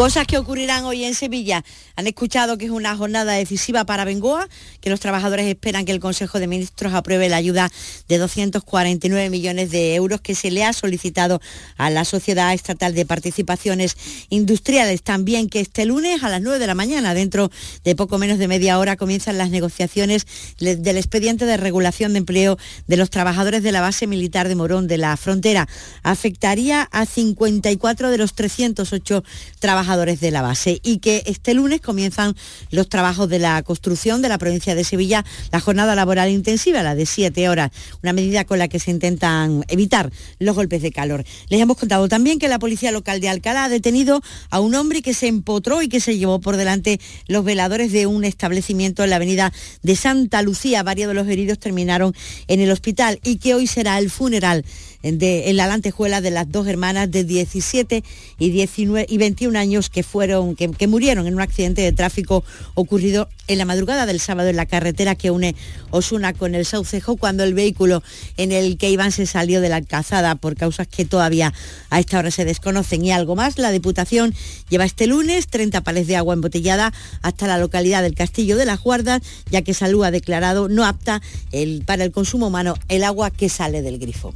Cosas 0.00 0.26
que 0.26 0.38
ocurrirán 0.38 0.86
hoy 0.86 1.04
en 1.04 1.14
Sevilla. 1.14 1.62
Han 1.94 2.06
escuchado 2.06 2.56
que 2.56 2.64
es 2.64 2.70
una 2.70 2.96
jornada 2.96 3.34
decisiva 3.34 3.84
para 3.84 4.06
Bengoa, 4.06 4.48
que 4.80 4.88
los 4.88 4.98
trabajadores 4.98 5.46
esperan 5.46 5.84
que 5.84 5.92
el 5.92 6.00
Consejo 6.00 6.38
de 6.40 6.46
Ministros 6.46 6.94
apruebe 6.94 7.28
la 7.28 7.36
ayuda 7.36 7.70
de 8.08 8.16
249 8.16 9.28
millones 9.28 9.70
de 9.70 9.94
euros 9.94 10.22
que 10.22 10.34
se 10.34 10.50
le 10.50 10.64
ha 10.64 10.72
solicitado 10.72 11.42
a 11.76 11.90
la 11.90 12.06
Sociedad 12.06 12.54
Estatal 12.54 12.94
de 12.94 13.04
Participaciones 13.04 13.98
Industriales. 14.30 15.02
También 15.02 15.50
que 15.50 15.60
este 15.60 15.84
lunes 15.84 16.22
a 16.22 16.30
las 16.30 16.40
9 16.40 16.58
de 16.58 16.66
la 16.66 16.74
mañana, 16.74 17.12
dentro 17.12 17.50
de 17.84 17.94
poco 17.94 18.16
menos 18.16 18.38
de 18.38 18.48
media 18.48 18.78
hora, 18.78 18.96
comienzan 18.96 19.36
las 19.36 19.50
negociaciones 19.50 20.26
del 20.60 20.96
expediente 20.96 21.44
de 21.44 21.58
regulación 21.58 22.14
de 22.14 22.20
empleo 22.20 22.56
de 22.86 22.96
los 22.96 23.10
trabajadores 23.10 23.62
de 23.62 23.72
la 23.72 23.82
base 23.82 24.06
militar 24.06 24.48
de 24.48 24.54
Morón 24.54 24.88
de 24.88 24.96
la 24.96 25.14
Frontera. 25.18 25.68
Afectaría 26.02 26.88
a 26.90 27.04
54 27.04 28.10
de 28.10 28.16
los 28.16 28.32
308 28.32 29.24
trabajadores 29.58 29.89
de 29.96 30.30
la 30.30 30.40
base 30.40 30.80
y 30.84 30.98
que 30.98 31.24
este 31.26 31.52
lunes 31.52 31.80
comienzan 31.80 32.36
los 32.70 32.88
trabajos 32.88 33.28
de 33.28 33.40
la 33.40 33.60
construcción 33.64 34.22
de 34.22 34.28
la 34.28 34.38
provincia 34.38 34.76
de 34.76 34.84
Sevilla, 34.84 35.24
la 35.50 35.58
jornada 35.58 35.96
laboral 35.96 36.30
intensiva, 36.30 36.84
la 36.84 36.94
de 36.94 37.06
siete 37.06 37.48
horas, 37.48 37.72
una 38.00 38.12
medida 38.12 38.44
con 38.44 38.60
la 38.60 38.68
que 38.68 38.78
se 38.78 38.92
intentan 38.92 39.64
evitar 39.66 40.12
los 40.38 40.54
golpes 40.54 40.82
de 40.82 40.92
calor. 40.92 41.24
Les 41.48 41.60
hemos 41.60 41.76
contado 41.76 42.08
también 42.08 42.38
que 42.38 42.46
la 42.46 42.60
policía 42.60 42.92
local 42.92 43.20
de 43.20 43.28
Alcalá 43.28 43.64
ha 43.64 43.68
detenido 43.68 44.22
a 44.50 44.60
un 44.60 44.76
hombre 44.76 45.02
que 45.02 45.12
se 45.12 45.26
empotró 45.26 45.82
y 45.82 45.88
que 45.88 45.98
se 45.98 46.16
llevó 46.16 46.40
por 46.40 46.56
delante 46.56 47.00
los 47.26 47.44
veladores 47.44 47.90
de 47.90 48.06
un 48.06 48.24
establecimiento 48.24 49.02
en 49.02 49.10
la 49.10 49.16
avenida 49.16 49.52
de 49.82 49.96
Santa 49.96 50.40
Lucía. 50.42 50.84
Varios 50.84 51.08
de 51.08 51.14
los 51.14 51.26
heridos 51.26 51.58
terminaron 51.58 52.14
en 52.46 52.60
el 52.60 52.70
hospital 52.70 53.18
y 53.24 53.38
que 53.38 53.54
hoy 53.54 53.66
será 53.66 53.98
el 53.98 54.08
funeral 54.08 54.64
en 55.02 55.56
la 55.56 55.66
lantejuela 55.66 56.20
de 56.20 56.30
las 56.30 56.50
dos 56.50 56.66
hermanas 56.66 57.10
de 57.10 57.24
17 57.24 58.04
y, 58.38 58.50
19, 58.50 59.06
y 59.08 59.18
21 59.18 59.58
años 59.58 59.88
que, 59.90 60.02
fueron, 60.02 60.56
que, 60.56 60.86
murieron 60.86 61.26
en 61.26 61.34
un 61.34 61.40
accidente 61.40 61.82
de 61.82 61.92
tráfico 61.92 62.44
ocurrido 62.74 63.28
en 63.48 63.58
la 63.58 63.64
madrugada 63.64 64.06
del 64.06 64.20
sábado 64.20 64.48
en 64.48 64.56
la 64.56 64.66
carretera 64.66 65.14
que 65.14 65.30
une 65.30 65.56
Osuna 65.90 66.34
con 66.34 66.54
el 66.54 66.66
Saucejo 66.66 67.16
cuando 67.16 67.44
el 67.44 67.54
vehículo 67.54 68.02
en 68.36 68.52
el 68.52 68.78
que 68.78 68.90
iban 68.90 69.10
se 69.10 69.26
salió 69.26 69.60
de 69.60 69.68
la 69.68 69.82
calzada 69.82 70.34
por 70.34 70.56
causas 70.56 70.86
que 70.86 71.04
todavía 71.04 71.52
a 71.88 71.98
esta 71.98 72.18
hora 72.18 72.30
se 72.30 72.44
desconocen. 72.44 73.04
Y 73.04 73.10
algo 73.10 73.36
más, 73.36 73.58
la 73.58 73.72
Diputación 73.72 74.34
lleva 74.68 74.84
este 74.84 75.06
lunes 75.06 75.48
30 75.48 75.80
pales 75.80 76.06
de 76.06 76.16
agua 76.16 76.34
embotellada 76.34 76.92
hasta 77.22 77.46
la 77.46 77.58
localidad 77.58 78.02
del 78.02 78.14
Castillo 78.14 78.56
de 78.56 78.66
las 78.66 78.80
Guardas, 78.80 79.22
ya 79.50 79.62
que 79.62 79.74
Salud 79.74 80.04
ha 80.04 80.10
declarado 80.10 80.68
no 80.68 80.84
apta 80.84 81.20
el, 81.52 81.82
para 81.84 82.04
el 82.04 82.12
consumo 82.12 82.48
humano 82.48 82.74
el 82.88 83.04
agua 83.04 83.30
que 83.30 83.48
sale 83.48 83.82
del 83.82 83.98
grifo. 83.98 84.34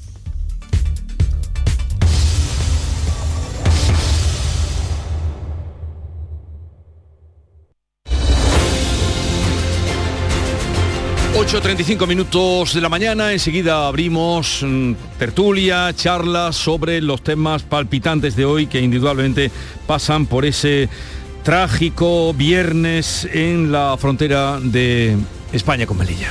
...8.35 11.35 12.07
minutos 12.07 12.75
de 12.75 12.81
la 12.81 12.89
mañana... 12.89 13.33
...enseguida 13.33 13.89
abrimos 13.89 14.63
mm, 14.63 14.93
tertulia, 15.19 15.93
charlas... 15.93 16.55
...sobre 16.55 17.03
los 17.03 17.23
temas 17.23 17.65
palpitantes 17.65 18.37
de 18.37 18.45
hoy... 18.45 18.69
...que 18.69 18.81
indudablemente 18.81 19.51
pasan 19.85 20.27
por 20.27 20.45
ese 20.45 20.89
trágico 21.43 22.33
viernes... 22.35 23.29
...en 23.33 23.73
la 23.73 23.97
frontera 23.99 24.61
de 24.61 25.17
España 25.53 25.87
con 25.87 25.99
Melilla. 25.99 26.31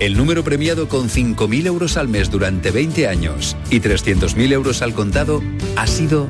el 0.00 0.16
número 0.16 0.42
premiado 0.44 0.88
con 0.88 1.08
5.000 1.08 1.66
euros 1.66 1.96
al 1.96 2.08
mes 2.08 2.30
durante 2.30 2.70
20 2.70 3.08
años 3.08 3.56
y 3.70 3.80
300.000 3.80 4.52
euros 4.52 4.82
al 4.82 4.92
contado 4.94 5.42
ha 5.76 5.86
sido 5.86 6.28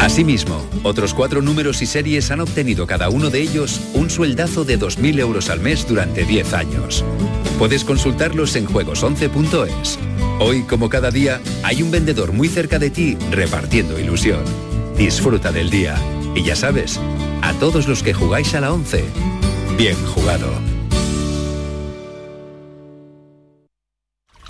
Asimismo, 0.01 0.65
otros 0.85 1.15
cuatro 1.15 1.43
números 1.43 1.83
y 1.83 1.87
series 1.87 2.31
han 2.31 2.41
obtenido 2.41 2.87
cada 2.87 3.09
uno 3.09 3.31
de 3.31 3.41
ellos 3.41 3.81
un 3.95 4.09
sueldazo 4.09 4.65
de 4.65 4.79
2.000 4.79 5.19
euros 5.19 5.51
al 5.51 5.59
mes 5.61 5.85
durante 5.89 6.25
10 6.25 6.55
años. 6.55 7.05
Puedes 7.59 7.83
consultarlos 7.83 8.55
en 8.55 8.69
juegos11.es. 8.69 9.99
Hoy, 10.39 10.65
como 10.65 10.91
cada 10.91 11.11
día, 11.11 11.41
hay 11.63 11.83
un 11.83 11.91
vendedor 11.91 12.33
muy 12.33 12.49
cerca 12.49 12.79
de 12.79 12.91
ti 12.91 13.17
repartiendo 13.31 13.99
ilusión. 13.99 14.45
Disfruta 14.99 15.51
del 15.51 15.71
día. 15.71 15.97
Y 16.35 16.43
ya 16.43 16.55
sabes, 16.55 17.01
a 17.41 17.55
todos 17.55 17.89
los 17.89 18.03
que 18.03 18.13
jugáis 18.13 18.55
a 18.55 18.61
la 18.61 18.71
11, 18.71 19.03
bien 19.79 19.97
jugado. 20.15 20.53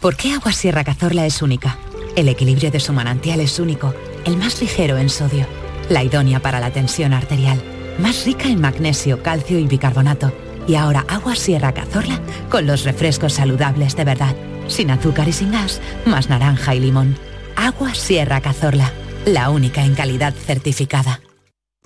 ¿Por 0.01 0.17
qué 0.17 0.33
Agua 0.33 0.53
Sierra 0.53 0.83
Cazorla 0.83 1.25
es 1.25 1.41
única? 1.41 1.79
El 2.17 2.29
equilibrio 2.29 2.73
de 2.73 2.81
su 2.81 2.93
manantial 2.93 3.39
es 3.39 3.61
único, 3.61 3.95
el 4.25 4.37
más 4.37 4.61
ligero 4.61 4.97
en 4.99 5.09
sodio, 5.09 5.47
la 5.89 6.03
idónea 6.03 6.41
para 6.41 6.59
la 6.59 6.73
tensión 6.73 7.13
arterial, 7.13 7.63
más 8.01 8.25
rica 8.25 8.49
en 8.49 8.61
magnesio, 8.61 9.23
calcio 9.23 9.59
y 9.61 9.69
bicarbonato. 9.69 10.33
Y 10.67 10.75
ahora 10.75 11.05
Agua 11.07 11.37
Sierra 11.37 11.73
Cazorla 11.73 12.21
con 12.51 12.67
los 12.67 12.83
refrescos 12.83 13.35
saludables 13.35 13.95
de 13.95 14.05
verdad, 14.05 14.35
sin 14.69 14.91
azúcar 14.91 15.29
y 15.29 15.33
sin 15.33 15.53
gas, 15.53 15.81
más 16.05 16.29
naranja 16.29 16.75
y 16.75 16.81
limón. 16.81 17.17
Agua 17.57 17.95
Sierra 17.95 18.41
Cazorla, 18.41 18.93
la 19.25 19.51
única 19.51 19.85
en 19.85 19.95
calidad 19.95 20.35
certificada. 20.35 21.21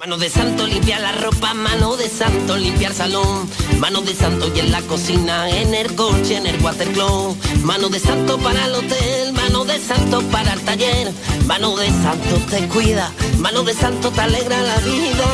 Mano 0.00 0.16
de 0.16 0.30
santo 0.30 0.66
limpia 0.66 0.98
la 0.98 1.12
ropa, 1.12 1.52
mano 1.52 1.94
de 1.94 2.08
santo 2.08 2.56
limpiar 2.56 2.94
salón, 2.94 3.46
mano 3.80 4.00
de 4.00 4.14
santo 4.14 4.50
y 4.56 4.60
en 4.60 4.72
la 4.72 4.80
cocina, 4.80 5.50
en 5.50 5.74
el 5.74 5.94
coche, 5.94 6.38
en 6.38 6.46
el 6.46 6.58
watercloak, 6.62 7.36
mano 7.64 7.90
de 7.90 7.98
santo 7.98 8.38
para 8.38 8.64
el 8.64 8.76
hotel, 8.76 9.34
mano 9.34 9.66
de 9.66 9.78
santo 9.78 10.22
para 10.32 10.54
el 10.54 10.60
taller, 10.62 11.12
mano 11.46 11.76
de 11.76 11.88
santo 11.88 12.36
te 12.48 12.66
cuida, 12.68 13.12
mano 13.40 13.62
de 13.62 13.74
santo 13.74 14.10
te 14.10 14.22
alegra 14.22 14.62
la 14.62 14.78
vida, 14.78 15.26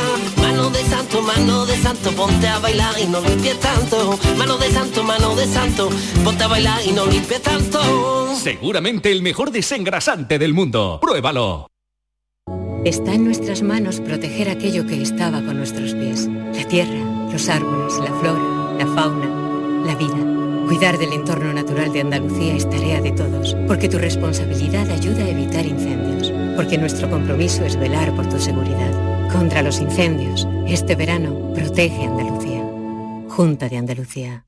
de 0.76 0.84
santo, 0.84 1.22
mano 1.22 1.64
de 1.64 1.76
santo, 1.76 2.12
ponte 2.12 2.46
a 2.46 2.58
bailar 2.58 2.94
y 3.00 3.06
no 3.06 3.20
limpies 3.20 3.58
tanto, 3.60 4.18
mano 4.36 4.58
de 4.58 4.70
santo, 4.70 5.02
mano 5.02 5.34
de 5.34 5.46
santo, 5.46 5.88
ponte 6.22 6.44
a 6.44 6.48
bailar 6.48 6.80
y 6.86 6.92
no 6.92 7.06
limpies 7.06 7.40
tanto. 7.40 8.34
Seguramente 8.36 9.10
el 9.10 9.22
mejor 9.22 9.50
desengrasante 9.50 10.38
del 10.38 10.52
mundo. 10.52 10.98
Pruébalo. 11.00 11.68
Está 12.84 13.14
en 13.14 13.24
nuestras 13.24 13.62
manos 13.62 14.00
proteger 14.00 14.50
aquello 14.50 14.86
que 14.86 15.00
estaba 15.00 15.40
con 15.42 15.56
nuestros 15.56 15.94
pies. 15.94 16.28
La 16.54 16.68
tierra, 16.68 17.28
los 17.32 17.48
árboles, 17.48 17.94
la 17.98 18.12
flora, 18.20 18.74
la 18.78 18.86
fauna, 18.94 19.84
la 19.86 19.94
vida. 19.94 20.36
Cuidar 20.66 20.98
del 20.98 21.12
entorno 21.12 21.52
natural 21.52 21.92
de 21.92 22.00
Andalucía 22.02 22.54
es 22.54 22.68
tarea 22.68 23.00
de 23.00 23.12
todos, 23.12 23.56
porque 23.66 23.88
tu 23.88 23.98
responsabilidad 23.98 24.90
ayuda 24.90 25.24
a 25.24 25.28
evitar 25.30 25.64
incendios, 25.64 26.25
porque 26.56 26.78
nuestro 26.78 27.08
compromiso 27.10 27.64
es 27.64 27.78
velar 27.78 28.14
por 28.16 28.26
tu 28.28 28.40
seguridad. 28.40 28.90
Contra 29.30 29.62
los 29.62 29.80
incendios, 29.80 30.48
este 30.66 30.96
verano, 30.96 31.52
protege 31.54 32.04
Andalucía. 32.04 32.64
Junta 33.28 33.68
de 33.68 33.76
Andalucía. 33.76 34.46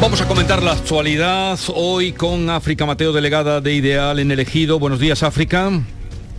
Vamos 0.00 0.20
a 0.20 0.26
comentar 0.26 0.62
la 0.62 0.72
actualidad 0.72 1.58
hoy 1.74 2.12
con 2.12 2.50
África 2.50 2.86
Mateo, 2.86 3.12
delegada 3.12 3.60
de 3.60 3.74
Ideal 3.74 4.18
en 4.18 4.32
Elegido. 4.32 4.78
Buenos 4.78 4.98
días, 4.98 5.22
África. 5.22 5.70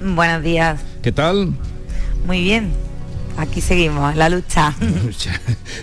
Buenos 0.02 0.44
días. 0.44 0.82
¿Qué 1.02 1.14
tal? 1.14 1.54
Muy 2.26 2.42
bien. 2.42 2.83
Aquí 3.38 3.62
seguimos, 3.62 4.16
la 4.16 4.30
lucha. 4.30 4.74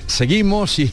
seguimos 0.07 0.78
y, 0.78 0.92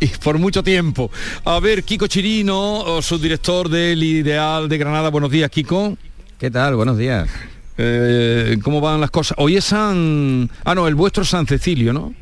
y, 0.00 0.06
por 0.22 0.38
mucho 0.38 0.62
tiempo. 0.62 1.10
A 1.44 1.60
ver, 1.60 1.84
Kiko 1.84 2.06
Chirino, 2.08 3.00
subdirector 3.00 3.68
del 3.68 4.02
Ideal 4.02 4.68
de 4.68 4.78
Granada. 4.78 5.08
Buenos 5.10 5.30
días, 5.30 5.48
Kiko. 5.50 5.96
¿Qué 6.38 6.50
tal? 6.50 6.74
Buenos 6.76 6.98
días. 6.98 7.28
Eh, 7.78 8.58
¿Cómo 8.62 8.80
van 8.80 9.00
las 9.00 9.10
cosas? 9.10 9.36
Hoy 9.40 9.56
es 9.56 9.64
San... 9.64 10.50
Ah, 10.64 10.74
no, 10.74 10.86
el 10.88 10.94
vuestro 10.94 11.22
es 11.22 11.28
San 11.28 11.46
Cecilio, 11.46 11.92
¿no? 11.92 12.12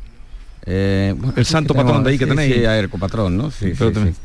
Eh, 0.65 1.13
bueno, 1.17 1.33
el 1.35 1.45
santo 1.45 1.73
tenemos, 1.73 1.91
patrón 1.91 2.03
de 2.05 2.11
ahí 2.11 2.17
que 2.17 2.25
sí, 2.25 2.29
tenéis. 2.29 2.53
Sí, 2.55 2.61
el 2.63 2.89
copatrón, 2.89 3.37
¿no? 3.37 3.51
Sí, 3.51 3.73
Pero 3.77 3.89
sí, 3.89 3.93
también- 3.93 4.15
sí. 4.15 4.21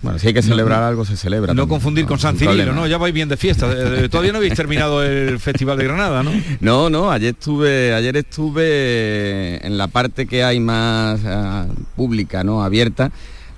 Bueno, 0.00 0.18
si 0.18 0.28
hay 0.28 0.34
que 0.34 0.42
celebrar 0.42 0.82
algo, 0.84 1.04
se 1.04 1.16
celebra. 1.16 1.52
No 1.54 1.62
también, 1.62 1.68
confundir 1.68 2.06
con 2.06 2.18
San 2.20 2.36
Cirilo. 2.38 2.72
¿no? 2.72 2.86
Ya 2.86 2.98
vais 2.98 3.12
bien 3.12 3.28
de 3.28 3.36
fiesta. 3.36 3.66
Eh, 3.72 4.08
Todavía 4.08 4.30
no 4.32 4.38
habéis 4.38 4.54
terminado 4.54 5.02
el 5.02 5.38
Festival 5.40 5.76
de 5.76 5.84
Granada, 5.84 6.22
¿no? 6.22 6.30
No, 6.60 6.88
no, 6.88 7.10
ayer 7.10 7.30
estuve, 7.30 7.92
ayer 7.94 8.16
estuve 8.16 9.66
en 9.66 9.76
la 9.76 9.88
parte 9.88 10.26
que 10.26 10.44
hay 10.44 10.60
más 10.60 11.20
ah, 11.24 11.66
pública, 11.96 12.44
¿no? 12.44 12.62
Abierta, 12.62 13.10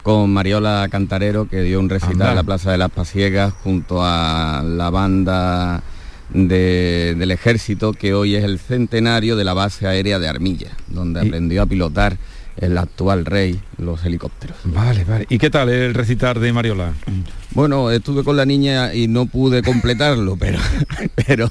con 0.02 0.32
Mariola 0.32 0.88
Cantarero, 0.90 1.46
que 1.48 1.60
dio 1.62 1.78
un 1.78 1.90
recital 1.90 2.12
Anda. 2.12 2.30
en 2.30 2.36
la 2.36 2.42
Plaza 2.44 2.72
de 2.72 2.78
las 2.78 2.90
Pasiegas 2.90 3.52
junto 3.52 4.00
a 4.02 4.62
la 4.64 4.88
banda 4.88 5.82
de- 6.32 7.14
del 7.18 7.30
ejército, 7.32 7.92
que 7.92 8.14
hoy 8.14 8.34
es 8.36 8.44
el 8.44 8.58
centenario 8.58 9.36
de 9.36 9.44
la 9.44 9.52
base 9.52 9.86
aérea 9.86 10.18
de 10.18 10.28
Armilla, 10.28 10.70
donde 10.88 11.20
aprendió 11.20 11.60
a 11.62 11.66
pilotar 11.66 12.16
el 12.60 12.76
actual 12.76 13.24
rey, 13.24 13.58
los 13.78 14.04
helicópteros. 14.04 14.56
Vale, 14.64 15.04
vale. 15.04 15.26
¿Y 15.28 15.38
qué 15.38 15.50
tal 15.50 15.70
el 15.70 15.94
recitar 15.94 16.38
de 16.38 16.52
Mariola? 16.52 16.92
Bueno, 17.52 17.90
estuve 17.90 18.22
con 18.22 18.36
la 18.36 18.44
niña 18.44 18.94
y 18.94 19.08
no 19.08 19.26
pude 19.26 19.62
completarlo, 19.62 20.36
pero, 20.36 20.58
pero 21.26 21.50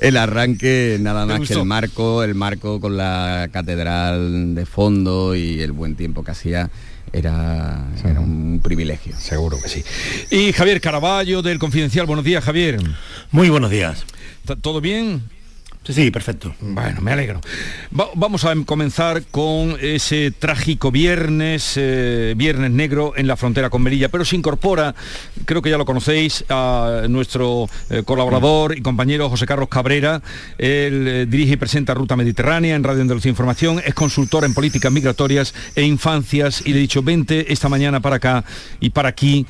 el 0.00 0.16
arranque 0.16 0.98
nada 1.00 1.24
más 1.26 1.48
que 1.48 1.54
el 1.54 1.64
marco, 1.64 2.22
el 2.22 2.34
marco 2.34 2.80
con 2.80 2.96
la 2.96 3.48
catedral 3.50 4.54
de 4.54 4.66
fondo 4.66 5.34
y 5.34 5.60
el 5.60 5.72
buen 5.72 5.96
tiempo 5.96 6.22
que 6.22 6.32
hacía 6.32 6.70
era, 7.12 7.86
era, 8.04 8.20
un 8.20 8.60
privilegio. 8.62 9.16
Seguro 9.16 9.56
que 9.60 9.68
sí. 9.68 9.82
Y 10.30 10.52
Javier 10.52 10.80
Caraballo 10.80 11.42
del 11.42 11.58
Confidencial. 11.58 12.06
Buenos 12.06 12.24
días, 12.24 12.44
Javier. 12.44 12.78
Muy 13.32 13.48
buenos 13.48 13.70
días. 13.70 14.04
¿Todo 14.60 14.80
bien? 14.80 15.22
Sí, 15.82 15.94
sí, 15.94 16.10
perfecto. 16.10 16.54
Bueno, 16.60 17.00
me 17.00 17.10
alegro. 17.10 17.40
vamos 17.90 18.44
a 18.44 18.54
comenzar 18.66 19.22
con 19.30 19.78
ese 19.80 20.30
trágico 20.30 20.90
viernes, 20.90 21.72
eh, 21.76 22.34
viernes 22.36 22.70
negro 22.70 23.14
en 23.16 23.26
la 23.26 23.34
frontera 23.34 23.70
con 23.70 23.82
Melilla, 23.82 24.10
pero 24.10 24.26
se 24.26 24.36
incorpora, 24.36 24.94
creo 25.46 25.62
que 25.62 25.70
ya 25.70 25.78
lo 25.78 25.86
conocéis, 25.86 26.44
a 26.50 27.06
nuestro 27.08 27.70
eh, 27.88 28.02
colaborador 28.04 28.76
y 28.76 28.82
compañero 28.82 29.30
José 29.30 29.46
Carlos 29.46 29.70
Cabrera. 29.70 30.20
Él 30.58 31.08
eh, 31.08 31.26
dirige 31.26 31.54
y 31.54 31.56
presenta 31.56 31.94
Ruta 31.94 32.14
Mediterránea 32.14 32.76
en 32.76 32.84
Radio 32.84 33.00
Andalucía 33.00 33.30
Información, 33.30 33.80
es 33.82 33.94
consultor 33.94 34.44
en 34.44 34.52
políticas 34.52 34.92
migratorias 34.92 35.54
e 35.74 35.82
infancias 35.82 36.60
y 36.66 36.74
le 36.74 36.78
he 36.78 36.82
dicho, 36.82 37.02
vente 37.02 37.54
esta 37.54 37.70
mañana 37.70 38.00
para 38.00 38.16
acá 38.16 38.44
y 38.80 38.90
para 38.90 39.08
aquí. 39.08 39.46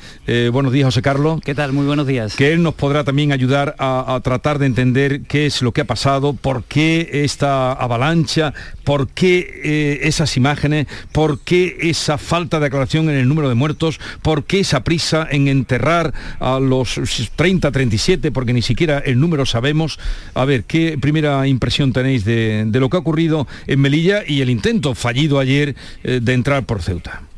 buenos 0.51 0.71
días, 0.71 0.85
José 0.85 1.01
Carlos. 1.01 1.41
¿Qué 1.43 1.53
tal? 1.53 1.73
Muy 1.73 1.85
buenos 1.85 2.07
días. 2.07 2.37
Que 2.37 2.53
él 2.53 2.63
nos 2.63 2.75
podrá 2.75 3.03
también 3.03 3.33
ayudar 3.33 3.75
a 3.79 4.17
tratar 4.23 4.59
de 4.59 4.67
entender 4.67 5.23
qué 5.23 5.45
es 5.45 5.61
lo 5.61 5.73
que 5.73 5.81
ha 5.81 5.85
pasado 5.85 6.20
por 6.33 6.63
qué 6.63 7.09
esta 7.23 7.73
avalancha, 7.73 8.53
por 8.83 9.07
qué 9.07 9.61
eh, 9.63 9.99
esas 10.03 10.37
imágenes, 10.37 10.87
por 11.11 11.39
qué 11.39 11.77
esa 11.81 12.17
falta 12.17 12.59
de 12.59 12.67
aclaración 12.67 13.09
en 13.09 13.17
el 13.17 13.27
número 13.27 13.49
de 13.49 13.55
muertos, 13.55 13.99
por 14.21 14.45
qué 14.45 14.61
esa 14.61 14.83
prisa 14.83 15.27
en 15.29 15.47
enterrar 15.47 16.13
a 16.39 16.59
los 16.59 16.99
30, 17.35 17.71
37, 17.71 18.31
porque 18.31 18.53
ni 18.53 18.61
siquiera 18.61 18.99
el 18.99 19.19
número 19.19 19.45
sabemos. 19.45 19.99
A 20.33 20.45
ver, 20.45 20.63
¿qué 20.63 20.97
primera 20.99 21.47
impresión 21.47 21.93
tenéis 21.93 22.25
de, 22.25 22.69
lo 22.71 22.89
que 22.89 22.97
ha 22.97 23.01
ocurrido 23.01 23.47
en 23.67 23.81
Melilla 23.81 24.23
y 24.25 24.41
el 24.41 24.49
intento 24.49 24.95
fallido 24.95 25.39
ayer 25.39 25.75
eh, 26.03 26.19
de 26.21 26.33
entrar 26.33 26.65
por 26.65 26.81
Ceuta? 26.81 27.30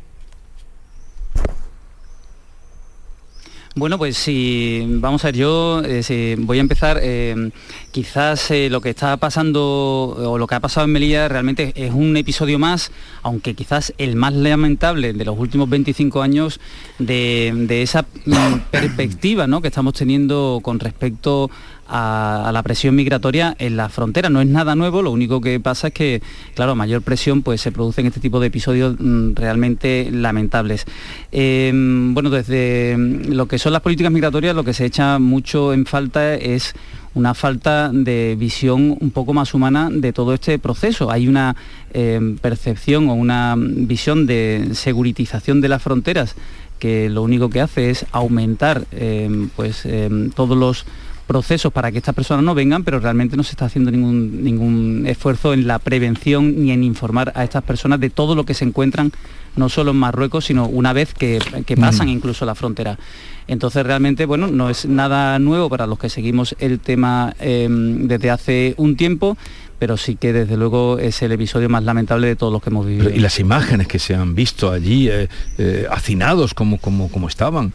Bueno, 3.76 3.98
pues 3.98 4.16
si 4.16 4.86
vamos 4.86 5.24
a 5.24 5.28
ver, 5.28 5.36
yo 5.36 5.82
eh, 5.84 6.36
voy 6.38 6.58
a 6.58 6.60
empezar, 6.60 7.00
eh, 7.02 7.50
quizás 7.90 8.52
eh, 8.52 8.68
lo 8.70 8.80
que 8.80 8.90
está 8.90 9.16
pasando 9.16 10.14
o 10.16 10.38
lo 10.38 10.46
que 10.46 10.54
ha 10.54 10.60
pasado 10.60 10.84
en 10.86 10.92
Melilla 10.92 11.26
realmente 11.26 11.72
es 11.74 11.92
un 11.92 12.16
episodio 12.16 12.60
más, 12.60 12.92
aunque 13.24 13.54
quizás 13.54 13.92
el 13.98 14.14
más 14.14 14.32
lamentable 14.32 15.12
de 15.12 15.24
los 15.24 15.36
últimos 15.36 15.68
25 15.68 16.22
años 16.22 16.60
de, 17.00 17.82
esa 17.82 18.02
mm, 18.02 18.70
perspectiva 18.70 19.48
¿no? 19.48 19.60
que 19.60 19.68
estamos 19.68 19.94
teniendo 19.94 20.60
con 20.62 20.78
respecto 20.78 21.50
a, 21.96 22.50
la 22.52 22.62
presión 22.64 22.96
migratoria 22.96 23.54
en 23.58 23.76
la 23.76 23.88
frontera. 23.88 24.28
No 24.28 24.40
es 24.40 24.48
nada 24.48 24.74
nuevo, 24.74 25.00
lo 25.00 25.12
único 25.12 25.40
que 25.40 25.60
pasa 25.60 25.88
es 25.88 25.94
que, 25.94 26.22
claro, 26.54 26.74
mayor 26.74 27.02
presión 27.02 27.42
pues 27.42 27.60
se 27.60 27.70
producen 27.70 28.06
este 28.06 28.18
tipo 28.18 28.40
de 28.40 28.48
episodios 28.48 28.96
mm, 28.98 29.34
realmente 29.34 30.08
lamentables. 30.10 30.86
Em, 31.30 32.12
bueno, 32.12 32.30
desde 32.30 32.96
lo 32.98 33.46
que 33.46 33.58
son 33.58 33.72
las 33.72 33.80
políticas 33.80 34.10
migratorias, 34.10 34.56
lo 34.56 34.64
que 34.64 34.74
se 34.74 34.86
echa 34.86 35.20
mucho 35.20 35.72
en 35.72 35.86
falta 35.86 36.34
es 36.34 36.74
una 37.14 37.32
falta 37.32 37.90
de 37.92 38.34
visión 38.36 38.96
un 39.00 39.12
poco 39.12 39.32
más 39.32 39.54
humana 39.54 39.88
de 39.88 40.12
todo 40.12 40.34
este 40.34 40.58
proceso. 40.58 41.12
Hay 41.12 41.28
una 41.28 41.54
em, 41.92 42.38
percepción 42.38 43.08
o 43.08 43.14
una 43.14 43.54
visión 43.56 44.26
de 44.26 44.70
seguritización 44.72 45.60
de 45.60 45.68
las 45.68 45.80
fronteras 45.80 46.34
que 46.80 47.08
lo 47.08 47.22
único 47.22 47.50
que 47.50 47.60
hace 47.60 47.90
es 47.90 48.04
aumentar 48.10 48.84
em, 48.90 49.48
pues, 49.50 49.86
todos 50.34 50.58
los 50.58 50.84
procesos 51.26 51.72
para 51.72 51.90
que 51.90 51.98
estas 51.98 52.14
personas 52.14 52.44
no 52.44 52.54
vengan, 52.54 52.84
pero 52.84 53.00
realmente 53.00 53.36
no 53.36 53.42
se 53.42 53.52
está 53.52 53.66
haciendo 53.66 53.90
ningún, 53.90 54.44
ningún 54.44 55.04
esfuerzo 55.06 55.54
en 55.54 55.66
la 55.66 55.78
prevención 55.78 56.62
ni 56.62 56.70
en 56.70 56.84
informar 56.84 57.32
a 57.34 57.44
estas 57.44 57.62
personas 57.62 58.00
de 58.00 58.10
todo 58.10 58.34
lo 58.34 58.44
que 58.44 58.54
se 58.54 58.64
encuentran, 58.64 59.12
no 59.56 59.68
solo 59.68 59.92
en 59.92 59.96
Marruecos, 59.96 60.46
sino 60.46 60.66
una 60.66 60.92
vez 60.92 61.14
que, 61.14 61.38
pasan 61.78 62.08
incluso 62.08 62.44
la 62.44 62.54
frontera. 62.54 62.98
Entonces 63.46 63.84
realmente, 63.84 64.26
bueno, 64.26 64.46
no 64.48 64.70
es 64.70 64.86
nada 64.86 65.38
nuevo 65.38 65.68
para 65.68 65.86
los 65.86 65.98
que 65.98 66.08
seguimos 66.08 66.54
el 66.58 66.80
tema 66.80 67.34
em, 67.40 68.06
desde 68.06 68.30
hace 68.30 68.74
un 68.78 68.96
tiempo 68.96 69.36
pero 69.78 69.96
sí 69.96 70.16
que 70.16 70.32
desde 70.32 70.56
luego 70.56 70.98
es 70.98 71.20
el 71.20 71.32
episodio 71.32 71.68
más 71.68 71.82
lamentable 71.84 72.28
de 72.28 72.36
todos 72.36 72.50
los 72.52 72.62
que 72.62 72.70
hemos 72.70 72.86
vivido. 72.86 73.10
y 73.10 73.18
las 73.18 73.38
imágenes 73.38 73.86
que 73.86 73.98
se 73.98 74.14
han 74.14 74.34
visto 74.34 74.70
allí, 74.70 75.10
eh, 75.10 75.28
eh, 75.58 75.86
hacinados 75.90 76.54
como, 76.54 76.78
como, 76.78 77.10
como 77.10 77.28
estaban. 77.28 77.72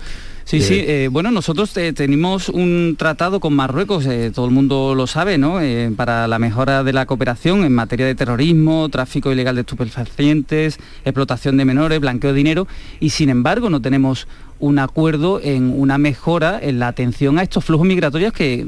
Sí, 0.50 0.62
sí, 0.62 0.84
eh, 0.88 1.10
bueno, 1.12 1.30
nosotros 1.30 1.72
tenemos 1.94 2.50
un 2.50 2.96
tratado 2.98 3.40
con 3.40 3.54
Marruecos, 3.54 4.08
eh, 4.08 4.32
todo 4.34 4.48
el 4.48 4.52
mundo 4.52 4.96
lo 4.96 5.06
sabe, 5.06 5.38
¿no? 5.38 5.62
Eh, 5.62 5.92
para 5.96 6.28
la 6.28 6.40
mejora 6.40 6.84
de 6.84 6.92
la 6.92 7.06
cooperación 7.06 7.64
en 7.66 7.76
materia 7.76 8.08
de 8.08 8.16
terrorismo, 8.16 8.90
tráfico 8.90 9.32
ilegal 9.32 9.54
de 9.54 9.62
estupefacientes, 9.62 10.80
explotación 11.06 11.56
de 11.58 11.66
menores, 11.66 12.00
blanqueo 12.00 12.32
de 12.32 12.38
dinero, 12.38 12.68
y 13.00 13.12
sin 13.12 13.30
embargo 13.30 13.70
no 13.70 13.80
tenemos 13.80 14.28
un 14.60 14.80
acuerdo 14.80 15.40
en 15.42 15.74
una 15.80 15.98
mejora 15.98 16.60
en 16.62 16.80
la 16.80 16.88
atención 16.88 17.40
a 17.40 17.44
estos 17.44 17.66
flujos 17.66 17.88
migratorios 17.88 18.34
que, 18.34 18.66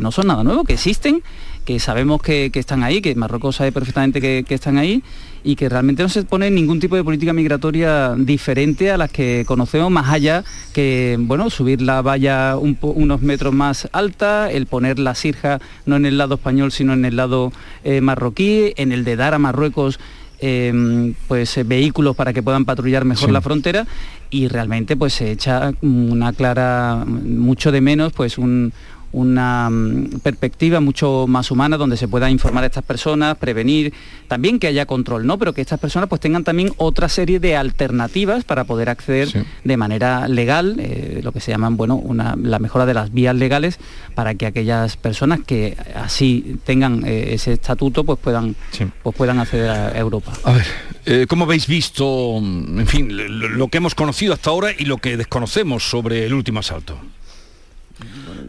no 0.00 0.12
son 0.12 0.28
nada 0.28 0.44
nuevo, 0.44 0.64
que 0.64 0.74
existen, 0.74 1.22
que 1.64 1.80
sabemos 1.80 2.22
que, 2.22 2.50
están 2.54 2.82
ahí, 2.82 3.00
que 3.00 3.14
Marruecos 3.14 3.56
sabe 3.56 3.72
perfectamente 3.72 4.20
que 4.20 4.54
están 4.54 4.78
ahí 4.78 5.02
y 5.44 5.56
que 5.56 5.68
realmente 5.68 6.02
no 6.02 6.08
se 6.08 6.22
pone 6.22 6.50
ningún 6.50 6.80
tipo 6.80 6.96
de 6.96 7.04
política 7.04 7.32
migratoria 7.32 8.14
diferente 8.16 8.90
a 8.90 8.96
las 8.96 9.10
que 9.10 9.44
conocemos 9.46 9.90
más 9.90 10.08
allá 10.08 10.44
que 10.72 11.16
bueno 11.18 11.50
subir 11.50 11.82
la 11.82 12.02
valla 12.02 12.56
unos 12.56 13.22
metros 13.22 13.52
más 13.52 13.88
alta, 13.92 14.50
el 14.50 14.66
poner 14.66 14.98
la 14.98 15.14
sirja 15.14 15.60
no 15.86 15.96
en 15.96 16.06
el 16.06 16.18
lado 16.18 16.36
español 16.36 16.70
sino 16.70 16.92
en 16.92 17.04
el 17.04 17.16
lado 17.16 17.52
eh, 17.84 18.00
marroquí, 18.00 18.72
en 18.76 18.92
el 18.92 19.04
de 19.04 19.16
dar 19.16 19.34
a 19.34 19.38
Marruecos 19.38 19.98
em, 20.40 21.14
pues 21.28 21.56
eh, 21.56 21.64
vehículos 21.64 22.14
para 22.14 22.32
que 22.32 22.42
puedan 22.42 22.64
patrullar 22.64 23.04
mejor 23.04 23.30
la 23.30 23.40
frontera 23.40 23.86
y 24.32 24.48
realmente 24.48 24.96
pues 24.96 25.12
se 25.12 25.30
echa 25.30 25.72
una 25.82 26.32
clara 26.32 27.04
mucho 27.06 27.70
de 27.70 27.82
menos 27.82 28.12
pues 28.14 28.38
un, 28.38 28.72
una 29.12 29.68
mm, 29.70 30.20
perspectiva 30.22 30.80
mucho 30.80 31.26
más 31.28 31.50
humana 31.50 31.76
donde 31.76 31.96
se 31.96 32.08
pueda 32.08 32.30
informar 32.30 32.64
a 32.64 32.66
estas 32.66 32.84
personas, 32.84 33.36
prevenir, 33.36 33.92
también 34.28 34.58
que 34.58 34.66
haya 34.66 34.86
control, 34.86 35.26
¿no? 35.26 35.38
Pero 35.38 35.52
que 35.52 35.60
estas 35.60 35.78
personas 35.78 36.08
pues 36.08 36.20
tengan 36.20 36.44
también 36.44 36.72
otra 36.78 37.08
serie 37.08 37.38
de 37.38 37.56
alternativas 37.56 38.44
para 38.44 38.64
poder 38.64 38.88
acceder 38.88 39.46
de 39.64 39.76
manera 39.76 40.28
legal, 40.28 40.76
eh, 40.78 41.20
lo 41.22 41.32
que 41.32 41.40
se 41.40 41.52
llaman, 41.52 41.76
bueno, 41.76 41.96
una, 41.96 42.36
la 42.36 42.58
mejora 42.58 42.86
de 42.86 42.94
las 42.94 43.12
vías 43.12 43.34
legales 43.34 43.78
para 44.14 44.34
que 44.34 44.46
aquellas 44.46 44.96
personas 44.96 45.40
que 45.46 45.76
así 45.94 46.58
tengan 46.64 47.04
eh, 47.06 47.34
ese 47.34 47.52
estatuto 47.52 48.04
pues 48.04 48.18
puedan, 48.18 48.56
pues 49.02 49.16
puedan 49.16 49.38
acceder 49.38 49.70
a 49.70 49.98
Europa. 49.98 50.32
A 50.44 50.52
ver, 50.52 50.66
eh, 51.04 51.26
¿cómo 51.28 51.44
habéis 51.44 51.66
visto, 51.66 52.38
en 52.38 52.86
fin, 52.86 53.08
lo 53.12 53.68
que 53.68 53.78
hemos 53.78 53.94
conocido 53.94 54.32
hasta 54.32 54.50
ahora 54.50 54.70
y 54.76 54.84
lo 54.84 54.98
que 54.98 55.16
desconocemos 55.16 55.88
sobre 55.88 56.26
el 56.26 56.34
último 56.34 56.60
asalto? 56.60 56.96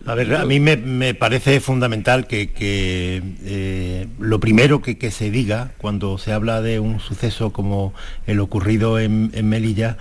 A 0.05 0.15
ver, 0.15 0.35
a 0.35 0.45
mí 0.45 0.59
me, 0.59 1.13
parece 1.13 1.59
fundamental 1.59 2.27
que, 2.27 2.51
eh, 2.59 4.07
lo 4.19 4.39
primero 4.39 4.81
que, 4.81 5.11
se 5.11 5.31
diga 5.31 5.71
cuando 5.77 6.17
se 6.17 6.33
habla 6.33 6.61
de 6.61 6.79
un 6.79 6.99
suceso 6.99 7.51
como 7.51 7.93
el 8.27 8.39
ocurrido 8.39 8.99
en, 8.99 9.31
Melilla, 9.47 9.97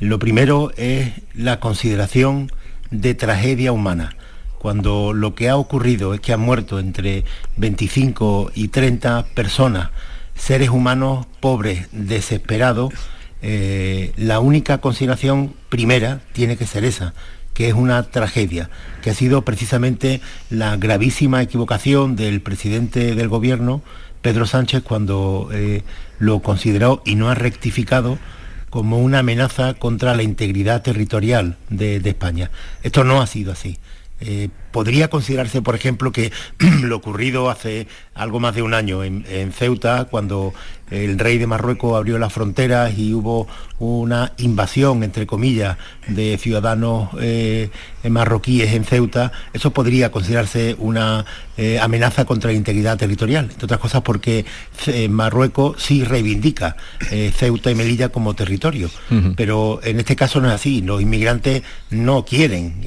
lo 0.00 0.18
primero 0.18 0.72
es 0.76 1.12
la 1.34 1.60
consideración 1.60 2.50
de 2.90 3.14
tragedia 3.14 3.72
humana. 3.72 4.16
Cuando 4.58 5.12
lo 5.12 5.34
que 5.34 5.48
ha 5.48 5.56
ocurrido 5.56 6.14
es 6.14 6.20
que 6.20 6.32
han 6.32 6.40
muerto 6.40 6.78
entre 6.78 7.24
25 7.56 8.52
y 8.54 8.68
30 8.68 9.26
personas, 9.34 9.90
seres 10.34 10.70
humanos 10.70 11.26
pobres, 11.40 11.88
desesperados, 11.92 12.92
eh, 13.42 14.12
la 14.16 14.40
única 14.40 14.78
consideración 14.78 15.54
primera 15.68 16.20
tiene 16.32 16.56
que 16.56 16.66
ser 16.66 16.84
esa, 16.84 17.12
que 17.54 17.68
es 17.68 17.74
una 17.74 18.02
tragedia, 18.02 18.68
que 19.00 19.10
ha 19.10 19.14
sido 19.14 19.42
precisamente 19.42 20.20
la 20.50 20.76
gravísima 20.76 21.40
equivocación 21.40 22.16
del 22.16 22.40
presidente 22.40 23.14
del 23.14 23.28
gobierno, 23.28 23.82
Pedro 24.20 24.46
Sánchez, 24.46 24.82
cuando 24.82 25.48
eh, 25.52 25.82
lo 26.18 26.40
consideró 26.40 27.02
y 27.04 27.14
no 27.14 27.30
ha 27.30 27.34
rectificado 27.34 28.18
como 28.70 28.98
una 28.98 29.20
amenaza 29.20 29.74
contra 29.74 30.16
la 30.16 30.24
integridad 30.24 30.82
territorial 30.82 31.56
de, 31.70 31.96
España. 31.96 32.50
Esto 32.82 33.04
no 33.04 33.22
ha 33.22 33.26
sido 33.28 33.52
así. 33.52 33.78
Eh, 34.20 34.48
podría 34.74 35.08
considerarse, 35.08 35.62
por 35.62 35.76
ejemplo, 35.76 36.10
que 36.10 36.32
lo 36.82 36.96
ocurrido 36.96 37.48
hace 37.48 37.86
algo 38.12 38.40
más 38.40 38.56
de 38.56 38.62
un 38.62 38.74
año 38.74 39.04
en, 39.04 39.24
en 39.28 39.52
Ceuta, 39.52 40.08
cuando 40.10 40.52
el 40.90 41.18
rey 41.18 41.38
de 41.38 41.46
Marruecos 41.46 41.96
abrió 41.96 42.18
las 42.18 42.32
fronteras 42.32 42.96
y 42.98 43.14
hubo 43.14 43.48
una 43.78 44.32
invasión, 44.38 45.02
entre 45.02 45.26
comillas, 45.26 45.76
de 46.06 46.38
ciudadanos 46.38 47.08
eh, 47.20 47.70
marroquíes 48.08 48.72
en 48.72 48.84
Ceuta, 48.84 49.32
eso 49.52 49.72
podría 49.72 50.10
considerarse 50.10 50.76
una 50.78 51.24
eh, 51.56 51.78
amenaza 51.80 52.24
contra 52.24 52.50
la 52.50 52.56
integridad 52.56 52.98
territorial, 52.98 53.48
entre 53.50 53.64
otras 53.64 53.80
cosas 53.80 54.02
porque 54.02 54.44
eh, 54.86 55.08
Marruecos 55.08 55.82
sí 55.82 56.04
reivindica 56.04 56.76
Ceuta 57.34 57.70
y 57.70 57.74
Melilla 57.74 58.10
como 58.10 58.34
territorio, 58.34 58.90
pero 59.36 59.80
en 59.82 60.00
este 60.00 60.16
caso 60.16 60.40
no 60.40 60.48
es 60.48 60.54
así, 60.54 60.82
los 60.82 61.00
inmigrantes 61.00 61.62
no 61.90 62.24
quieren 62.24 62.82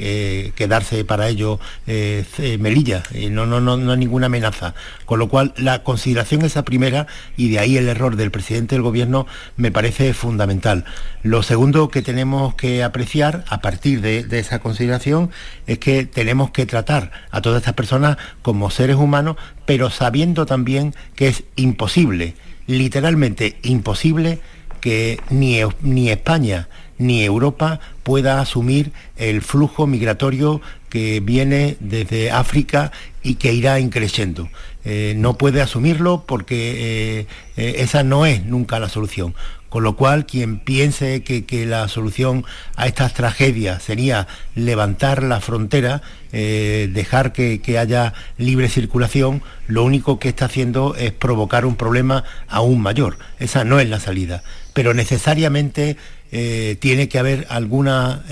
quedarse 0.56 1.04
para 1.06 1.28
ellos 1.30 1.60
Melilla, 1.86 3.04
no, 3.32 3.46
no, 3.46 3.62
no, 3.62 3.78
no 3.78 3.92
hay 3.92 3.98
ninguna 3.98 4.26
amenaza, 4.26 4.74
con 5.06 5.20
lo 5.20 5.30
cual 5.30 5.54
la 5.58 5.84
consideración 5.84 6.44
esa 6.44 6.66
primera 6.66 7.08
y 7.38 7.50
de 7.50 7.60
ahí 7.60 7.78
el 7.78 7.88
error 7.88 8.16
del 8.16 8.32
presidente 8.32 8.76
del 8.76 8.82
gobierno 8.82 9.28
me 9.56 9.72
parece 9.72 10.14
fundamental. 10.14 10.86
Lo 11.24 11.44
segundo 11.44 11.90
que 11.90 12.02
tenemos 12.02 12.56
que 12.56 12.84
apreciar 12.84 13.46
a 13.50 13.62
partir 13.62 14.02
de, 14.02 14.26
esa 14.38 14.60
consideración 14.60 15.32
es 15.66 15.80
que 15.80 16.06
tenemos 16.06 16.52
que 16.52 16.66
tratar 16.66 17.12
a 17.32 17.42
todas 17.42 17.62
estas 17.62 17.74
personas 17.74 18.18
como 18.42 18.70
seres 18.70 18.98
humanos, 18.98 19.38
pero 19.66 19.90
sabiendo 19.90 20.46
también 20.46 20.94
que 21.16 21.28
es 21.28 21.44
imposible, 21.56 22.36
literalmente 22.66 23.58
imposible, 23.64 24.40
que 24.82 25.20
ni 25.30 26.10
España 26.10 26.68
ni 26.98 27.24
Europa 27.24 27.80
pueda 28.04 28.40
asumir 28.40 28.92
el 29.18 29.42
flujo 29.42 29.88
migratorio 29.88 30.62
que 30.90 31.20
viene 31.20 31.78
desde 31.80 32.32
África 32.32 32.92
y 33.24 33.36
que 33.36 33.54
irá 33.54 33.80
increciendo. 33.80 34.50
Eh, 34.86 35.16
no 35.18 35.38
puede 35.38 35.62
asumirlo 35.62 36.24
porque 36.26 37.20
eh, 37.20 37.28
eh, 37.58 37.76
esa 37.80 38.04
no 38.04 38.26
es 38.26 38.46
nunca 38.46 38.80
la 38.80 38.88
solución. 38.88 39.36
Con 39.68 39.84
lo 39.84 39.98
cual, 39.98 40.26
quien 40.26 40.60
piense 40.60 41.24
que, 41.24 41.66
la 41.66 41.90
solución 41.90 42.46
a 42.78 42.88
estas 42.88 43.14
tragedias 43.14 43.84
sería 43.84 44.26
levantar 44.56 45.24
la 45.24 45.42
frontera, 45.42 46.02
dejar 46.32 47.34
que, 47.34 47.78
haya 47.78 48.14
libre 48.38 48.70
circulación, 48.70 49.44
lo 49.68 49.84
único 49.84 50.20
que 50.20 50.30
está 50.30 50.46
haciendo 50.46 50.96
es 50.96 51.12
provocar 51.12 51.66
un 51.66 51.76
problema 51.76 52.24
aún 52.48 52.80
mayor. 52.80 53.18
Esa 53.40 53.66
no 53.66 53.82
es 53.82 53.90
la 53.90 54.00
salida. 54.00 54.42
Pero 54.72 54.94
necesariamente 54.94 55.98
tiene 56.32 57.10
que 57.10 57.20
haber 57.20 57.46
alguna 57.50 58.24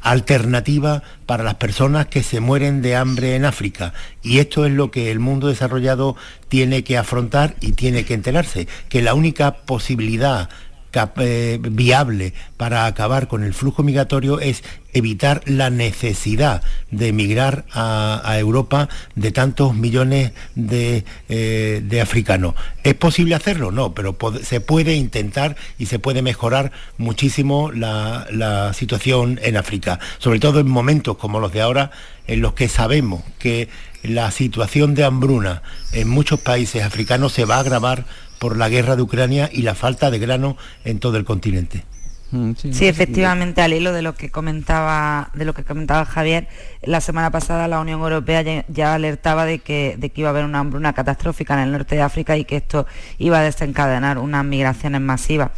alternativa 0.00 1.02
para 1.26 1.44
las 1.44 1.56
personas 1.56 2.06
que 2.06 2.22
se 2.22 2.40
mueren 2.40 2.82
de 2.82 2.96
hambre 2.96 3.34
en 3.34 3.44
África. 3.44 3.92
Y 4.22 4.38
esto 4.38 4.64
es 4.64 4.72
lo 4.72 4.90
que 4.90 5.10
el 5.10 5.20
mundo 5.20 5.48
desarrollado 5.48 6.16
tiene 6.48 6.84
que 6.84 6.98
afrontar 6.98 7.56
y 7.60 7.72
tiene 7.72 8.04
que 8.04 8.14
enterarse, 8.14 8.66
que 8.88 9.02
la 9.02 9.14
única 9.14 9.56
posibilidad 9.66 10.48
eh, 10.92 11.58
viable 11.60 12.32
para 12.56 12.86
acabar 12.86 13.28
con 13.28 13.44
el 13.44 13.54
flujo 13.54 13.82
migratorio 13.82 14.40
es 14.40 14.62
evitar 14.92 15.42
la 15.46 15.70
necesidad 15.70 16.62
de 16.90 17.08
emigrar 17.08 17.64
a, 17.72 18.36
Europa 18.38 18.88
de 19.14 19.30
tantos 19.30 19.74
millones 19.74 20.32
de, 20.54 21.04
eh, 21.28 22.00
africanos. 22.02 22.54
¿Es 22.82 22.94
posible 22.94 23.34
hacerlo? 23.34 23.70
No, 23.70 23.94
pero 23.94 24.16
se 24.42 24.60
puede 24.60 24.94
intentar 24.94 25.56
y 25.78 25.86
se 25.86 25.98
puede 25.98 26.22
mejorar 26.22 26.72
muchísimo 26.98 27.70
la, 27.70 28.26
la 28.30 28.72
situación 28.72 29.38
en 29.42 29.56
África, 29.56 30.00
sobre 30.18 30.40
todo 30.40 30.60
en 30.60 30.68
momentos 30.68 31.16
como 31.16 31.40
los 31.40 31.52
de 31.52 31.60
ahora, 31.60 31.90
en 32.26 32.40
los 32.40 32.54
que 32.54 32.68
sabemos 32.68 33.22
que 33.38 33.68
la 34.02 34.30
situación 34.30 34.94
de 34.94 35.04
hambruna 35.04 35.62
en 35.92 36.08
muchos 36.08 36.40
países 36.40 36.82
africanos 36.82 37.32
se 37.32 37.44
va 37.44 37.56
a 37.56 37.60
agravar 37.60 38.06
por 38.40 38.56
la 38.56 38.70
guerra 38.70 38.96
de 38.96 39.02
Ucrania 39.02 39.50
y 39.52 39.62
la 39.62 39.76
falta 39.76 40.10
de 40.10 40.18
grano 40.18 40.56
en 40.84 40.98
todo 40.98 41.18
el 41.18 41.24
continente. 41.24 41.84
Mm, 42.32 42.52
sí, 42.54 42.86
efectivamente, 42.86 43.60
al 43.60 43.74
hilo 43.74 43.92
de 43.92 44.00
lo 44.00 44.14
que 44.14 44.30
comentaba, 44.30 45.30
de 45.34 45.44
lo 45.44 45.52
que 45.52 45.62
comentaba 45.62 46.06
Javier, 46.06 46.48
la 46.82 47.02
semana 47.02 47.30
pasada 47.30 47.68
la 47.68 47.80
Unión 47.80 48.00
Europea 48.00 48.64
ya, 48.66 48.94
alertaba 48.94 49.44
de 49.44 49.58
que, 49.58 49.96
de 49.98 50.10
que 50.10 50.22
iba 50.22 50.30
a 50.30 50.32
haber 50.32 50.46
una 50.46 50.60
hambruna 50.60 50.94
catastrófica 50.94 51.54
en 51.54 51.60
el 51.60 51.72
norte 51.72 51.96
de 51.96 52.02
África 52.02 52.36
y 52.38 52.44
que 52.44 52.56
esto 52.56 52.86
iba 53.18 53.40
a 53.40 53.42
desencadenar 53.42 54.16
unas 54.18 54.44
migraciones 54.44 55.02
masivas. 55.02 55.50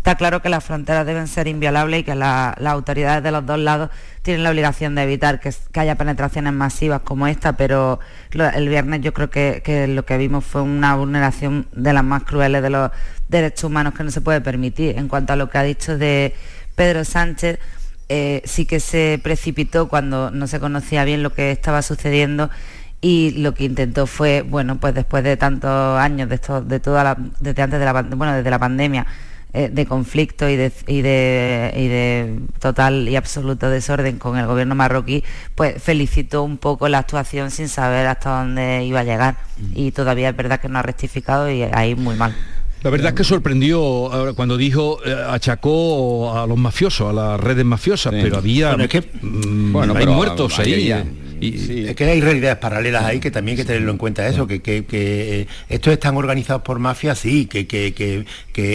Está 0.00 0.14
claro 0.14 0.40
que 0.40 0.48
las 0.48 0.64
fronteras 0.64 1.04
deben 1.04 1.28
ser 1.28 1.46
inviolables 1.46 2.00
y 2.00 2.04
que 2.04 2.14
las 2.14 2.56
autoridades 2.64 3.22
de 3.22 3.30
los 3.30 3.44
dos 3.44 3.58
lados 3.58 3.90
tienen 4.22 4.42
la 4.42 4.48
obligación 4.48 4.94
de 4.94 5.02
evitar 5.02 5.40
que, 5.40 5.52
haya 5.74 5.94
penetraciones 5.96 6.54
masivas 6.54 7.02
como 7.02 7.26
esta, 7.26 7.52
pero 7.52 8.00
el 8.32 8.68
viernes 8.70 9.02
yo 9.02 9.12
creo 9.12 9.28
que, 9.28 9.86
lo 9.94 10.06
que 10.06 10.16
vimos 10.16 10.46
fue 10.46 10.62
una 10.62 10.96
vulneración 10.96 11.66
de 11.72 11.92
las 11.92 12.02
más 12.02 12.22
crueles 12.22 12.62
de 12.62 12.70
los 12.70 12.90
derechos 13.28 13.64
humanos 13.64 13.92
que 13.92 14.02
no 14.02 14.10
se 14.10 14.22
puede 14.22 14.40
permitir. 14.40 14.96
En 14.96 15.06
cuanto 15.06 15.34
a 15.34 15.36
lo 15.36 15.50
que 15.50 15.58
ha 15.58 15.62
dicho 15.62 15.98
de 15.98 16.34
Pedro 16.76 17.04
Sánchez, 17.04 17.58
eh, 18.08 18.40
sí 18.46 18.64
que 18.64 18.80
se 18.80 19.20
precipitó 19.22 19.88
cuando 19.88 20.30
no 20.30 20.46
se 20.46 20.60
conocía 20.60 21.04
bien 21.04 21.22
lo 21.22 21.34
que 21.34 21.50
estaba 21.50 21.82
sucediendo 21.82 22.48
y 23.02 23.32
lo 23.32 23.52
que 23.52 23.64
intentó 23.64 24.06
fue, 24.06 24.40
bueno, 24.40 24.78
pues 24.78 24.94
después 24.94 25.24
de 25.24 25.36
tantos 25.36 25.98
años, 25.98 26.30
de, 26.30 26.36
esto, 26.36 26.62
de 26.62 26.80
toda 26.80 27.04
la, 27.04 27.18
desde 27.38 27.60
antes 27.60 27.78
de 27.78 27.84
la, 27.84 27.92
bueno, 27.92 28.32
desde 28.34 28.48
la 28.48 28.58
pandemia, 28.58 29.06
eh, 29.52 29.68
de 29.72 29.86
conflicto 29.86 30.48
y 30.48 30.56
de, 30.56 30.72
y, 30.86 31.00
de, 31.02 32.38
total 32.58 33.08
y 33.08 33.16
absoluto 33.16 33.68
desorden 33.68 34.18
con 34.18 34.38
el 34.38 34.46
gobierno 34.46 34.74
marroquí, 34.74 35.24
pues 35.54 35.82
felicitó 35.82 36.42
un 36.42 36.56
poco 36.58 36.88
la 36.88 36.98
actuación 36.98 37.50
sin 37.50 37.68
saber 37.68 38.06
hasta 38.06 38.38
dónde 38.38 38.84
iba 38.84 39.00
a 39.00 39.04
llegar. 39.04 39.36
Y 39.74 39.90
todavía 39.90 40.30
es 40.30 40.36
verdad 40.36 40.60
que 40.60 40.68
no 40.68 40.78
ha 40.78 40.82
rectificado 40.82 41.50
y 41.50 41.62
ahí 41.62 41.94
muy 41.94 42.16
mal. 42.16 42.34
La 42.82 42.90
verdad 42.90 43.08
es 43.08 43.14
que 43.14 43.24
sorprendió 43.24 44.32
cuando 44.34 44.56
dijo, 44.56 45.00
eh, 45.04 45.14
achacó 45.28 46.38
a 46.38 46.46
los 46.46 46.56
mafiosos, 46.56 47.10
a 47.10 47.12
las 47.12 47.40
redes 47.40 47.64
mafiosas, 47.64 48.12
pero 48.12 48.38
había 48.38 48.70
bueno, 48.70 48.88
que, 48.88 49.00
mm, 49.00 49.72
bueno, 49.72 49.94
hay 49.94 50.06
muertos 50.06 50.58
ahí. 50.58 50.92
Y, 51.40 51.88
Es 51.88 51.96
que 51.96 52.04
hay 52.04 52.20
realidades 52.20 52.58
paralelas 52.58 53.04
ahí 53.04 53.20
que 53.20 53.30
también 53.30 53.56
hay 53.56 53.64
que 53.64 53.66
tenerlo 53.66 53.90
en 53.90 53.98
cuenta. 53.98 54.26
eso, 54.26 54.46
que, 54.46 54.60
que, 54.60 54.84
eh, 54.92 55.46
estos 55.68 55.92
están 55.92 56.16
organizados 56.16 56.62
por 56.62 56.78
mafias, 56.78 57.18
sí, 57.18 57.46
que, 57.46 57.66
que, 57.66 58.24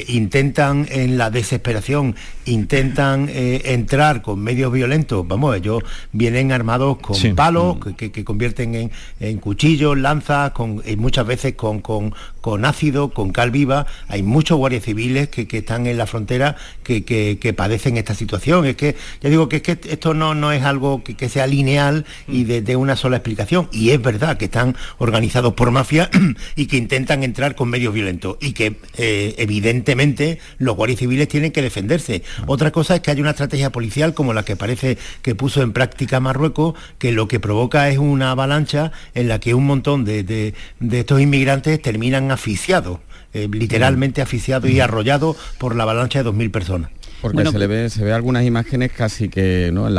intentan 0.07 0.88
en 0.89 1.18
la 1.18 1.30
desesperación, 1.30 2.16
intentan 2.45 3.30
eh, 3.30 3.61
entrar 3.66 4.24
con 4.24 4.39
medios 4.41 4.72
violentos, 4.74 5.28
vamos, 5.28 5.55
ellos 5.55 5.84
vienen 6.11 6.51
armados 6.51 6.97
con 6.97 7.36
palos, 7.36 7.78
mm. 7.78 7.91
que, 7.93 8.24
convierten 8.24 8.91
en, 9.20 9.38
cuchillos, 9.38 9.97
lanzas, 9.97 10.51
con, 10.51 10.82
y 10.86 10.95
muchas 10.95 11.28
veces 11.28 11.53
con, 11.53 11.82
con, 11.82 12.13
con 12.41 12.66
ácido, 12.66 13.09
con 13.09 13.32
cal 13.32 13.51
viva, 13.51 13.86
hay 14.07 14.24
muchos 14.24 14.57
guardias 14.57 14.84
civiles 14.84 15.30
que, 15.30 15.47
están 15.55 15.88
en 15.88 15.97
la 15.97 16.05
frontera 16.05 16.55
que, 16.84 17.53
padecen 17.55 17.97
esta 17.97 18.13
situación. 18.13 18.66
Es 18.66 18.76
que, 18.76 18.95
ya 19.22 19.30
digo 19.30 19.49
que 19.49 19.57
es 19.57 19.61
que 19.61 19.80
esto 19.89 20.13
no, 20.13 20.36
no 20.36 20.51
es 20.51 20.63
algo 20.63 21.03
que, 21.03 21.30
sea 21.30 21.47
lineal 21.47 22.05
y 22.28 22.43
de 22.43 22.55
de, 22.62 22.76
una 22.76 22.95
sola 22.95 23.18
explicación. 23.18 23.68
Y 23.72 23.91
es 23.91 24.01
verdad 24.01 24.38
que 24.38 24.45
están 24.45 24.76
organizados 24.97 25.53
por 25.53 25.72
mafia 25.72 26.10
y 26.56 26.68
que 26.68 26.78
intentan 26.78 27.24
entrar 27.24 27.56
con 27.56 27.70
medios 27.70 27.93
violentos 27.93 28.38
y 28.41 28.53
que 28.53 28.78
eh, 28.97 29.36
evidentemente 29.38 30.39
los 30.58 30.76
guardias 30.76 30.99
civiles 30.99 31.28
tienen 31.28 31.51
que 31.51 31.62
defenderse. 31.62 32.24
Otra 32.47 32.72
cosa 32.72 32.95
es 32.95 33.01
que 33.01 33.12
hay 33.12 33.22
una 33.22 33.32
estrategia 33.32 33.72
policial 33.72 34.14
como 34.14 34.34
la 34.34 34.43
que 34.43 34.56
parece 34.56 34.97
que 35.22 35.36
puso 35.36 35.62
en 35.62 35.74
práctica 35.74 36.20
Marruecos, 36.20 36.76
que 36.97 37.12
lo 37.12 37.28
que 37.28 37.39
provoca 37.39 37.89
es 37.89 37.97
una 37.97 38.32
avalancha 38.32 38.91
en 39.14 39.28
la 39.28 39.39
que 39.39 39.53
un 39.53 39.66
montón 39.66 40.06
de, 40.06 40.53
estos 40.91 41.22
inmigrantes 41.22 41.82
terminan 41.82 42.32
asfixiados. 42.32 42.99
Eh, 43.34 43.49
literalmente 43.51 44.22
asfixiados 44.22 44.70
y 44.70 44.80
arrollados 44.80 45.36
por 45.58 45.76
la 45.76 45.84
avalancha 45.84 46.24
de 46.24 46.30
2.000 46.30 46.51
personas. 46.51 46.91
Porque 47.32 47.49
se 47.49 47.59
le 47.59 47.67
ve, 47.67 47.89
se 47.89 48.03
ve 48.03 48.13
algunas 48.13 48.43
imágenes 48.43 48.91
casi 48.91 49.30
que 49.30 49.71
¿no? 49.73 49.88
en, 49.88 49.95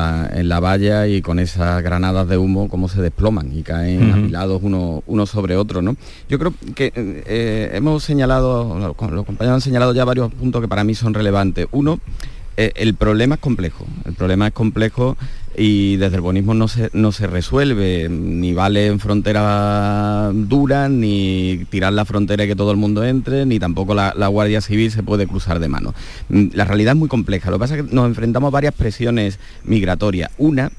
la, 0.48 0.60
valla 0.60 1.06
y 1.06 1.22
con 1.22 1.38
esas 1.38 1.82
granadas 1.82 2.28
de 2.28 2.38
humo 2.38 2.68
como 2.68 2.88
se 2.88 3.02
desploman 3.02 3.56
y 3.56 3.62
caen 3.62 4.12
apilados 4.12 4.60
uno, 4.62 5.02
uno 5.06 5.26
sobre 5.26 5.56
otro. 5.56 5.82
¿no? 5.82 5.96
Yo 6.28 6.38
creo 6.38 6.54
que 6.74 6.92
eh, 6.94 7.70
hemos 7.74 8.04
señalado, 8.04 8.78
los 8.78 8.96
compañeros 8.96 9.54
han 9.54 9.60
señalado 9.60 9.92
ya 9.92 10.04
varios 10.04 10.32
puntos 10.32 10.60
que 10.60 10.68
para 10.68 10.84
mí 10.84 10.94
son 10.94 11.14
relevantes. 11.14 11.66
Uno, 11.72 11.94
eh, 11.94 12.45
el 12.56 12.94
problema 12.94 13.36
es 13.36 13.40
complejo. 13.40 13.86
El 14.04 14.14
problema 14.14 14.46
es 14.46 14.52
complejo 14.52 15.16
y 15.56 15.96
desde 15.96 16.16
el 16.16 16.20
bonismo 16.20 16.54
no 16.54 16.68
se, 16.68 16.90
no 16.92 17.12
se 17.12 17.26
resuelve, 17.26 18.08
ni 18.10 18.52
vale 18.52 18.86
en 18.86 19.00
frontera 19.00 20.30
dura, 20.34 20.88
ni 20.88 21.64
tirar 21.70 21.92
la 21.94 22.04
frontera 22.04 22.44
y 22.44 22.48
que 22.48 22.56
todo 22.56 22.70
el 22.70 22.76
mundo 22.76 23.04
entre, 23.04 23.46
ni 23.46 23.58
tampoco 23.58 23.94
la, 23.94 24.12
Guardia 24.28 24.60
Civil 24.60 24.90
se 24.90 25.02
puede 25.02 25.26
cruzar 25.26 25.58
de 25.58 25.68
mano. 25.68 25.94
Mm, 26.28 26.48
la 26.52 26.64
realidad 26.64 26.92
es 26.92 26.98
muy 26.98 27.08
compleja, 27.08 27.50
lo 27.50 27.56
que 27.56 27.60
pasa 27.60 27.76
es 27.76 27.84
que 27.84 27.94
nos 27.94 28.06
enfrentamos 28.06 28.48
a 28.48 28.50
varias 28.50 28.74
presiones 28.74 29.38
migratorias. 29.64 30.30
Una 30.36 30.70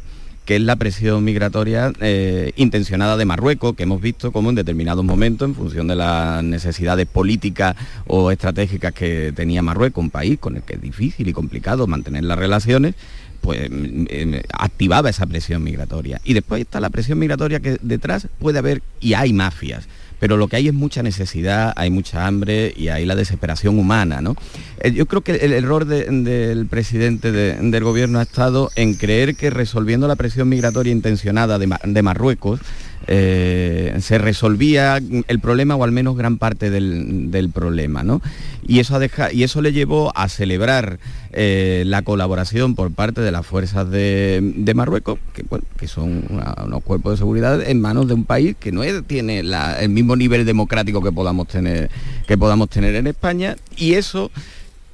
que 0.48 0.56
es 0.56 0.62
la 0.62 0.78
presión 0.78 1.26
migratoria 1.26 1.92
eh, 2.00 2.54
intencionada 2.56 3.18
de 3.18 3.26
Marruecos, 3.26 3.76
que 3.76 3.84
hemos 3.84 4.00
visto 4.00 4.32
como 4.32 4.50
en 4.50 4.56
determinados 4.56 5.04
momentos, 5.04 5.50
en 5.50 5.54
función 5.54 5.90
de 5.90 5.98
las 5.98 6.42
necesidades 6.42 7.06
políticas 7.06 7.76
o 8.08 8.32
estratégicas 8.32 8.94
que 8.94 9.34
tenía 9.36 9.62
Marruecos, 9.62 10.02
un 10.02 10.10
país 10.10 10.40
con 10.40 10.56
el 10.56 10.64
que 10.64 10.76
es 10.76 10.82
difícil 10.82 11.28
y 11.28 11.34
complicado 11.34 11.86
mantener 11.86 12.24
las 12.24 12.40
relaciones, 12.40 12.96
pues 13.42 13.70
mm, 13.70 14.06
eh, 14.10 14.44
activaba 14.58 15.10
esa 15.10 15.26
presión 15.26 15.62
migratoria. 15.64 16.22
Y 16.24 16.34
después 16.34 16.62
está 16.62 16.80
la 16.80 16.92
presión 16.92 17.20
migratoria 17.20 17.60
que 17.60 17.78
detrás 17.82 18.30
puede 18.40 18.60
haber 18.60 18.82
y 19.02 19.16
hay 19.16 19.34
mafias 19.34 19.90
pero 20.20 20.38
lo 20.38 20.48
que 20.48 20.56
hay 20.56 20.68
es 20.68 20.74
mucha 20.74 21.04
necesidad, 21.04 21.74
hay 21.76 21.90
mucha 21.90 22.26
hambre 22.26 22.74
y 22.76 22.90
hay 22.90 23.06
la 23.06 23.16
desesperación 23.16 23.80
humana. 23.80 24.22
¿no? 24.22 24.36
Eh, 24.82 24.92
yo 24.92 25.06
creo 25.06 25.22
que 25.22 25.36
el 25.36 25.54
error 25.54 25.86
del 25.86 26.68
presidente 26.68 27.32
del 27.32 27.84
gobierno 27.84 28.20
ha 28.20 28.24
estado 28.24 28.70
en 28.76 28.94
creer 28.94 29.36
que 29.36 29.50
resolviendo 29.50 30.08
la 30.08 30.16
presión 30.16 30.50
migratoria 30.50 30.92
intencionada 30.92 31.60
de 31.60 32.02
Marruecos, 32.02 32.60
eh, 33.08 33.98
se 34.02 34.18
resolvía 34.18 34.98
el 34.98 35.40
problema 35.40 35.76
o 35.76 35.84
al 35.84 35.92
menos 35.92 36.18
gran 36.18 36.38
parte 36.38 36.70
del, 36.70 37.50
problema. 37.54 38.04
¿no? 38.04 38.22
Y, 38.68 38.80
eso 38.80 39.00
y 39.32 39.44
eso 39.44 39.62
le 39.62 39.72
llevó 39.72 40.12
a 40.16 40.28
celebrar 40.28 41.00
eh, 41.32 41.84
la 41.86 42.02
colaboración 42.02 42.76
por 42.76 42.92
parte 42.92 43.22
de 43.22 43.32
las 43.32 43.46
fuerzas 43.46 43.90
de, 43.90 44.74
Marruecos, 44.76 45.20
que, 45.78 45.88
son 45.88 46.26
unos 46.30 46.84
cuerpos 46.84 47.14
de 47.14 47.18
seguridad 47.18 47.62
en 47.62 47.80
manos 47.80 48.08
de 48.08 48.14
un 48.14 48.26
país 48.26 48.56
que 48.60 48.72
no 48.72 48.82
tiene 49.04 49.40
el 49.40 49.90
mismo 49.90 50.16
nivel 50.16 50.46
democrático 50.46 51.02
que 51.02 51.12
podamos 51.12 51.48
tener, 51.48 51.90
que 52.28 52.38
podamos 52.38 52.70
tener 52.70 52.96
en 52.96 53.08
España. 53.08 53.56
Y 53.78 53.94
eso 53.94 54.32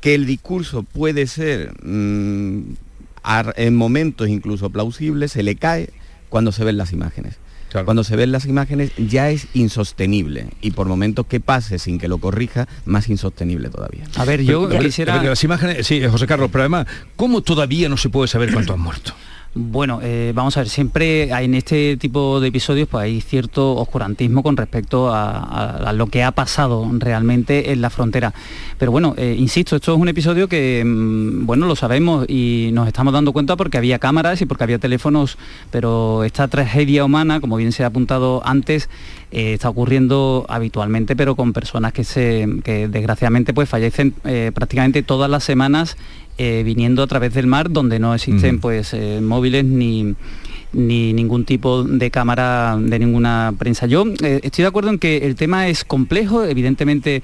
que 0.01 0.15
el 0.15 0.25
discurso 0.25 0.83
puede 0.83 1.27
ser 1.27 1.73
mm, 1.83 2.75
en 3.55 3.75
momentos 3.75 4.27
incluso 4.27 4.69
plausible, 4.69 5.27
se 5.29 5.43
le 5.43 5.55
cae 5.55 5.89
cuando 6.29 6.51
se 6.51 6.63
ven 6.63 6.77
las 6.77 6.91
imágenes. 6.91 7.37
Cuando 7.83 8.03
se 8.03 8.15
ven 8.15 8.31
las 8.31 8.45
imágenes 8.45 8.91
ya 8.97 9.29
es 9.29 9.47
insostenible 9.53 10.47
y 10.61 10.71
por 10.71 10.87
momentos 10.87 11.25
que 11.25 11.39
pase 11.39 11.79
sin 11.79 11.97
que 11.97 12.07
lo 12.07 12.19
corrija, 12.19 12.67
más 12.85 13.09
insostenible 13.09 13.69
todavía. 13.69 14.03
A 14.15 14.25
ver, 14.25 14.43
yo 14.43 14.69
quisiera... 14.69 15.21
las 15.21 15.43
imágenes, 15.43 15.87
sí, 15.87 16.01
José 16.07 16.27
Carlos, 16.27 16.49
pero 16.51 16.63
además, 16.63 16.87
¿cómo 17.15 17.41
todavía 17.41 17.89
no 17.89 17.97
se 17.97 18.09
puede 18.09 18.27
saber 18.27 18.53
cuántos 18.53 18.75
han 18.75 18.81
muerto? 18.81 19.13
Bueno, 19.55 19.99
eh, 20.01 20.31
vamos 20.33 20.57
a 20.57 20.61
ver, 20.61 20.69
siempre 20.69 21.29
en 21.29 21.53
este 21.53 21.95
tipo 21.97 22.39
de 22.39 22.47
episodios 22.47 22.87
pues 22.87 23.03
hay 23.03 23.21
cierto 23.21 23.75
oscurantismo 23.75 24.41
con 24.41 24.57
respecto 24.57 25.13
a, 25.13 25.93
lo 25.93 26.07
que 26.07 26.23
ha 26.23 26.31
pasado 26.31 26.89
realmente 26.97 27.71
en 27.71 27.79
la 27.79 27.91
frontera. 27.91 28.33
Pero 28.79 28.91
bueno, 28.91 29.13
eh, 29.15 29.35
insisto, 29.37 29.75
esto 29.75 29.93
es 29.93 30.01
un 30.01 30.09
episodio 30.09 30.47
que, 30.47 30.83
mm, 30.83 31.45
bueno, 31.45 31.67
lo 31.67 31.75
sabemos 31.75 32.25
y 32.27 32.71
nos 32.73 32.87
estamos 32.87 33.13
dando 33.13 33.31
cuenta 33.31 33.55
porque 33.55 33.77
había 33.77 33.99
cámaras 33.99 34.41
y 34.41 34.47
porque 34.47 34.63
había 34.63 34.79
teléfonos, 34.79 35.37
pero 35.69 36.23
esta 36.23 36.47
tragedia 36.47 37.05
humana, 37.05 37.39
como 37.39 37.57
bien 37.57 37.73
se 37.73 37.83
ha 37.83 37.87
apuntado 37.87 38.41
antes, 38.45 38.89
eh, 39.31 39.53
está 39.53 39.69
ocurriendo 39.69 40.47
habitualmente, 40.49 41.15
pero 41.15 41.35
con 41.35 41.53
personas 41.53 41.93
que, 41.93 42.03
se, 42.03 42.47
que 42.63 42.87
desgraciadamente 42.87 43.53
pues 43.53 43.69
fallecen 43.69 44.13
prácticamente 44.53 45.03
todas 45.03 45.29
las 45.29 45.43
semanas 45.43 45.95
eh, 46.37 46.63
viniendo 46.65 47.03
a 47.03 47.07
través 47.07 47.33
del 47.33 47.47
mar 47.47 47.69
donde 47.69 47.99
no 47.99 48.15
existen 48.15 48.59
pues 48.59 48.93
eh, 48.93 49.21
móviles 49.21 49.63
ni, 49.63 50.15
ni 50.71 51.13
ningún 51.13 51.45
tipo 51.45 51.83
de 51.83 52.09
cámara 52.09 52.75
de 52.79 52.97
ninguna 52.99 53.53
prensa. 53.57 53.85
Yo 53.85 54.05
eh, 54.23 54.39
estoy 54.41 54.63
de 54.63 54.67
acuerdo 54.67 54.89
en 54.89 54.97
que 54.97 55.17
el 55.17 55.35
tema 55.35 55.67
es 55.67 55.83
complejo, 55.83 56.43
evidentemente 56.43 57.21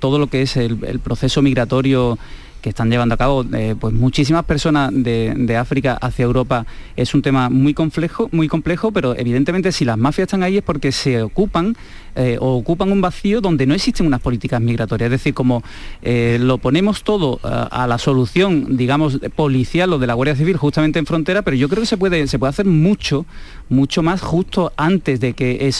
todo 0.00 0.18
lo 0.18 0.28
que 0.28 0.42
es 0.42 0.56
el, 0.56 0.78
proceso 1.00 1.42
migratorio 1.42 2.18
que 2.62 2.70
están 2.70 2.90
llevando 2.90 3.14
a 3.14 3.18
cabo 3.18 3.44
pues 3.78 3.94
muchísimas 3.94 4.44
personas 4.44 4.90
de, 4.92 5.34
de, 5.36 5.56
África 5.56 5.96
hacia 6.00 6.24
Europa 6.24 6.66
es 6.96 7.14
un 7.14 7.22
tema 7.22 7.48
muy 7.48 7.74
complejo, 7.74 8.28
muy 8.32 8.48
complejo, 8.48 8.90
pero 8.90 9.16
evidentemente 9.16 9.70
si 9.72 9.84
las 9.84 9.98
mafias 9.98 10.26
están 10.26 10.42
ahí 10.42 10.56
es 10.56 10.64
porque 10.64 10.90
se 10.90 11.22
ocupan 11.22 11.76
eh, 12.18 12.38
ocupan 12.40 12.90
un 12.90 13.02
vacío 13.02 13.42
donde 13.42 13.66
no 13.66 13.74
existen 13.74 14.06
unas 14.06 14.22
políticas 14.22 14.58
migratorias. 14.58 15.08
Es 15.08 15.20
decir, 15.20 15.34
como 15.34 15.62
eh, 16.00 16.38
lo 16.40 16.56
ponemos 16.56 17.02
todo 17.04 17.38
eh, 17.44 17.48
a, 17.70 17.86
la 17.86 17.98
solución, 17.98 18.78
digamos, 18.78 19.20
policial 19.36 19.92
o 19.92 19.98
de 19.98 20.06
la 20.06 20.14
Guardia 20.14 20.34
Civil 20.34 20.56
justamente 20.56 20.98
en 20.98 21.04
frontera, 21.04 21.42
pero 21.42 21.58
yo 21.58 21.68
creo 21.68 21.82
que 21.82 21.86
se 21.86 21.98
puede, 21.98 22.26
se 22.26 22.38
puede 22.38 22.48
hacer 22.48 22.64
mucho, 22.64 23.26
mucho 23.68 24.02
más 24.02 24.22
justo 24.22 24.72
antes 24.78 25.20
de 25.20 25.34
que, 25.34 25.70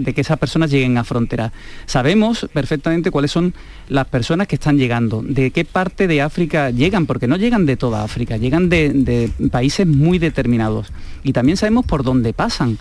de 0.00 0.14
que 0.14 0.20
esas 0.22 0.38
personas 0.38 0.70
lleguen 0.70 0.96
a 0.96 1.04
frontera. 1.04 1.52
Sabemos 1.84 2.48
perfectamente 2.54 3.10
cuáles 3.10 3.30
son 3.30 3.52
las 3.90 4.06
personas 4.06 4.48
que 4.48 4.54
están 4.54 4.78
llegando, 4.78 5.22
de 5.22 5.50
qué 5.50 5.66
parte 5.66 6.06
de 6.06 6.22
África 6.22 6.70
llegan, 6.70 7.04
porque 7.04 7.26
no 7.26 7.36
llegan 7.36 7.66
de 7.66 7.76
toda 7.76 8.04
África, 8.04 8.38
llegan 8.38 8.70
de 8.70 9.30
países 9.52 9.86
muy 9.86 10.18
determinados. 10.18 10.92
Y 11.22 11.34
también 11.34 11.58
sabemos 11.58 11.84
por 11.84 12.04
dónde 12.04 12.32
pasan 12.32 12.78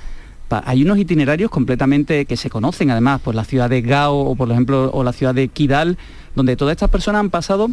hay 0.65 0.83
unos 0.83 0.97
itinerarios 0.97 1.49
completamente 1.49 2.25
que 2.25 2.37
se 2.37 2.49
conocen 2.49 2.91
además, 2.91 3.21
por 3.21 3.35
la 3.35 3.43
ciudad 3.43 3.69
de 3.69 3.81
Gao 3.81 4.15
o 4.15 4.35
por 4.35 4.51
ejemplo 4.51 4.91
o 4.93 5.03
la 5.03 5.13
ciudad 5.13 5.33
de 5.33 5.47
Kidal, 5.47 5.97
donde 6.35 6.55
todas 6.55 6.73
estas 6.73 6.89
personas 6.89 7.21
han 7.21 7.29
pasado 7.29 7.69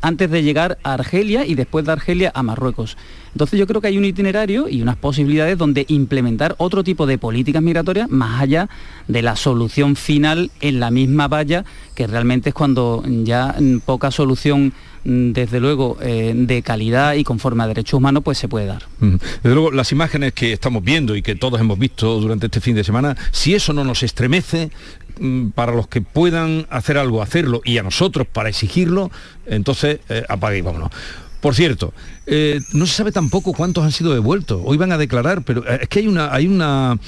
antes 0.00 0.30
de 0.30 0.42
llegar 0.42 0.78
a 0.82 0.94
Argelia 0.94 1.44
y 1.44 1.54
después 1.54 1.84
de 1.84 1.92
Argelia 1.92 2.32
a 2.34 2.42
Marruecos. 2.42 2.96
Entonces 3.32 3.58
yo 3.58 3.66
creo 3.66 3.80
que 3.80 3.88
hay 3.88 3.98
un 3.98 4.04
itinerario 4.04 4.68
y 4.68 4.82
unas 4.82 4.96
posibilidades 4.96 5.58
donde 5.58 5.84
implementar 5.88 6.54
otro 6.58 6.82
tipo 6.82 7.06
de 7.06 7.18
políticas 7.18 7.62
migratorias 7.62 8.08
más 8.10 8.40
allá 8.40 8.68
de 9.06 9.22
la 9.22 9.36
solución 9.36 9.96
final 9.96 10.50
en 10.60 10.80
la 10.80 10.90
misma 10.90 11.28
valla, 11.28 11.64
que 11.94 12.06
realmente 12.06 12.50
es 12.50 12.54
cuando 12.54 13.02
ya 13.06 13.54
poca 13.84 14.10
solución 14.10 14.72
mm, 15.04 15.32
desde 15.32 15.60
luego 15.60 15.98
eh, 16.00 16.32
de 16.34 16.62
calidad 16.62 17.14
y 17.14 17.24
conforme 17.24 17.64
a 17.64 17.66
derechos 17.66 17.94
humanos 17.94 18.22
pues 18.24 18.38
se 18.38 18.48
puede 18.48 18.66
dar. 18.66 18.84
Desde 19.00 19.54
luego 19.54 19.70
las 19.70 19.92
imágenes 19.92 20.32
que 20.32 20.52
estamos 20.52 20.82
viendo 20.82 21.14
y 21.14 21.22
que 21.22 21.34
todos 21.34 21.60
hemos 21.60 21.78
visto 21.78 22.20
durante 22.20 22.46
este 22.46 22.60
fin 22.60 22.74
de 22.74 22.84
semana, 22.84 23.16
si 23.30 23.54
eso 23.54 23.72
no 23.72 23.84
nos 23.84 24.02
estremece, 24.02 24.70
mm, 25.07 25.07
para 25.54 25.72
los 25.72 25.88
que 25.88 26.00
puedan 26.00 26.66
hacer 26.70 26.98
algo, 26.98 27.22
hacerlo, 27.22 27.60
y 27.64 27.78
a 27.78 27.82
nosotros 27.82 28.26
para 28.26 28.48
exigirlo, 28.48 29.10
entonces 29.46 30.00
eh, 30.08 30.24
apague 30.28 30.58
y 30.58 30.62
vámonos. 30.62 30.90
Por 31.40 31.54
cierto, 31.54 31.94
eh, 32.26 32.60
no 32.72 32.86
se 32.86 32.94
sabe 32.94 33.12
tampoco 33.12 33.52
cuántos 33.52 33.84
han 33.84 33.92
sido 33.92 34.12
devueltos. 34.12 34.60
Hoy 34.64 34.76
van 34.76 34.90
a 34.90 34.98
declarar, 34.98 35.42
pero 35.42 35.64
eh, 35.68 35.80
es 35.82 35.88
que 35.88 36.00
hay 36.00 36.08
una, 36.08 36.34
hay 36.34 36.48
una, 36.48 36.98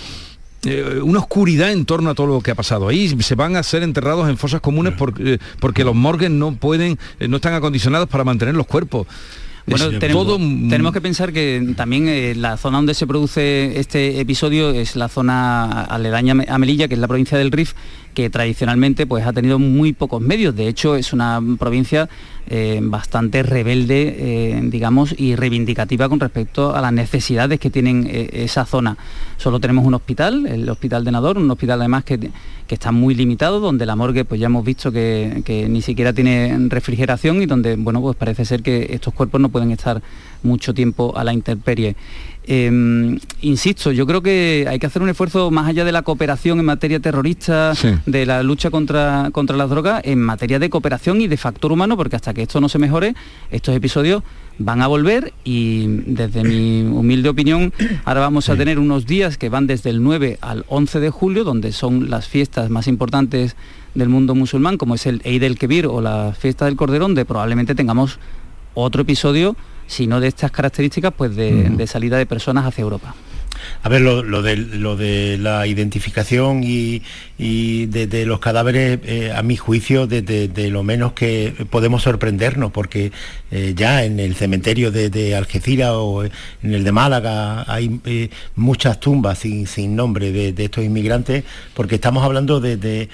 eh, 0.64 1.00
una 1.02 1.18
oscuridad 1.18 1.72
en 1.72 1.84
torno 1.84 2.11
a 2.11 2.14
todo 2.14 2.28
lo 2.28 2.40
que 2.40 2.52
ha 2.52 2.54
pasado. 2.54 2.88
Ahí 2.88 3.08
se 3.08 3.34
van 3.34 3.56
a 3.56 3.62
ser 3.64 3.82
enterrados 3.82 4.28
en 4.28 4.36
fosas 4.36 4.61
comunes 4.61 4.94
porque, 4.96 5.40
porque 5.58 5.82
los 5.82 5.96
morgues 5.96 6.30
no 6.30 6.54
pueden, 6.54 6.96
no 7.28 7.36
están 7.36 7.54
acondicionados 7.54 8.08
para 8.08 8.22
mantener 8.22 8.54
los 8.54 8.66
cuerpos. 8.66 9.08
Bueno, 9.66 9.98
tenemos, 9.98 10.92
que 10.92 11.00
pensar 11.00 11.32
que 11.32 11.74
también 11.76 12.40
la 12.40 12.56
zona 12.56 12.78
donde 12.78 12.94
se 12.94 13.06
produce 13.06 13.78
este 13.78 14.20
episodio 14.20 14.70
es 14.70 14.96
la 14.96 15.08
zona 15.08 15.82
aledaña 15.84 16.34
a 16.48 16.58
Melilla, 16.58 16.88
que 16.88 16.94
es 16.94 17.00
la 17.00 17.08
provincia 17.08 17.38
del 17.38 17.52
Rif, 17.52 17.74
que 18.20 18.30
tradicionalmente 18.30 19.06
pues, 19.06 19.26
ha 19.26 19.32
tenido 19.32 19.58
muy 19.58 19.92
pocos 19.94 20.20
medios. 20.20 20.54
De 20.54 20.68
hecho, 20.68 20.94
es 20.94 21.12
una 21.12 21.40
provincia 21.58 22.08
eh, 22.48 22.80
bastante 22.82 23.42
rebelde, 23.42 24.16
eh, 24.18 24.60
digamos, 24.64 25.14
y 25.16 25.36
reivindicativa 25.36 26.08
con 26.08 26.20
respecto 26.20 26.74
a 26.74 26.80
las 26.82 26.92
necesidades 26.92 27.58
que 27.58 27.70
tienen 27.70 28.06
eh, 28.10 28.28
esa 28.32 28.66
zona. 28.66 28.98
Solo 29.38 29.58
tenemos 29.58 29.86
un 29.86 29.94
hospital, 29.94 30.46
el 30.46 30.68
Hospital 30.68 31.02
de 31.04 31.12
Nador, 31.12 31.38
un 31.38 31.50
hospital 31.50 31.80
además 31.80 32.04
que, 32.04 32.30
está 32.68 32.92
muy 32.92 33.16
limitado, 33.16 33.58
donde 33.58 33.84
la 33.84 33.96
morgue 33.96 34.24
pues 34.24 34.40
ya 34.40 34.46
hemos 34.46 34.64
visto 34.64 34.92
que, 34.92 35.42
que, 35.44 35.68
ni 35.68 35.82
siquiera 35.82 36.12
tiene 36.12 36.56
refrigeración 36.68 37.42
y 37.42 37.46
donde, 37.46 37.74
bueno, 37.74 38.00
pues 38.00 38.16
parece 38.16 38.44
ser 38.44 38.62
que 38.62 38.90
estos 38.90 39.12
cuerpos 39.12 39.40
no 39.40 39.48
pueden 39.48 39.72
estar 39.72 40.00
mucho 40.44 40.72
tiempo 40.72 41.12
a 41.16 41.24
la 41.24 41.32
intemperie. 41.32 41.96
Em, 42.45 43.18
insisto, 43.43 43.93
yo 43.93 44.07
creo 44.07 44.22
que 44.22 44.66
hay 44.68 44.78
que 44.78 44.86
hacer 44.86 45.03
un 45.03 45.09
esfuerzo 45.09 45.51
más 45.51 45.68
allá 45.68 45.84
de 45.84 45.93
la 45.93 46.03
cooperación 46.03 46.59
en 46.59 46.64
materia 46.64 46.99
terrorista, 46.99 47.74
de 48.07 48.26
la 48.26 48.43
lucha 48.43 48.70
contra, 48.70 49.28
contra 49.32 49.57
las 49.57 49.68
drogas, 49.68 50.01
en 50.05 50.20
materia 50.20 50.59
de 50.59 50.70
cooperación 50.70 51.20
y 51.20 51.28
de 51.28 51.36
factor 51.36 51.70
humano, 51.70 51.97
porque 51.97 52.16
hasta 52.16 52.34
que 52.34 52.43
esto 52.43 52.61
no 52.61 52.68
se 52.68 52.78
mejore, 52.78 53.14
estos 53.51 53.76
episodios 53.76 54.22
van 54.59 54.82
a 54.82 54.86
volver 54.86 55.32
y 55.45 55.86
desde 56.07 56.43
mi 56.43 56.82
humilde 56.82 57.28
opinión, 57.28 57.72
ahora 58.05 58.20
vamos 58.20 58.49
a 58.49 58.57
tener 58.57 58.78
unos 58.78 59.07
días 59.07 59.38
que 59.38 59.49
van 59.49 59.66
desde 59.66 59.91
el 59.91 60.03
9 60.03 60.38
al 60.41 60.64
11 60.68 61.01
de 61.01 61.11
julio, 61.11 61.45
donde 61.45 61.72
son 61.72 62.11
las 62.11 62.26
fiestas 62.26 62.68
más 62.68 62.88
importantes 62.88 63.55
del 63.95 64.09
mundo 64.09 64.34
musulmán, 64.34 64.76
como 64.76 64.95
es 64.95 65.07
el 65.07 65.20
Eid 65.24 65.43
el 65.43 65.59
Kebir 65.59 65.86
o 65.86 66.01
la 66.01 66.34
fiesta 66.38 66.64
del 66.64 66.76
Cordero, 66.76 67.05
donde 67.05 67.24
probablemente 67.24 67.74
tengamos 67.74 68.18
otro 68.74 69.03
episodio 69.03 69.57
sino 69.91 70.20
de 70.20 70.28
estas 70.28 70.53
características 70.53 71.12
pues 71.16 71.34
de, 71.34 71.86
salida 71.86 72.16
de 72.16 72.24
personas 72.24 72.64
hacia 72.64 72.82
Europa. 72.82 73.14
A 73.82 73.88
ver, 73.91 74.01
lo, 74.01 74.41
de, 74.41 74.57
lo 74.57 74.97
de 74.97 75.36
la 75.36 75.66
identificación 75.66 76.62
y, 76.64 77.03
de, 77.38 78.24
los 78.24 78.38
cadáveres, 78.38 79.01
eh, 79.05 79.32
a 79.34 79.43
mi 79.43 79.57
juicio, 79.57 80.07
de, 80.07 80.70
lo 80.70 80.82
menos 80.84 81.12
que 81.12 81.66
podemos 81.68 82.05
sorprendernos, 82.05 82.70
porque 82.70 83.11
eh, 83.51 83.74
ya 83.76 84.05
en 84.05 84.20
el 84.20 84.36
cementerio 84.36 84.93
de, 84.93 85.34
Algeciras 85.34 85.91
o 85.95 86.24
en 86.24 86.30
el 86.62 86.84
de 86.84 86.93
Málaga 86.93 87.64
hay 87.70 88.01
eh, 88.05 88.30
muchas 88.55 89.01
tumbas 89.01 89.41
sin, 89.41 89.66
sin 89.66 89.97
nombre 89.97 90.30
de, 90.30 90.64
estos 90.64 90.84
inmigrantes, 90.84 91.45
porque 91.74 91.97
estamos 91.97 92.24
hablando 92.24 92.61
de 92.61 93.09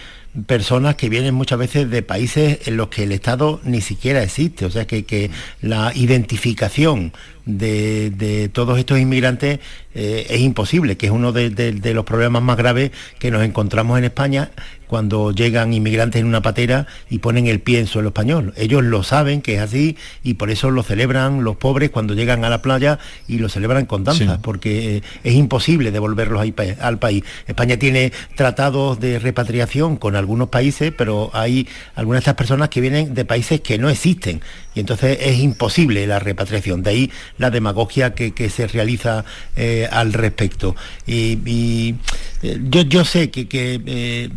personas 0.47 0.97
que 0.97 1.09
vienen 1.09 1.35
muchas 1.35 1.59
veces 1.59 1.91
de 1.91 2.03
países 2.03 2.67
en 2.67 2.77
los 2.77 2.89
que 2.89 3.05
el 3.05 3.13
Estado 3.13 3.61
ni 3.65 3.81
siquiera 3.81 4.23
existe. 4.23 4.67
O 4.67 4.71
sea 4.71 4.87
que, 4.87 5.05
que 5.05 5.31
la 5.61 5.93
identificación 5.95 7.13
de, 7.47 8.51
todos 8.53 8.79
estos 8.79 8.99
inmigrantes 8.99 9.61
eh, 9.95 10.27
es 10.29 10.41
imposible, 10.41 10.97
que 10.97 11.07
es 11.07 11.13
uno 11.13 11.33
de, 11.33 11.93
los 11.95 12.05
problemas 12.05 12.43
más 12.43 12.57
graves 12.57 12.91
que 13.19 13.31
nos 13.31 13.43
encontramos 13.43 13.99
en 13.99 14.05
España 14.05 14.51
cuando 14.87 15.33
llegan 15.33 15.73
inmigrantes 15.73 16.21
en 16.21 16.27
una 16.27 16.43
patera 16.43 16.87
y 17.11 17.19
ponen 17.19 17.47
el 17.47 17.61
pie 17.61 17.81
en 17.81 17.87
suelo 17.87 18.09
español. 18.09 18.53
Ellos 18.57 18.85
lo 18.85 19.03
saben 19.03 19.43
que 19.43 19.57
es 19.57 19.61
así 19.61 19.97
y 20.23 20.35
por 20.35 20.51
eso 20.51 20.71
lo 20.71 20.83
celebran 20.83 21.45
los 21.45 21.57
pobres 21.57 21.91
cuando 21.91 22.15
llegan 22.15 22.45
a 22.45 22.51
la 22.51 22.63
playa 22.63 22.99
y 23.29 23.39
lo 23.39 23.49
celebran 23.49 23.87
con 23.87 24.05
danzas, 24.05 24.39
porque 24.43 24.97
eh, 24.97 25.03
es 25.25 25.35
imposible 25.35 25.91
devolverlos 25.91 26.47
al 26.81 26.99
país. 26.99 27.25
España 27.47 27.77
tiene 27.79 28.13
tratados 28.35 29.01
de 29.01 29.19
repatriación 29.19 29.97
con 29.97 30.17
algunos 30.17 30.49
países, 30.49 30.93
pero 30.97 31.31
hay 31.33 31.67
algunas 31.95 32.19
de 32.19 32.23
estas 32.23 32.35
personas 32.35 32.69
que 32.69 32.81
vienen 32.81 33.15
de 33.15 33.25
países 33.25 33.61
que 33.61 33.79
no 33.79 33.89
existen 33.89 34.41
y 34.77 34.81
entonces 34.81 35.19
es 35.23 35.39
imposible 35.39 36.07
la 36.07 36.19
repatriación. 36.19 36.83
De 36.83 36.91
ahí 36.91 37.11
la 37.39 37.51
demagogia 37.51 38.15
que, 38.15 38.51
se 38.51 38.67
realiza 38.67 39.25
eh, 39.57 39.89
al 39.91 40.13
respecto. 40.13 40.77
Y, 41.07 41.95
eh, 42.43 42.61
yo, 42.69 42.83
yo, 42.83 43.05
sé 43.05 43.31
que, 43.31 43.49
eh, 43.51 44.29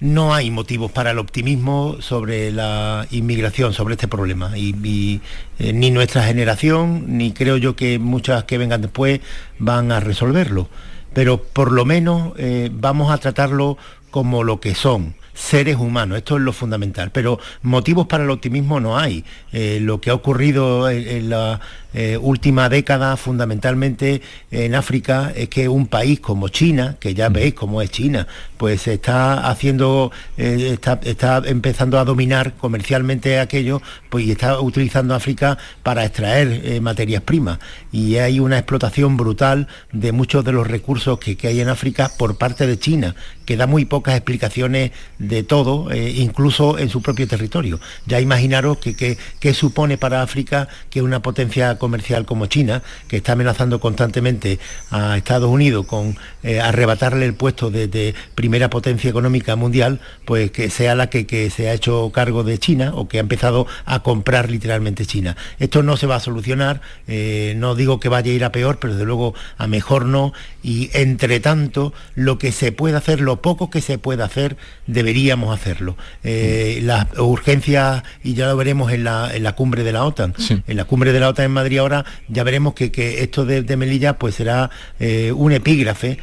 no 0.00 0.34
hay 0.34 0.50
motivos 0.50 0.92
para 0.92 1.12
el 1.12 1.18
optimismo 1.18 1.96
sobre 2.00 2.52
la 2.52 3.06
inmigración, 3.10 3.72
sobre 3.72 3.94
este 3.94 4.08
problema. 4.08 4.56
Y, 4.56 5.20
ni 5.58 5.90
nuestra 5.90 6.22
generación, 6.22 7.16
ni 7.16 7.32
creo 7.32 7.56
yo 7.56 7.76
que 7.76 7.98
muchas 7.98 8.44
que 8.44 8.58
vengan 8.58 8.82
después 8.82 9.20
van 9.58 9.92
a 9.92 10.00
resolverlo. 10.00 10.68
Pero 11.14 11.42
por 11.42 11.72
lo 11.72 11.86
menos 11.86 12.34
vamos 12.72 13.10
a 13.10 13.16
tratarlo 13.18 13.78
como 14.10 14.44
lo 14.44 14.60
que 14.60 14.74
son 14.74 15.14
seres 15.36 15.76
humanos. 15.76 16.18
Esto 16.18 16.36
es 16.36 16.42
lo 16.42 16.52
fundamental. 16.52 17.10
Pero 17.12 17.38
motivos 17.62 18.06
para 18.06 18.24
el 18.24 18.30
optimismo 18.30 18.80
no 18.80 18.98
hay. 18.98 19.24
Eh, 19.52 19.78
lo 19.80 20.00
que 20.00 20.10
ha 20.10 20.14
ocurrido 20.14 20.88
en, 20.90 21.28
la 21.28 21.60
eh, 21.94 22.18
última 22.20 22.68
década 22.68 23.16
fundamentalmente 23.16 24.22
en 24.50 24.74
África 24.74 25.32
es 25.34 25.48
que 25.48 25.68
un 25.68 25.86
país 25.86 26.20
como 26.20 26.48
China, 26.48 26.96
que 27.00 27.14
ya 27.14 27.28
veis 27.28 27.54
cómo 27.54 27.82
es 27.82 27.90
China, 27.90 28.26
pues 28.56 28.86
está 28.86 29.48
haciendo, 29.48 30.12
eh, 30.36 30.78
está, 31.02 31.42
empezando 31.44 31.98
a 31.98 32.04
dominar 32.04 32.54
comercialmente 32.54 33.40
aquello, 33.40 33.82
pues 34.10 34.26
y 34.26 34.30
está 34.30 34.60
utilizando 34.60 35.14
África 35.14 35.58
para 35.82 36.04
extraer 36.04 36.80
materias 36.80 37.22
primas. 37.22 37.58
Y 37.92 38.16
hay 38.16 38.40
una 38.40 38.58
explotación 38.58 39.16
brutal 39.16 39.68
de 39.92 40.12
muchos 40.12 40.44
de 40.44 40.52
los 40.52 40.66
recursos 40.66 41.18
que, 41.18 41.36
que 41.36 41.48
hay 41.48 41.60
en 41.60 41.68
África 41.68 42.10
por 42.18 42.38
parte 42.38 42.66
de 42.66 42.78
China, 42.78 43.14
que 43.46 43.56
da 43.56 43.66
muy 43.66 43.84
pocas 43.84 44.16
explicaciones 44.16 44.90
de 45.18 45.42
todo, 45.42 45.90
eh, 45.90 46.10
incluso 46.16 46.78
en 46.78 46.90
su 46.90 47.00
propio 47.00 47.26
territorio. 47.28 47.80
Ya 48.06 48.20
imaginaros 48.20 48.78
qué 48.78 49.16
que, 49.40 49.54
supone 49.54 49.96
para 49.96 50.22
África 50.22 50.68
que 50.90 51.00
una 51.00 51.22
potencia 51.22 51.78
comercial 51.86 52.26
como 52.26 52.46
China, 52.46 52.82
que 53.06 53.18
está 53.18 53.32
amenazando 53.32 53.78
constantemente 53.78 54.58
a 54.90 55.16
Estados 55.16 55.48
Unidos 55.48 55.86
con 55.86 56.16
eh, 56.42 56.60
arrebatarle 56.60 57.24
el 57.24 57.34
puesto 57.34 57.70
de, 57.70 58.12
primera 58.34 58.68
potencia 58.70 59.08
económica 59.08 59.54
mundial, 59.54 60.00
pues 60.24 60.50
que 60.50 60.68
sea 60.68 60.96
la 60.96 61.08
que, 61.08 61.48
se 61.50 61.68
ha 61.68 61.74
hecho 61.74 62.10
cargo 62.12 62.42
de 62.42 62.58
China 62.58 62.90
o 62.94 63.06
que 63.06 63.18
ha 63.18 63.20
empezado 63.20 63.68
a 63.84 64.02
comprar 64.02 64.50
literalmente 64.50 65.06
China. 65.06 65.36
Esto 65.60 65.84
no 65.84 65.96
se 65.96 66.08
va 66.08 66.16
a 66.16 66.20
solucionar, 66.20 66.80
eh, 67.06 67.54
no 67.56 67.76
digo 67.76 68.00
que 68.00 68.08
vaya 68.08 68.32
a 68.32 68.34
ir 68.34 68.44
a 68.44 68.50
peor, 68.50 68.78
pero 68.80 68.94
desde 68.94 69.06
luego 69.06 69.34
a 69.58 69.68
mejor 69.68 70.06
no, 70.06 70.32
y 70.64 70.90
entre 70.92 71.38
tanto 71.38 71.94
lo 72.16 72.36
que 72.38 72.50
se 72.50 72.72
puede 72.72 72.96
hacer, 72.96 73.20
lo 73.20 73.40
poco 73.40 73.70
que 73.70 73.80
se 73.80 73.98
puede 73.98 74.24
hacer, 74.24 74.56
deberíamos 74.88 75.54
hacerlo. 75.54 75.96
Eh, 76.24 76.80
las 76.82 77.06
urgencias, 77.18 78.02
y 78.24 78.34
ya 78.34 78.48
lo 78.48 78.56
veremos 78.56 78.92
en 78.92 79.04
la, 79.04 79.54
cumbre 79.56 79.84
de 79.84 79.92
la 79.92 80.04
OTAN, 80.04 80.34
en 80.66 80.76
la 80.76 80.84
cumbre 80.84 81.12
de 81.12 81.20
la 81.20 81.28
OTAN 81.28 81.46
en 81.46 81.52
Madrid 81.52 81.65
ahora, 81.76 82.04
ya 82.28 82.44
veremos 82.44 82.74
que, 82.74 82.90
esto 83.22 83.44
de, 83.44 83.76
Melilla 83.76 84.18
pues 84.18 84.36
será 84.36 84.70
eh, 84.98 85.32
un 85.32 85.52
epígrafe, 85.52 86.18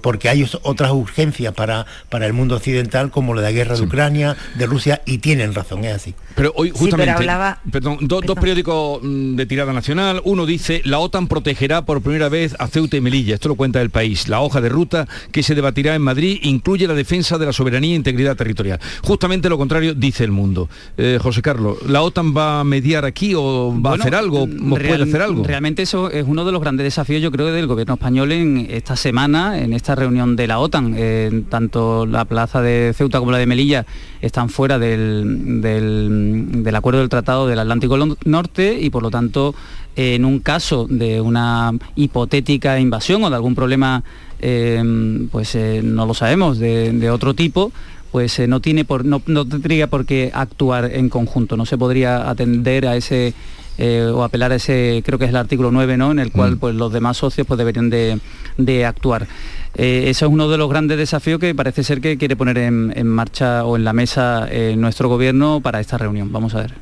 porque 0.00 0.28
hay 0.28 0.46
otras 0.62 0.92
urgencias 0.92 1.52
para, 1.54 1.86
para 2.08 2.26
el 2.26 2.32
mundo 2.32 2.56
occidental, 2.56 3.10
como 3.10 3.34
la 3.34 3.42
de 3.42 3.52
guerra 3.52 3.76
de 3.76 3.82
Ucrania, 3.82 4.36
de 4.56 4.66
Rusia, 4.66 5.02
y 5.06 5.18
tienen 5.18 5.54
razón, 5.54 5.84
es 5.84 5.94
así. 5.94 6.14
Pero 6.34 6.52
hoy 6.56 6.70
justamente, 6.70 7.26
perdón, 7.70 7.98
dos 8.02 8.36
periódicos 8.40 9.00
mm, 9.02 9.36
de 9.36 9.46
tirada 9.46 9.72
nacional, 9.72 10.20
uno 10.24 10.46
dice, 10.46 10.82
la 10.84 10.98
OTAN 10.98 11.28
protegerá 11.28 11.84
por 11.84 12.02
primera 12.02 12.28
vez 12.28 12.56
a 12.58 12.66
Ceuta 12.68 12.96
y 12.96 13.00
Melilla, 13.00 13.34
esto 13.34 13.48
lo 13.48 13.54
cuenta 13.54 13.80
el 13.80 13.90
país, 13.90 14.28
la 14.28 14.40
hoja 14.40 14.60
de 14.60 14.68
ruta 14.68 15.06
que 15.32 15.42
se 15.42 15.54
debatirá 15.54 15.94
en 15.94 16.02
Madrid 16.02 16.38
incluye 16.42 16.86
la 16.86 16.94
defensa 16.94 17.38
de 17.38 17.46
la 17.46 17.52
soberanía 17.52 17.92
e 17.92 17.96
integridad 17.96 18.36
territorial. 18.36 18.80
Justamente 19.02 19.48
lo 19.48 19.58
contrario 19.58 19.94
dice 19.94 20.24
el 20.24 20.30
mundo. 20.30 20.68
Eh, 20.96 21.18
José 21.20 21.42
Carlos, 21.42 21.78
¿la 21.86 22.02
OTAN 22.02 22.36
va 22.36 22.60
a 22.60 22.64
mediar 22.64 23.04
aquí 23.04 23.34
o 23.36 23.74
va 23.80 23.92
a 23.92 23.94
hacer 23.94 24.14
algo? 24.14 24.46
Puede 24.74 25.02
hacer 25.02 25.22
algo? 25.22 25.44
Realmente 25.44 25.82
eso 25.82 26.10
es 26.10 26.24
uno 26.26 26.44
de 26.44 26.52
los 26.52 26.60
grandes 26.60 26.84
desafíos, 26.84 27.22
yo 27.22 27.30
creo, 27.30 27.46
del 27.46 27.66
gobierno 27.66 27.94
español 27.94 28.32
en 28.32 28.66
esta 28.70 28.96
semana, 28.96 29.58
en 29.58 29.72
esta 29.72 29.94
reunión 29.94 30.36
de 30.36 30.46
la 30.46 30.58
OTAN. 30.58 31.44
tanto 31.48 32.06
la 32.06 32.24
plaza 32.24 32.62
de 32.62 32.92
Ceuta 32.96 33.18
como 33.18 33.32
la 33.32 33.38
de 33.38 33.46
Melilla 33.46 33.86
están 34.20 34.48
fuera 34.48 34.78
del, 34.78 35.60
del 35.60 36.76
acuerdo 36.76 37.00
del 37.00 37.08
Tratado 37.08 37.46
del 37.46 37.58
Atlántico 37.58 37.96
Norte 38.24 38.78
y 38.80 38.90
por 38.90 39.02
lo 39.02 39.10
tanto 39.10 39.54
en 39.96 40.24
un 40.24 40.40
caso 40.40 40.86
de 40.88 41.20
una 41.20 41.72
hipotética 41.94 42.80
invasión 42.80 43.22
o 43.22 43.30
de 43.30 43.36
algún 43.36 43.54
problema 43.54 44.02
Em, 44.46 45.28
pues 45.28 45.54
eh, 45.54 45.80
no 45.82 46.04
lo 46.04 46.12
sabemos, 46.12 46.58
de, 46.58 47.08
otro 47.10 47.32
tipo, 47.32 47.72
pues 48.12 48.38
eh, 48.38 48.46
no, 48.46 48.60
tiene 48.60 48.84
por, 48.84 49.06
no, 49.06 49.20
tendría 49.20 49.86
por 49.86 50.04
qué 50.04 50.30
actuar 50.34 50.90
en 50.92 51.08
conjunto, 51.08 51.56
no 51.56 51.64
se 51.64 51.78
podría 51.78 52.28
atender 52.28 52.86
a 52.86 52.94
ese 52.94 53.32
eh, 53.78 54.10
o 54.12 54.22
apelar 54.22 54.52
a 54.52 54.56
ese, 54.56 55.02
creo 55.04 55.18
que 55.18 55.24
es 55.24 55.30
el 55.30 55.36
artículo 55.36 55.70
9, 55.70 55.96
¿no? 55.96 56.12
en 56.12 56.18
el 56.18 56.32
cual 56.32 56.56
mm. 56.56 56.58
pues, 56.58 56.74
los 56.74 56.92
demás 56.92 57.16
socios 57.16 57.46
pues, 57.46 57.58
deberían 57.58 57.90
de, 57.90 58.84
actuar. 58.86 59.26
eso 59.74 60.26
es 60.26 60.32
uno 60.32 60.48
de 60.48 60.58
los 60.58 60.68
grandes 60.68 60.98
desafíos 60.98 61.40
que 61.40 61.54
parece 61.54 61.82
ser 61.82 62.00
que 62.00 62.16
quiere 62.18 62.36
poner 62.36 62.58
en, 62.58 63.06
marcha 63.06 63.64
o 63.64 63.76
en 63.76 63.84
la 63.84 63.92
mesa 63.92 64.48
nuestro 64.76 65.08
gobierno 65.08 65.60
para 65.60 65.80
esta 65.80 65.98
reunión. 65.98 66.32
Vamos 66.32 66.54
a 66.54 66.60
ver. 66.60 66.74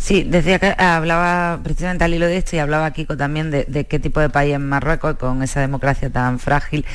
Sí, 0.00 0.24
decía 0.24 0.58
que 0.58 0.74
hablaba 0.78 1.60
precisamente 1.62 2.04
al 2.04 2.14
hilo 2.14 2.26
de 2.26 2.38
esto 2.38 2.56
y 2.56 2.58
hablaba 2.58 2.90
Kiko 2.90 3.18
también 3.18 3.50
de, 3.50 3.86
qué 3.88 3.98
tipo 3.98 4.18
de 4.18 4.30
país 4.30 4.54
es 4.54 4.60
Marruecos 4.60 5.16
con 5.16 5.42
esa 5.42 5.60
democracia 5.60 6.08
tan 6.08 6.38
frágil. 6.38 6.86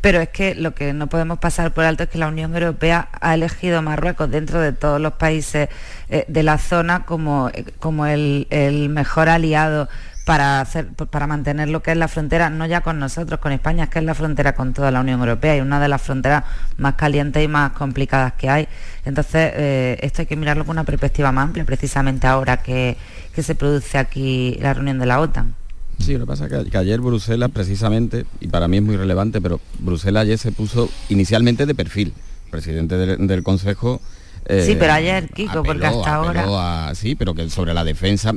Pero 0.00 0.20
es 0.20 0.30
que 0.30 0.54
lo 0.54 0.74
que 0.74 0.92
no 0.92 1.08
podemos 1.08 1.38
pasar 1.38 1.72
por 1.72 1.84
alto 1.84 2.04
es 2.04 2.08
que 2.08 2.18
la 2.18 2.28
Unión 2.28 2.54
Europea 2.54 3.08
ha 3.20 3.34
elegido 3.34 3.78
a 3.78 3.82
Marruecos 3.82 4.30
dentro 4.30 4.60
de 4.60 4.72
todos 4.72 5.00
los 5.00 5.14
países 5.14 5.68
eh, 6.08 6.24
de 6.26 6.42
la 6.42 6.58
zona 6.58 7.04
como, 7.04 7.50
eh, 7.52 7.64
como 7.78 8.06
el, 8.06 8.46
mejor 8.90 9.28
aliado 9.28 9.88
para, 10.24 10.60
hacer, 10.60 10.86
para 10.86 11.26
mantener 11.26 11.68
lo 11.68 11.82
que 11.82 11.90
es 11.90 11.96
la 11.96 12.08
frontera, 12.08 12.48
no 12.48 12.64
ya 12.64 12.80
con 12.80 12.98
nosotros, 12.98 13.40
con 13.40 13.52
España, 13.52 13.84
es 13.84 13.90
que 13.90 13.98
es 13.98 14.04
la 14.04 14.14
frontera 14.14 14.54
con 14.54 14.72
toda 14.72 14.90
la 14.90 15.00
Unión 15.00 15.20
Europea 15.20 15.56
y 15.56 15.60
una 15.60 15.80
de 15.80 15.88
las 15.88 16.00
fronteras 16.00 16.44
más 16.78 16.94
calientes 16.94 17.42
y 17.42 17.48
más 17.48 17.72
complicadas 17.72 18.34
que 18.34 18.48
hay. 18.48 18.68
Entonces, 19.04 19.52
eh, 19.54 19.98
esto 20.00 20.22
hay 20.22 20.26
que 20.26 20.36
mirarlo 20.36 20.64
con 20.64 20.76
una 20.76 20.84
perspectiva 20.84 21.30
más 21.32 21.44
amplia, 21.44 21.64
precisamente 21.64 22.26
ahora 22.26 22.58
que, 22.58 22.96
se 23.40 23.54
produce 23.54 23.96
aquí 23.96 24.58
la 24.60 24.74
reunión 24.74 24.98
de 24.98 25.06
la 25.06 25.18
OTAN. 25.18 25.54
Sí, 26.00 26.14
lo 26.14 26.20
que 26.20 26.26
pasa 26.26 26.46
es 26.46 26.70
que, 26.70 26.78
ayer 26.78 27.00
Bruselas, 27.00 27.50
precisamente, 27.52 28.24
y 28.40 28.48
para 28.48 28.68
mí 28.68 28.78
es 28.78 28.82
muy 28.82 28.96
relevante, 28.96 29.40
pero 29.40 29.60
Bruselas 29.78 30.22
ayer 30.22 30.38
se 30.38 30.50
puso 30.50 30.88
inicialmente 31.08 31.66
de 31.66 31.74
perfil. 31.74 32.12
El 32.46 32.50
presidente 32.50 32.96
del, 32.96 33.42
Consejo 33.42 34.00
eh, 34.46 34.64
sí, 34.66 34.76
pero 34.78 34.94
ayer, 34.94 35.28
Kiko, 35.28 35.62
porque 35.62 35.86
hasta 35.86 36.14
ahora... 36.14 36.94
sí, 36.94 37.14
pero 37.14 37.34
que 37.34 37.48
sobre 37.50 37.74
la 37.74 37.84
defensa, 37.84 38.32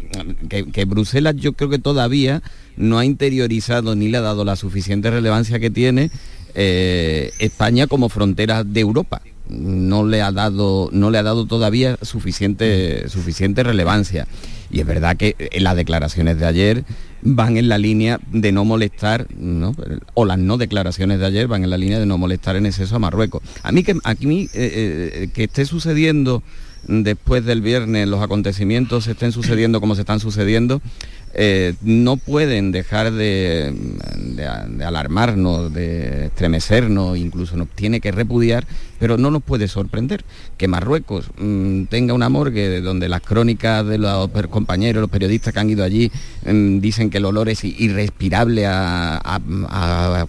que, 0.49 0.85
Bruselas 0.85 1.35
yo 1.37 1.53
creo 1.53 1.69
que 1.69 1.79
todavía 1.79 2.43
no 2.75 2.99
ha 2.99 3.05
interiorizado 3.05 3.95
ni 3.95 4.09
le 4.09 4.17
ha 4.17 4.21
dado 4.21 4.43
la 4.43 4.55
suficiente 4.55 5.09
relevancia 5.09 5.59
que 5.59 5.69
tiene 5.69 6.11
eh, 6.55 7.31
España 7.39 7.87
como 7.87 8.09
frontera 8.09 8.63
de 8.63 8.81
Europa 8.81 9.21
no 9.53 10.05
le 10.05 10.21
ha 10.21 10.31
dado, 10.31 10.89
no 10.91 11.11
le 11.11 11.17
ha 11.17 11.23
dado 11.23 11.45
todavía 11.45 11.97
suficiente, 12.01 13.07
suficiente 13.09 13.63
relevancia. 13.63 14.27
Y 14.71 14.79
es 14.79 14.85
verdad 14.85 15.17
que 15.17 15.35
eh, 15.37 15.59
las 15.59 15.75
declaraciones 15.75 16.39
de 16.39 16.45
ayer 16.45 16.83
van 17.21 17.57
en 17.57 17.69
la 17.69 17.77
línea 17.77 18.19
de 18.31 18.51
no 18.51 18.65
molestar, 18.65 19.27
o 20.13 20.25
las 20.25 20.37
no 20.37 20.57
declaraciones 20.57 21.19
de 21.19 21.25
ayer 21.25 21.47
van 21.47 21.63
en 21.63 21.69
la 21.69 21.77
línea 21.77 21.99
de 21.99 22.05
no 22.05 22.17
molestar 22.17 22.55
en 22.55 22.65
exceso 22.65 22.95
a 22.95 22.99
Marruecos. 22.99 23.41
A 23.61 23.71
mí 23.71 23.83
que, 23.83 23.97
aquí, 24.03 24.27
eh, 24.27 24.49
eh, 24.53 25.29
que 25.33 25.45
esté 25.45 25.65
sucediendo 25.65 26.43
después 26.87 27.45
del 27.45 27.61
viernes 27.61 28.07
los 28.09 28.21
acontecimientos 28.21 29.07
estén 29.07 29.31
sucediendo 29.31 29.79
como 29.79 29.95
se 29.95 30.01
están 30.01 30.19
sucediendo, 30.19 30.81
eh, 31.35 31.73
no 31.81 32.17
pueden 32.17 32.71
dejar 32.71 33.11
de, 33.11 33.73
alarmarnos, 34.85 35.73
de 35.73 36.27
estremecernos, 36.27 37.17
incluso 37.17 37.57
nos 37.57 37.69
tiene 37.69 37.99
que 37.99 38.11
repudiar, 38.11 38.67
pero 38.99 39.17
no 39.17 39.31
nos 39.31 39.41
puede 39.41 39.67
sorprender 39.67 40.23
que 40.57 40.67
Marruecos 40.67 41.31
mm, 41.37 41.85
tenga 41.85 42.13
una 42.13 42.29
morgue 42.29 42.81
donde 42.81 43.09
las 43.09 43.21
crónicas 43.21 43.85
de 43.85 43.97
los 43.97 44.29
compañeros, 44.49 45.01
los 45.01 45.09
periodistas 45.09 45.53
que 45.53 45.59
han 45.59 45.69
ido 45.71 45.83
allí, 45.83 46.11
mm, 46.45 46.79
dicen 46.79 47.09
que 47.09 47.17
el 47.17 47.25
olor 47.25 47.49
es 47.49 47.63
irrespirable 47.63 48.67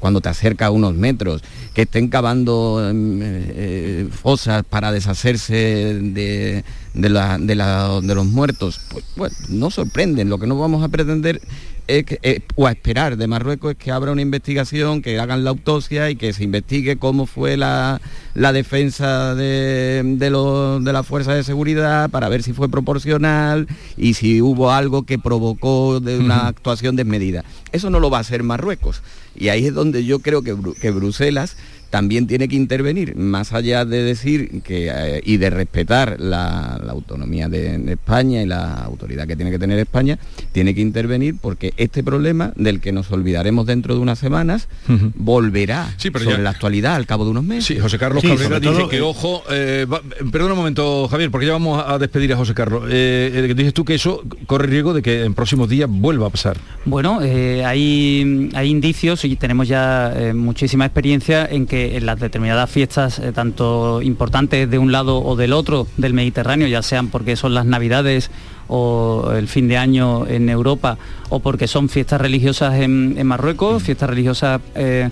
cuando 0.00 0.20
te 0.22 0.28
acercas 0.30 0.68
a 0.68 0.70
unos 0.70 0.94
metros, 0.94 1.42
que 1.74 1.82
estén 1.82 2.08
cavando 2.08 2.80
mm, 2.94 3.20
eh, 3.22 4.08
fosas 4.10 4.64
para 4.64 4.90
deshacerse 4.90 5.54
de, 5.54 6.64
los 6.94 8.26
muertos, 8.26 8.80
pues 9.16 9.50
no 9.50 9.70
sorprenden. 9.70 10.28
Lo 10.28 10.38
que 10.38 10.46
no 10.46 10.58
vamos 10.58 10.82
a 10.82 10.88
pretender 10.88 11.40
eh, 11.86 12.40
o 12.54 12.66
a 12.66 12.72
esperar 12.72 13.18
de 13.18 13.26
Marruecos 13.26 13.72
es 13.72 13.76
que 13.76 13.90
abra 13.90 14.10
una 14.10 14.22
investigación, 14.22 15.02
que 15.02 15.18
hagan 15.18 15.44
la 15.44 15.50
autopsia 15.50 16.08
y 16.08 16.16
que 16.16 16.32
se 16.32 16.44
investigue 16.44 16.96
cómo 16.96 17.26
fue 17.26 17.58
la, 17.58 18.00
defensa 18.34 19.34
de, 19.34 20.02
de, 20.02 20.92
la 20.92 21.02
fuerza 21.02 21.34
de 21.34 21.44
seguridad 21.44 22.08
para 22.08 22.30
ver 22.30 22.42
si 22.42 22.54
fue 22.54 22.70
proporcional 22.70 23.68
y 23.98 24.14
si 24.14 24.40
hubo 24.40 24.70
algo 24.70 25.02
que 25.02 25.18
provocó 25.18 26.00
de 26.00 26.18
una 26.18 26.46
actuación 26.46 26.96
desmedida. 26.96 27.44
Eso 27.70 27.90
no 27.90 28.00
lo 28.00 28.08
va 28.08 28.18
a 28.18 28.22
hacer 28.22 28.42
Marruecos. 28.44 29.02
Y 29.36 29.48
ahí 29.48 29.66
es 29.66 29.74
donde 29.74 30.06
yo 30.06 30.20
creo 30.20 30.40
que, 30.42 30.56
que 30.80 30.90
Bruselas 30.90 31.56
también 31.94 32.26
tiene 32.26 32.48
que 32.48 32.56
intervenir, 32.56 33.14
más 33.14 33.52
allá 33.52 33.84
de 33.84 34.02
decir 34.02 34.62
que, 34.62 34.90
eh, 34.92 35.20
y 35.24 35.36
de 35.36 35.48
respetar 35.48 36.16
la, 36.18 36.74
autonomía 36.88 37.48
de, 37.48 37.92
España 37.92 38.42
y 38.42 38.46
la 38.46 38.82
autoridad 38.82 39.28
que 39.28 39.36
tiene 39.36 39.52
que 39.52 39.60
tener 39.60 39.78
España, 39.78 40.18
tiene 40.50 40.74
que 40.74 40.80
intervenir 40.80 41.36
porque 41.40 41.72
este 41.76 42.02
problema, 42.02 42.52
del 42.56 42.80
que 42.80 42.90
nos 42.90 43.12
olvidaremos 43.12 43.66
dentro 43.66 43.94
de 43.94 44.00
unas 44.00 44.18
semanas, 44.18 44.66
volverá 45.14 45.94
sobre 45.96 46.38
la 46.38 46.50
actualidad 46.50 46.96
al 46.96 47.06
cabo 47.06 47.26
de 47.26 47.30
unos 47.30 47.44
meses. 47.44 47.66
Sí, 47.66 47.78
José 47.78 47.96
Carlos 47.96 48.24
Cabrera 48.24 48.58
dice 48.58 48.88
que, 48.90 49.00
ojo, 49.00 49.44
eh, 49.52 49.86
perdona 50.32 50.54
un 50.54 50.58
momento, 50.58 51.06
Javier, 51.06 51.30
porque 51.30 51.46
ya 51.46 51.52
vamos 51.52 51.80
a 51.86 51.96
despedir 52.00 52.32
a 52.32 52.36
José 52.36 52.54
Carlos. 52.54 52.88
Eh, 52.90 53.54
dices 53.56 53.72
tú 53.72 53.84
que 53.84 53.94
eso 53.94 54.24
corre 54.46 54.66
riesgo 54.66 54.94
de 54.94 55.02
que 55.02 55.22
en 55.22 55.34
próximos 55.34 55.68
días 55.68 55.88
vuelva 55.88 56.26
a 56.26 56.30
pasar. 56.30 56.56
Bueno, 56.86 57.20
hay, 57.20 58.50
hay 58.52 58.68
indicios 58.68 59.24
y 59.24 59.36
tenemos 59.36 59.68
ya 59.68 60.12
muchísima 60.34 60.86
experiencia 60.86 61.46
en 61.48 61.66
que 61.66 61.83
en 61.92 62.06
las 62.06 62.18
determinadas 62.20 62.70
fiestas, 62.70 63.18
eh, 63.18 63.32
tanto 63.32 64.02
importantes 64.02 64.70
de 64.70 64.78
un 64.78 64.92
lado 64.92 65.22
o 65.22 65.36
del 65.36 65.52
otro 65.52 65.86
del 65.96 66.14
Mediterráneo, 66.14 66.66
ya 66.66 66.82
sean 66.82 67.08
porque 67.08 67.36
son 67.36 67.54
las 67.54 67.66
Navidades 67.66 68.30
o 68.68 69.32
el 69.36 69.48
fin 69.48 69.68
de 69.68 69.76
año 69.76 70.26
en 70.26 70.48
Europa, 70.48 70.96
o 71.28 71.40
porque 71.40 71.68
son 71.68 71.88
fiestas 71.88 72.20
religiosas 72.20 72.74
en, 72.74 73.26
Marruecos, 73.26 73.82
fiestas 73.82 74.10
religiosas... 74.10 74.60
Eh, 74.74 75.10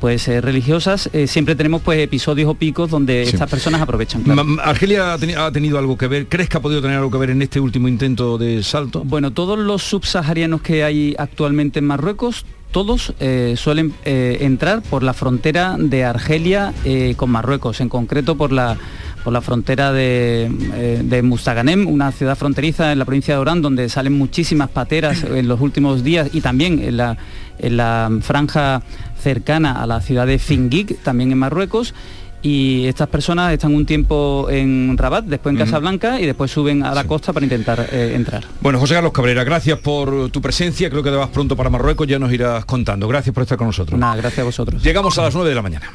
pues 0.00 0.26
eh, 0.26 0.40
religiosas, 0.40 1.08
siempre 1.28 1.54
tenemos 1.54 1.80
pues 1.80 2.00
episodios 2.00 2.50
o 2.50 2.54
picos 2.54 2.90
donde 2.90 3.22
estas 3.22 3.48
personas 3.48 3.80
aprovechan. 3.80 4.24
¿Argelia 4.60 5.12
ha, 5.14 5.52
tenido 5.52 5.78
algo 5.78 5.96
que 5.96 6.08
ver? 6.08 6.26
¿Crees 6.26 6.48
que 6.48 6.56
ha 6.56 6.60
podido 6.60 6.82
tener 6.82 6.96
algo 6.96 7.08
que 7.08 7.18
ver 7.18 7.30
en 7.30 7.40
este 7.40 7.60
último 7.60 7.86
intento 7.86 8.36
de 8.36 8.64
salto? 8.64 9.04
Bueno, 9.04 9.30
todos 9.30 9.56
los 9.56 9.84
subsaharianos 9.84 10.60
que 10.60 10.82
hay 10.82 11.14
actualmente 11.16 11.78
en 11.78 11.84
Marruecos 11.84 12.44
todos 12.72 13.12
eh, 13.20 13.54
suelen 13.56 13.94
eh, 14.04 14.38
entrar 14.40 14.82
por 14.82 15.02
la 15.02 15.12
frontera 15.12 15.76
de 15.78 16.04
Argelia 16.04 16.72
eh, 16.84 17.14
con 17.16 17.30
Marruecos, 17.30 17.80
en 17.80 17.88
concreto 17.88 18.36
por 18.36 18.50
la, 18.50 18.76
por 19.22 19.32
la 19.32 19.42
frontera 19.42 19.92
de, 19.92 21.00
de, 21.04 21.22
Mustaganem, 21.22 21.86
una 21.86 22.10
ciudad 22.10 22.36
fronteriza 22.36 22.90
en 22.90 22.98
la 22.98 23.04
provincia 23.04 23.34
de 23.34 23.40
Orán, 23.40 23.62
donde 23.62 23.88
salen 23.88 24.14
muchísimas 24.14 24.70
pateras 24.70 25.22
en 25.24 25.46
los 25.46 25.60
últimos 25.60 26.02
días 26.02 26.30
y 26.32 26.40
también 26.40 26.80
en 26.80 26.96
la, 26.96 27.18
en 27.58 27.76
la 27.76 28.10
franja 28.22 28.82
cercana 29.20 29.80
a 29.80 29.86
la 29.86 30.00
ciudad 30.00 30.26
de 30.26 30.38
Fingik, 30.38 31.02
también 31.02 31.30
en 31.30 31.38
Marruecos 31.38 31.94
y 32.42 32.86
estas 32.86 33.08
personas 33.08 33.52
están 33.52 33.74
un 33.74 33.86
tiempo 33.86 34.48
en 34.50 34.98
Rabat, 34.98 35.24
después 35.24 35.52
en 35.54 35.58
Casablanca 35.58 36.20
y 36.20 36.26
después 36.26 36.50
suben 36.50 36.82
a 36.82 36.94
la 36.94 37.04
costa 37.04 37.32
para 37.32 37.46
intentar 37.46 37.88
eh, 37.92 38.12
entrar. 38.14 38.44
Bueno, 38.60 38.78
José 38.78 38.94
Carlos 38.94 39.12
Cabrera, 39.12 39.44
gracias 39.44 39.78
por 39.78 40.30
tu 40.30 40.42
presencia, 40.42 40.90
creo 40.90 41.02
que 41.02 41.10
te 41.10 41.16
vas 41.16 41.30
pronto 41.30 41.56
para 41.56 41.70
Marruecos, 41.70 42.06
ya 42.06 42.18
nos 42.18 42.32
irás 42.32 42.64
contando. 42.64 43.06
Gracias 43.06 43.32
por 43.32 43.42
estar 43.42 43.56
con 43.56 43.68
nosotros. 43.68 43.98
Nada, 43.98 44.16
gracias 44.16 44.40
a 44.40 44.44
vosotros. 44.44 44.82
Llegamos 44.82 45.16
a 45.18 45.22
las 45.22 45.34
9 45.34 45.48
de 45.48 45.54
la 45.54 45.62
mañana. 45.62 45.92